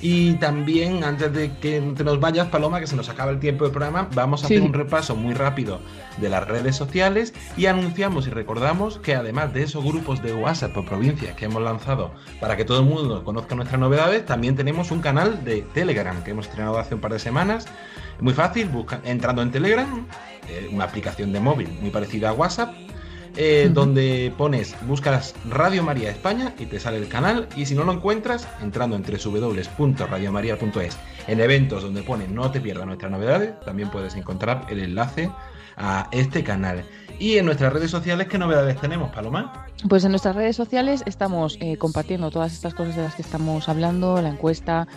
Y 0.02 0.34
también, 0.36 1.04
antes 1.04 1.32
de 1.32 1.52
que 1.58 1.80
te 1.96 2.04
nos 2.04 2.20
vayas, 2.20 2.48
Paloma, 2.48 2.80
que 2.80 2.88
se 2.88 2.96
nos 2.96 3.08
acaba 3.10 3.32
el 3.32 3.40
tiempo 3.40 3.66
del 3.66 3.72
programa, 3.72 4.10
vamos 4.16 4.42
a 4.42 4.46
hacer 4.46 4.62
un 4.62 4.74
repaso 4.74 5.16
muy 5.16 5.36
rápido 5.36 5.80
de 6.18 6.28
las 6.28 6.48
redes 6.48 6.76
sociales 6.76 7.36
y 7.56 7.68
anunciamos 7.68 8.26
y 8.26 8.32
recordamos 8.32 8.98
que 8.98 9.14
además 9.14 9.54
de 9.54 9.62
esos 9.62 9.84
grupos 9.84 10.24
de 10.24 10.34
WhatsApp 10.34 10.74
por 10.74 10.86
provincias 10.86 11.36
que 11.36 11.46
hemos 11.46 11.62
lanzado 11.62 12.12
para 12.40 12.58
que 12.58 12.66
todo 12.66 12.80
el 12.80 12.86
mundo 12.86 13.24
conozca 13.24 13.54
nuestras 13.54 13.80
novedades, 13.80 14.26
también 14.26 14.56
tenemos 14.56 14.90
un 14.90 15.02
canal 15.02 15.44
de 15.46 15.62
Telegram 15.62 16.24
que 16.24 16.32
hemos 16.32 16.48
estrenado 16.48 16.80
hace 16.80 16.96
un 16.96 17.02
par 17.02 17.14
de 17.14 17.20
semanas. 17.20 17.68
Muy 18.20 18.34
fácil, 18.34 18.70
busca, 18.70 19.02
entrando 19.04 19.44
en 19.44 19.52
Telegram, 19.52 20.08
eh, 20.50 20.70
una 20.72 20.86
aplicación 20.86 21.32
de 21.32 21.40
móvil 21.40 21.70
muy 21.80 21.92
parecida 21.92 22.30
a 22.30 22.34
WhatsApp, 22.34 22.74
eh, 23.38 23.70
donde 23.74 24.34
pones, 24.38 24.76
buscas 24.88 25.36
Radio 25.50 25.84
María 25.84 26.10
España 26.10 26.54
y 26.60 26.66
te 26.66 26.80
sale 26.80 26.98
el 26.98 27.08
canal. 27.08 27.48
Y 27.56 27.66
si 27.66 27.76
no 27.76 27.84
lo 27.84 27.94
encuentras, 27.94 28.48
entrando 28.62 28.96
en 28.96 29.04
www.radiomaria.es, 29.04 30.98
en 31.28 31.40
eventos 31.40 31.84
donde 31.84 32.04
pone 32.04 32.28
no 32.28 32.52
te 32.52 32.60
pierdas 32.60 32.86
nuestras 32.86 33.12
novedades, 33.12 33.60
también 33.62 33.90
puedes 33.90 34.16
encontrar 34.16 34.66
el 34.70 34.80
enlace 34.80 35.30
a 35.78 36.08
este 36.12 36.44
canal. 36.44 36.86
Y 37.20 37.38
en 37.38 37.46
nuestras 37.46 37.72
redes 37.72 37.92
sociales, 37.92 38.28
¿qué 38.28 38.38
novedades 38.38 38.80
tenemos, 38.80 39.12
Paloma? 39.12 39.68
Pues 39.88 40.04
en 40.04 40.12
nuestras 40.12 40.36
redes 40.36 40.56
sociales 40.56 41.04
estamos 41.06 41.58
eh, 41.62 41.78
compartiendo 41.78 42.32
todas 42.32 42.52
estas 42.52 42.74
cosas 42.74 42.96
de 42.96 43.04
las 43.04 43.16
que 43.16 43.22
estamos 43.22 43.70
hablando, 43.70 44.22
la 44.22 44.30
encuesta, 44.30 44.88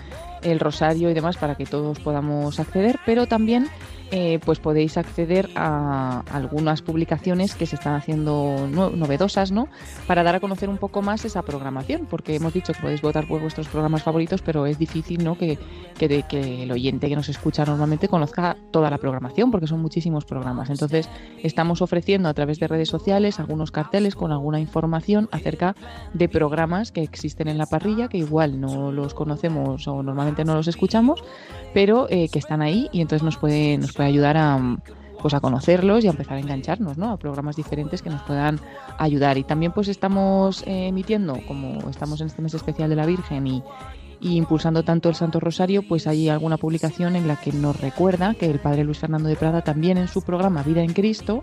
el 0.45 0.61
rosario 0.61 1.11
y 1.11 1.14
demás, 1.14 1.36
para 1.36 1.57
que 1.57 1.66
todos 1.66 1.99
podamos 2.01 2.61
acceder, 2.61 2.99
pero 3.05 3.26
también 3.26 3.68
eh, 4.11 4.38
pues 4.45 4.61
podéis 4.61 4.97
acceder 4.97 5.51
a 5.57 6.22
algunas 6.30 6.82
publicaciones 6.82 7.55
que 7.55 7.66
se 7.66 7.74
están 7.74 7.95
haciendo 7.95 8.68
novedosas, 8.70 9.51
¿no? 9.51 9.66
Para 10.07 10.22
dar 10.22 10.36
a 10.36 10.40
conocer 10.40 10.68
un 10.68 10.76
poco 10.76 11.03
más 11.03 11.24
esa 11.24 11.42
programación, 11.42 12.07
porque 12.07 12.36
hemos 12.36 12.53
dicho 12.53 12.72
que 12.72 12.80
podéis 12.80 13.03
votar 13.03 13.26
por 13.26 13.40
vuestros 13.40 13.66
programas 13.66 14.03
favoritos, 14.03 14.42
pero 14.42 14.66
es 14.66 14.78
difícil, 14.78 15.24
¿no? 15.24 15.36
Que, 15.36 15.59
que, 15.99 16.22
que 16.28 16.62
el 16.62 16.70
oyente 16.70 17.09
que 17.09 17.16
nos 17.16 17.28
escucha 17.28 17.64
normalmente 17.64 18.07
conozca 18.07 18.57
toda 18.70 18.90
la 18.90 18.99
programación, 18.99 19.51
porque 19.51 19.66
son 19.66 19.80
muchísimos 19.80 20.24
programas. 20.24 20.70
Entonces, 20.70 21.09
estamos 21.42 21.82
ofreciendo 21.82 22.28
a 22.28 22.34
través 22.34 22.61
de 22.61 22.68
redes 22.68 22.90
sociales 22.90 23.40
algunos 23.40 23.72
carteles 23.72 24.14
con 24.14 24.30
alguna 24.30 24.61
información 24.61 25.28
acerca 25.32 25.74
de 26.12 26.28
programas 26.28 26.92
que 26.92 27.03
existen 27.03 27.49
en 27.49 27.59
la 27.59 27.66
parrilla, 27.66 28.09
que 28.09 28.18
igual 28.18 28.61
no 28.61 28.92
los 28.92 29.14
conocemos 29.14 29.88
o 29.88 30.03
normalmente 30.03 30.34
no 30.43 30.55
los 30.55 30.68
escuchamos, 30.68 31.22
pero 31.74 32.07
eh, 32.09 32.30
que 32.32 32.39
están 32.39 32.62
ahí 32.62 32.89
y 32.93 33.03
entonces 33.03 33.22
nos 33.22 33.37
puede, 33.37 33.76
nos 33.76 33.93
puede 33.93 34.09
ayudar 34.09 34.39
a, 34.39 34.78
pues 35.24 35.32
a 35.32 35.41
conocerlos 35.41 36.05
y 36.05 36.07
a 36.07 36.11
empezar 36.11 36.37
a 36.37 36.41
engancharnos 36.41 36.99
¿no? 36.99 37.11
a 37.11 37.16
programas 37.16 37.57
diferentes 37.57 38.03
que 38.03 38.11
nos 38.11 38.20
puedan 38.24 38.61
ayudar. 38.99 39.39
Y 39.39 39.43
también 39.43 39.72
pues 39.72 39.89
estamos 39.89 40.62
eh, 40.66 40.89
emitiendo, 40.89 41.39
como 41.49 41.89
estamos 41.89 42.20
en 42.20 42.26
este 42.26 42.43
mes 42.43 42.53
especial 42.53 42.91
de 42.91 42.97
la 42.97 43.07
Virgen 43.07 43.47
y, 43.47 43.62
impulsando 44.20 44.82
tanto 44.82 45.09
el 45.09 45.14
Santo 45.14 45.41
Rosario, 45.41 45.82
pues 45.89 46.07
hay 46.07 46.28
alguna 46.28 46.59
publicación 46.59 47.16
en 47.16 47.26
la 47.26 47.37
que 47.37 47.53
nos 47.53 47.80
recuerda 47.80 48.35
que 48.35 48.51
el 48.51 48.59
Padre 48.59 48.85
Luis 48.85 48.99
Fernando 48.99 49.30
de 49.30 49.37
Prada 49.37 49.62
también 49.62 49.97
en 49.97 50.09
su 50.09 50.20
programa 50.20 50.62
Vida 50.62 50.82
en 50.82 50.93
Cristo, 50.93 51.43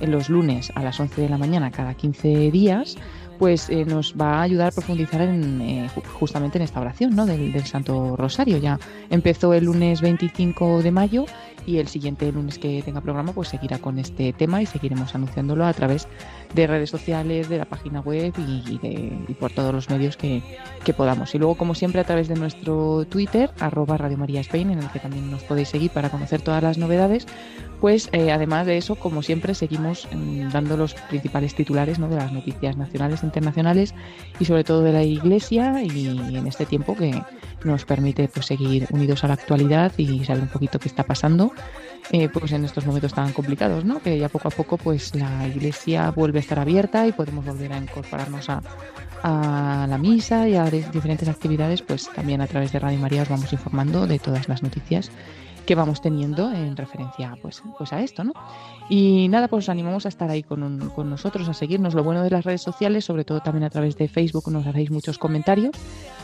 en 0.00 0.10
los 0.10 0.28
lunes 0.28 0.70
a 0.74 0.82
las 0.82 1.00
11 1.00 1.22
de 1.22 1.28
la 1.30 1.38
mañana 1.38 1.70
cada 1.70 1.94
15 1.94 2.50
días, 2.50 2.96
pues 3.42 3.68
eh, 3.70 3.84
nos 3.84 4.14
va 4.14 4.38
a 4.38 4.42
ayudar 4.42 4.68
a 4.68 4.70
profundizar 4.70 5.20
en, 5.20 5.60
eh, 5.60 5.90
justamente 6.20 6.58
en 6.58 6.62
esta 6.62 6.80
oración 6.80 7.16
¿no? 7.16 7.26
del, 7.26 7.50
del 7.52 7.64
Santo 7.64 8.14
Rosario. 8.16 8.58
Ya 8.58 8.78
empezó 9.10 9.52
el 9.52 9.64
lunes 9.64 10.00
25 10.00 10.80
de 10.80 10.92
mayo 10.92 11.24
y 11.66 11.78
el 11.78 11.88
siguiente 11.88 12.30
lunes 12.30 12.60
que 12.60 12.82
tenga 12.82 13.00
programa 13.00 13.32
pues 13.32 13.48
seguirá 13.48 13.78
con 13.78 13.98
este 13.98 14.32
tema 14.32 14.62
y 14.62 14.66
seguiremos 14.66 15.12
anunciándolo 15.16 15.66
a 15.66 15.72
través 15.72 16.06
de 16.41 16.41
redes 16.54 16.90
sociales, 16.90 17.48
de 17.48 17.58
la 17.58 17.64
página 17.64 18.00
web 18.00 18.32
y, 18.38 18.78
de, 18.78 19.12
y 19.28 19.34
por 19.34 19.52
todos 19.52 19.74
los 19.74 19.90
medios 19.90 20.16
que, 20.16 20.42
que, 20.84 20.92
podamos. 20.92 21.34
Y 21.34 21.38
luego, 21.38 21.56
como 21.56 21.74
siempre, 21.74 22.00
a 22.00 22.04
través 22.04 22.28
de 22.28 22.34
nuestro 22.34 23.04
Twitter, 23.06 23.50
arroba 23.60 23.96
Radio 23.96 24.18
María 24.18 24.40
Spain, 24.40 24.70
en 24.70 24.78
el 24.78 24.90
que 24.90 25.00
también 25.00 25.30
nos 25.30 25.42
podéis 25.42 25.68
seguir 25.68 25.90
para 25.90 26.10
conocer 26.10 26.40
todas 26.42 26.62
las 26.62 26.78
novedades. 26.78 27.26
Pues 27.82 28.10
eh, 28.12 28.30
además 28.30 28.64
de 28.66 28.76
eso, 28.76 28.94
como 28.94 29.22
siempre, 29.22 29.54
seguimos 29.54 30.06
mm, 30.12 30.50
dando 30.50 30.76
los 30.76 30.94
principales 30.94 31.54
titulares 31.56 31.98
¿no? 31.98 32.08
de 32.08 32.14
las 32.14 32.32
noticias 32.32 32.76
nacionales 32.76 33.24
e 33.24 33.26
internacionales 33.26 33.92
y 34.38 34.44
sobre 34.44 34.62
todo 34.62 34.82
de 34.82 34.92
la 34.92 35.02
Iglesia 35.02 35.82
y, 35.82 36.06
en 36.36 36.46
este 36.46 36.64
tiempo 36.64 36.94
que 36.94 37.20
nos 37.64 37.84
permite 37.84 38.28
pues, 38.28 38.46
seguir 38.46 38.86
unidos 38.92 39.24
a 39.24 39.28
la 39.28 39.34
actualidad 39.34 39.92
y 39.96 40.24
saber 40.24 40.44
un 40.44 40.48
poquito 40.48 40.78
qué 40.78 40.86
está 40.86 41.02
pasando 41.02 41.52
eh, 42.10 42.28
pues 42.28 42.52
en 42.52 42.64
estos 42.64 42.84
momentos 42.84 43.14
tan 43.14 43.32
complicados, 43.32 43.84
¿no? 43.84 44.00
Que 44.00 44.18
ya 44.18 44.28
poco 44.28 44.48
a 44.48 44.50
poco 44.50 44.76
pues 44.76 45.14
la 45.14 45.46
iglesia 45.46 46.10
vuelve 46.10 46.38
a 46.38 46.40
estar 46.40 46.58
abierta 46.58 47.06
y 47.06 47.12
podemos 47.12 47.44
volver 47.44 47.72
a 47.72 47.78
incorporarnos 47.78 48.48
a, 48.50 48.62
a 49.22 49.86
la 49.88 49.98
misa 49.98 50.48
y 50.48 50.56
a 50.56 50.64
diferentes 50.64 51.28
actividades, 51.28 51.82
pues 51.82 52.08
también 52.14 52.40
a 52.40 52.46
través 52.46 52.72
de 52.72 52.80
Radio 52.80 52.98
María 52.98 53.22
os 53.22 53.28
vamos 53.28 53.52
informando 53.52 54.06
de 54.06 54.18
todas 54.18 54.48
las 54.48 54.62
noticias 54.62 55.10
que 55.64 55.74
vamos 55.74 56.00
teniendo 56.00 56.52
en 56.52 56.76
referencia 56.76 57.36
pues, 57.40 57.62
pues 57.78 57.92
a 57.92 58.02
esto, 58.02 58.24
¿no? 58.24 58.32
Y 58.88 59.28
nada, 59.28 59.48
pues 59.48 59.64
os 59.64 59.68
animamos 59.68 60.06
a 60.06 60.08
estar 60.08 60.30
ahí 60.30 60.42
con, 60.42 60.90
con, 60.90 61.08
nosotros, 61.08 61.48
a 61.48 61.54
seguirnos. 61.54 61.94
Lo 61.94 62.04
bueno 62.04 62.22
de 62.22 62.30
las 62.30 62.44
redes 62.44 62.62
sociales, 62.62 63.04
sobre 63.04 63.24
todo 63.24 63.40
también 63.40 63.64
a 63.64 63.70
través 63.70 63.96
de 63.96 64.08
Facebook, 64.08 64.50
nos 64.50 64.66
hacéis 64.66 64.90
muchos 64.90 65.18
comentarios 65.18 65.72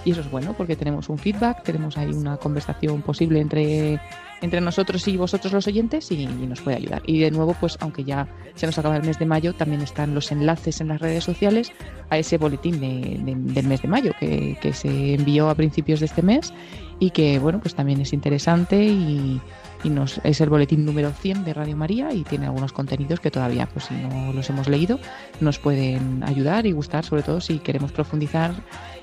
y 0.05 0.13
eso 0.13 0.21
es 0.21 0.31
bueno 0.31 0.55
porque 0.57 0.77
tenemos 0.77 1.09
un 1.09 1.19
feedback, 1.19 1.63
tenemos 1.63 1.97
ahí 1.97 2.11
una 2.11 2.37
conversación 2.37 3.03
posible 3.03 3.41
entre 3.41 4.01
entre 4.41 4.61
nosotros 4.61 5.07
y 5.09 5.17
vosotros 5.17 5.53
los 5.53 5.67
oyentes 5.67 6.11
y, 6.13 6.27
nos 6.27 6.61
puede 6.61 6.77
ayudar. 6.77 7.03
Y 7.07 7.19
de 7.19 7.31
nuevo, 7.31 7.55
pues 7.59 7.77
aunque 7.81 8.05
ya 8.05 8.29
se 8.55 8.67
nos 8.67 8.79
acaba 8.79 8.97
el 8.97 9.03
mes 9.03 9.19
de 9.19 9.27
mayo, 9.27 9.55
también 9.55 9.83
están 9.83 10.15
los 10.15 10.31
enlaces 10.31 10.81
en 10.81 10.89
las 10.89 11.01
redes 11.01 11.25
sociales 11.25 11.73
a 12.11 12.19
ese 12.19 12.39
boletín 12.39 12.81
del 12.81 13.67
mes 13.67 13.83
de 13.83 13.89
mayo 13.89 14.13
que, 14.19 14.57
que 14.61 14.73
se 14.73 15.15
envió 15.15 15.51
a 15.51 15.55
principios 15.55 16.01
de 16.01 16.07
este 16.07 16.23
mes 16.23 16.53
y 16.99 17.11
que 17.11 17.39
bueno 17.39 17.61
pues 17.61 17.75
también 17.75 18.01
es 18.01 18.13
interesante 18.13 18.85
y, 18.85 19.41
y 19.85 19.91
nos, 19.91 20.21
es 20.25 20.41
el 20.41 20.49
boletín 20.49 20.85
número 20.85 21.11
100 21.11 21.45
de 21.45 21.55
Radio 21.55 21.77
María 21.77 22.13
y 22.13 22.25
tiene 22.25 22.47
algunos 22.47 22.73
contenidos 22.73 23.21
que 23.21 23.31
todavía, 23.31 23.67
pues 23.67 23.87
si 23.87 23.95
no 23.95 24.33
los 24.33 24.49
hemos 24.51 24.69
leído, 24.69 24.99
nos 25.41 25.59
pueden 25.59 26.23
ayudar 26.25 26.67
y 26.67 26.73
gustar, 26.73 27.05
sobre 27.05 27.23
todo 27.23 27.41
si 27.41 27.59
queremos 27.59 27.93
profundizar 27.93 28.53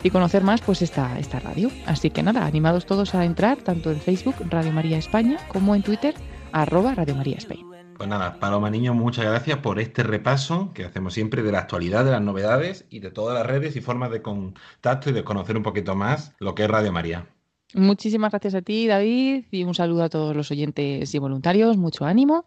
y 0.03 0.09
conocer 0.09 0.43
más 0.43 0.61
pues 0.61 0.81
esta, 0.81 1.17
esta 1.19 1.39
radio. 1.39 1.69
Así 1.85 2.09
que 2.09 2.23
nada, 2.23 2.45
animados 2.45 2.85
todos 2.85 3.15
a 3.15 3.25
entrar 3.25 3.57
tanto 3.57 3.91
en 3.91 3.99
Facebook, 3.99 4.35
Radio 4.49 4.71
María 4.71 4.97
España, 4.97 5.37
como 5.47 5.75
en 5.75 5.83
Twitter, 5.83 6.13
arroba 6.51 6.95
Radio 6.95 7.15
María 7.15 7.37
España. 7.37 7.63
Pues 7.97 8.09
nada, 8.09 8.39
Paloma 8.41 8.69
Niño, 8.69 8.93
muchas 8.93 9.23
gracias 9.23 9.59
por 9.59 9.79
este 9.79 10.03
repaso 10.03 10.73
que 10.73 10.83
hacemos 10.83 11.13
siempre 11.13 11.43
de 11.43 11.53
la 11.53 11.59
actualidad, 11.59 12.03
de 12.03 12.11
las 12.11 12.21
novedades 12.21 12.85
y 12.89 12.99
de 12.99 13.09
todas 13.09 13.33
las 13.33 13.45
redes 13.45 13.77
y 13.77 13.81
formas 13.81 14.11
de 14.11 14.21
contacto 14.21 15.09
y 15.09 15.13
de 15.13 15.23
conocer 15.23 15.55
un 15.55 15.63
poquito 15.63 15.95
más 15.95 16.33
lo 16.39 16.55
que 16.55 16.65
es 16.65 16.69
Radio 16.69 16.91
María. 16.91 17.29
Muchísimas 17.75 18.31
gracias 18.31 18.55
a 18.55 18.61
ti, 18.61 18.87
David, 18.87 19.45
y 19.51 19.65
un 19.65 19.75
saludo 19.75 20.03
a 20.03 20.09
todos 20.09 20.33
los 20.33 20.49
oyentes 20.49 21.13
y 21.13 21.19
voluntarios, 21.19 21.75
mucho 21.75 22.05
ánimo 22.05 22.45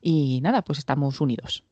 y 0.00 0.40
nada, 0.40 0.62
pues 0.62 0.78
estamos 0.78 1.20
unidos. 1.20 1.64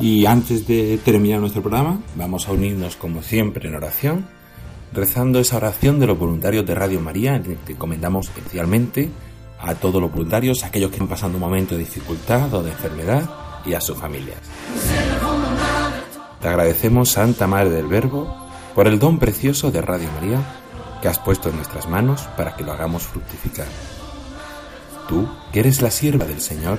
Y 0.00 0.24
antes 0.24 0.66
de 0.66 0.98
terminar 1.04 1.40
nuestro 1.40 1.60
programa, 1.60 2.00
vamos 2.16 2.48
a 2.48 2.52
unirnos 2.52 2.96
como 2.96 3.22
siempre 3.22 3.68
en 3.68 3.74
oración, 3.74 4.26
rezando 4.94 5.38
esa 5.38 5.58
oración 5.58 6.00
de 6.00 6.06
los 6.06 6.18
voluntarios 6.18 6.64
de 6.64 6.74
Radio 6.74 7.00
María, 7.00 7.36
en 7.36 7.56
que 7.66 7.72
encomendamos 7.72 8.28
especialmente 8.28 9.10
a 9.60 9.74
todos 9.74 10.00
los 10.00 10.10
voluntarios, 10.10 10.64
aquellos 10.64 10.88
que 10.88 10.96
están 10.96 11.08
pasando 11.08 11.36
un 11.36 11.42
momento 11.42 11.74
de 11.74 11.80
dificultad 11.80 12.52
o 12.54 12.62
de 12.62 12.70
enfermedad 12.70 13.28
y 13.66 13.74
a 13.74 13.80
sus 13.82 13.98
familias. 13.98 14.38
Te 16.40 16.48
agradecemos, 16.48 17.10
Santa 17.10 17.46
Madre 17.46 17.68
del 17.68 17.86
Verbo, 17.86 18.34
por 18.74 18.86
el 18.86 18.98
don 18.98 19.18
precioso 19.18 19.70
de 19.70 19.82
Radio 19.82 20.08
María 20.12 20.40
que 21.02 21.08
has 21.08 21.18
puesto 21.18 21.50
en 21.50 21.56
nuestras 21.56 21.88
manos 21.88 22.22
para 22.36 22.56
que 22.56 22.64
lo 22.64 22.72
hagamos 22.72 23.02
fructificar. 23.02 23.66
Tú, 25.08 25.28
que 25.52 25.60
eres 25.60 25.82
la 25.82 25.90
sierva 25.90 26.24
del 26.24 26.40
Señor, 26.40 26.78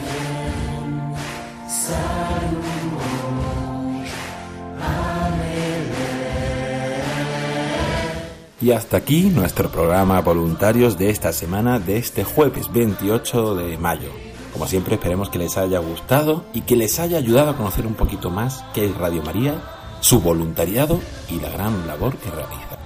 Y 8.61 8.71
hasta 8.71 8.97
aquí 8.97 9.23
nuestro 9.23 9.71
programa 9.71 10.21
voluntarios 10.21 10.97
de 10.97 11.09
esta 11.09 11.33
semana, 11.33 11.79
de 11.79 11.97
este 11.97 12.23
jueves 12.23 12.71
28 12.71 13.55
de 13.55 13.77
mayo. 13.79 14.11
Como 14.53 14.67
siempre 14.67 14.95
esperemos 14.95 15.29
que 15.29 15.39
les 15.39 15.57
haya 15.57 15.79
gustado 15.79 16.43
y 16.53 16.61
que 16.61 16.75
les 16.75 16.99
haya 16.99 17.17
ayudado 17.17 17.49
a 17.49 17.57
conocer 17.57 17.87
un 17.87 17.95
poquito 17.95 18.29
más 18.29 18.63
qué 18.73 18.85
es 18.85 18.95
Radio 18.97 19.23
María, 19.23 19.55
su 20.01 20.19
voluntariado 20.19 20.99
y 21.29 21.39
la 21.39 21.49
gran 21.49 21.87
labor 21.87 22.15
que 22.17 22.29
realiza. 22.29 22.77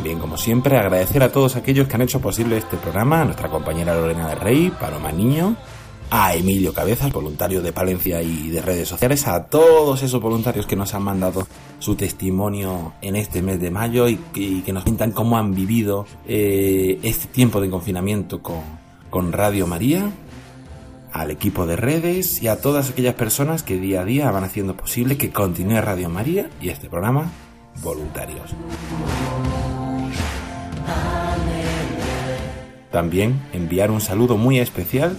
También, 0.00 0.18
como 0.18 0.38
siempre, 0.38 0.78
agradecer 0.78 1.22
a 1.22 1.30
todos 1.30 1.56
aquellos 1.56 1.86
que 1.86 1.94
han 1.94 2.00
hecho 2.00 2.22
posible 2.22 2.56
este 2.56 2.78
programa, 2.78 3.20
a 3.20 3.24
nuestra 3.26 3.50
compañera 3.50 3.94
Lorena 3.94 4.30
del 4.30 4.40
Rey, 4.40 4.72
Paloma 4.80 5.12
Niño, 5.12 5.56
a 6.10 6.34
Emilio 6.34 6.72
Cabezas, 6.72 7.12
voluntario 7.12 7.60
de 7.60 7.70
Palencia 7.74 8.22
y 8.22 8.48
de 8.48 8.62
redes 8.62 8.88
sociales, 8.88 9.26
a 9.26 9.44
todos 9.44 10.02
esos 10.02 10.22
voluntarios 10.22 10.66
que 10.66 10.74
nos 10.74 10.94
han 10.94 11.02
mandado 11.02 11.46
su 11.80 11.96
testimonio 11.96 12.94
en 13.02 13.14
este 13.14 13.42
mes 13.42 13.60
de 13.60 13.70
mayo 13.70 14.08
y, 14.08 14.16
que 14.64 14.72
nos 14.72 14.84
cuentan 14.84 15.12
cómo 15.12 15.36
han 15.36 15.54
vivido 15.54 16.06
eh, 16.26 16.98
este 17.02 17.26
tiempo 17.26 17.60
de 17.60 17.68
confinamiento 17.68 18.42
con, 18.42 18.62
con 19.10 19.32
Radio 19.32 19.66
María, 19.66 20.10
al 21.12 21.30
equipo 21.30 21.66
de 21.66 21.76
redes 21.76 22.42
y 22.42 22.48
a 22.48 22.58
todas 22.58 22.88
aquellas 22.88 23.16
personas 23.16 23.62
que 23.62 23.76
día 23.76 24.00
a 24.00 24.04
día 24.06 24.30
van 24.30 24.44
haciendo 24.44 24.74
posible 24.74 25.18
que 25.18 25.28
continúe 25.28 25.82
Radio 25.82 26.08
María 26.08 26.48
y 26.58 26.70
este 26.70 26.88
programa 26.88 27.30
voluntarios. 27.82 28.50
También 32.90 33.40
enviar 33.52 33.90
un 33.90 34.00
saludo 34.00 34.36
muy 34.36 34.58
especial 34.58 35.16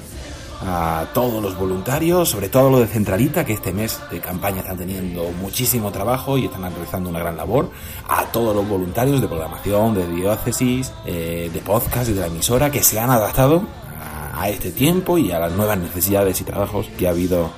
a 0.64 1.08
todos 1.14 1.42
los 1.42 1.58
voluntarios, 1.58 2.30
sobre 2.30 2.50
todo 2.50 2.70
los 2.70 2.82
de 2.82 2.88
Centralita, 2.88 3.46
que 3.46 3.54
este 3.54 3.74
mes 3.74 4.00
de 4.12 4.20
campaña 4.20 4.60
están 4.60 4.78
teniendo 4.78 5.32
muchísimo 5.42 5.92
trabajo 5.92 6.38
y 6.38 6.46
están 6.46 6.62
realizando 6.62 7.10
una 7.10 7.20
gran 7.20 7.38
labor, 7.38 7.72
a 8.08 8.26
todos 8.26 8.56
los 8.56 8.68
voluntarios 8.68 9.22
de 9.22 9.28
programación, 9.28 9.96
de 9.96 10.08
diócesis, 10.08 10.92
eh, 11.06 11.50
de 11.52 11.60
podcast 11.62 12.10
y 12.10 12.14
de 12.14 12.22
la 12.22 12.28
emisora 12.28 12.70
que 12.70 12.84
se 12.84 13.00
han 13.00 13.10
adaptado 13.10 13.64
a, 14.00 14.42
a 14.42 14.50
este 14.50 14.72
tiempo 14.72 15.18
y 15.18 15.32
a 15.32 15.40
las 15.40 15.54
nuevas 15.54 15.80
necesidades 15.80 16.40
y 16.42 16.44
trabajos 16.44 16.88
que 16.98 17.08
ha 17.08 17.12
habido 17.12 17.50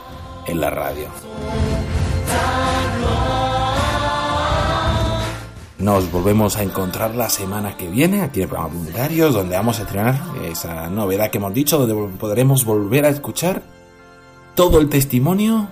en 0.48 0.62
la 0.62 0.70
radio. 0.70 1.08
Nos 5.84 6.10
volvemos 6.14 6.56
a 6.56 6.64
encontrar 6.64 7.14
la 7.14 7.30
semana 7.30 7.76
que 7.76 7.90
viene 7.90 8.22
aquí 8.22 8.40
en 8.40 8.44
el 8.44 8.50
programa 8.50 8.74
Voluntarios, 8.74 9.34
donde 9.34 9.58
vamos 9.58 9.80
a 9.80 9.82
estrenar 9.82 10.18
esa 10.50 10.90
novedad 10.90 11.30
que 11.30 11.40
hemos 11.40 11.54
dicho, 11.54 11.78
donde 11.78 12.18
podremos 12.18 12.64
volver 12.64 13.04
a 13.04 13.10
escuchar 13.10 13.62
todo 14.56 14.80
el 14.80 14.88
testimonio 14.88 15.68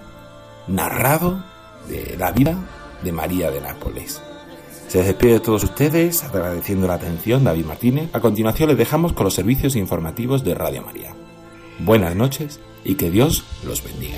narrado 0.67 1.45
de 1.87 2.17
la 2.19 2.33
vida 2.33 2.57
de 3.01 3.13
María 3.13 3.51
de 3.51 3.61
Nápoles. 3.61 4.21
Se 4.89 5.01
despide 5.01 5.35
de 5.35 5.39
todos 5.39 5.63
ustedes, 5.63 6.25
agradeciendo 6.25 6.87
la 6.87 6.95
atención 6.95 7.45
David 7.45 7.67
Martínez. 7.67 8.09
A 8.11 8.19
continuación 8.19 8.67
les 8.67 8.77
dejamos 8.77 9.13
con 9.13 9.23
los 9.23 9.33
servicios 9.33 9.77
informativos 9.77 10.43
de 10.43 10.55
Radio 10.55 10.81
María. 10.81 11.15
buenas 11.79 12.17
noches 12.17 12.59
y 12.83 12.95
que 12.95 13.09
Dios 13.09 13.45
los 13.63 13.81
bendiga. 13.81 14.17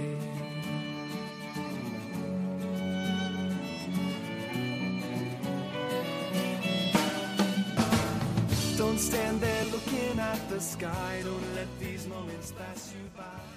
Stand 9.01 9.41
there 9.41 9.65
looking 9.65 10.19
at 10.19 10.49
the 10.49 10.61
sky. 10.61 11.21
Don't 11.23 11.55
let 11.55 11.67
these 11.79 12.05
moments 12.07 12.51
pass 12.51 12.93
you 12.93 13.09
by. 13.17 13.50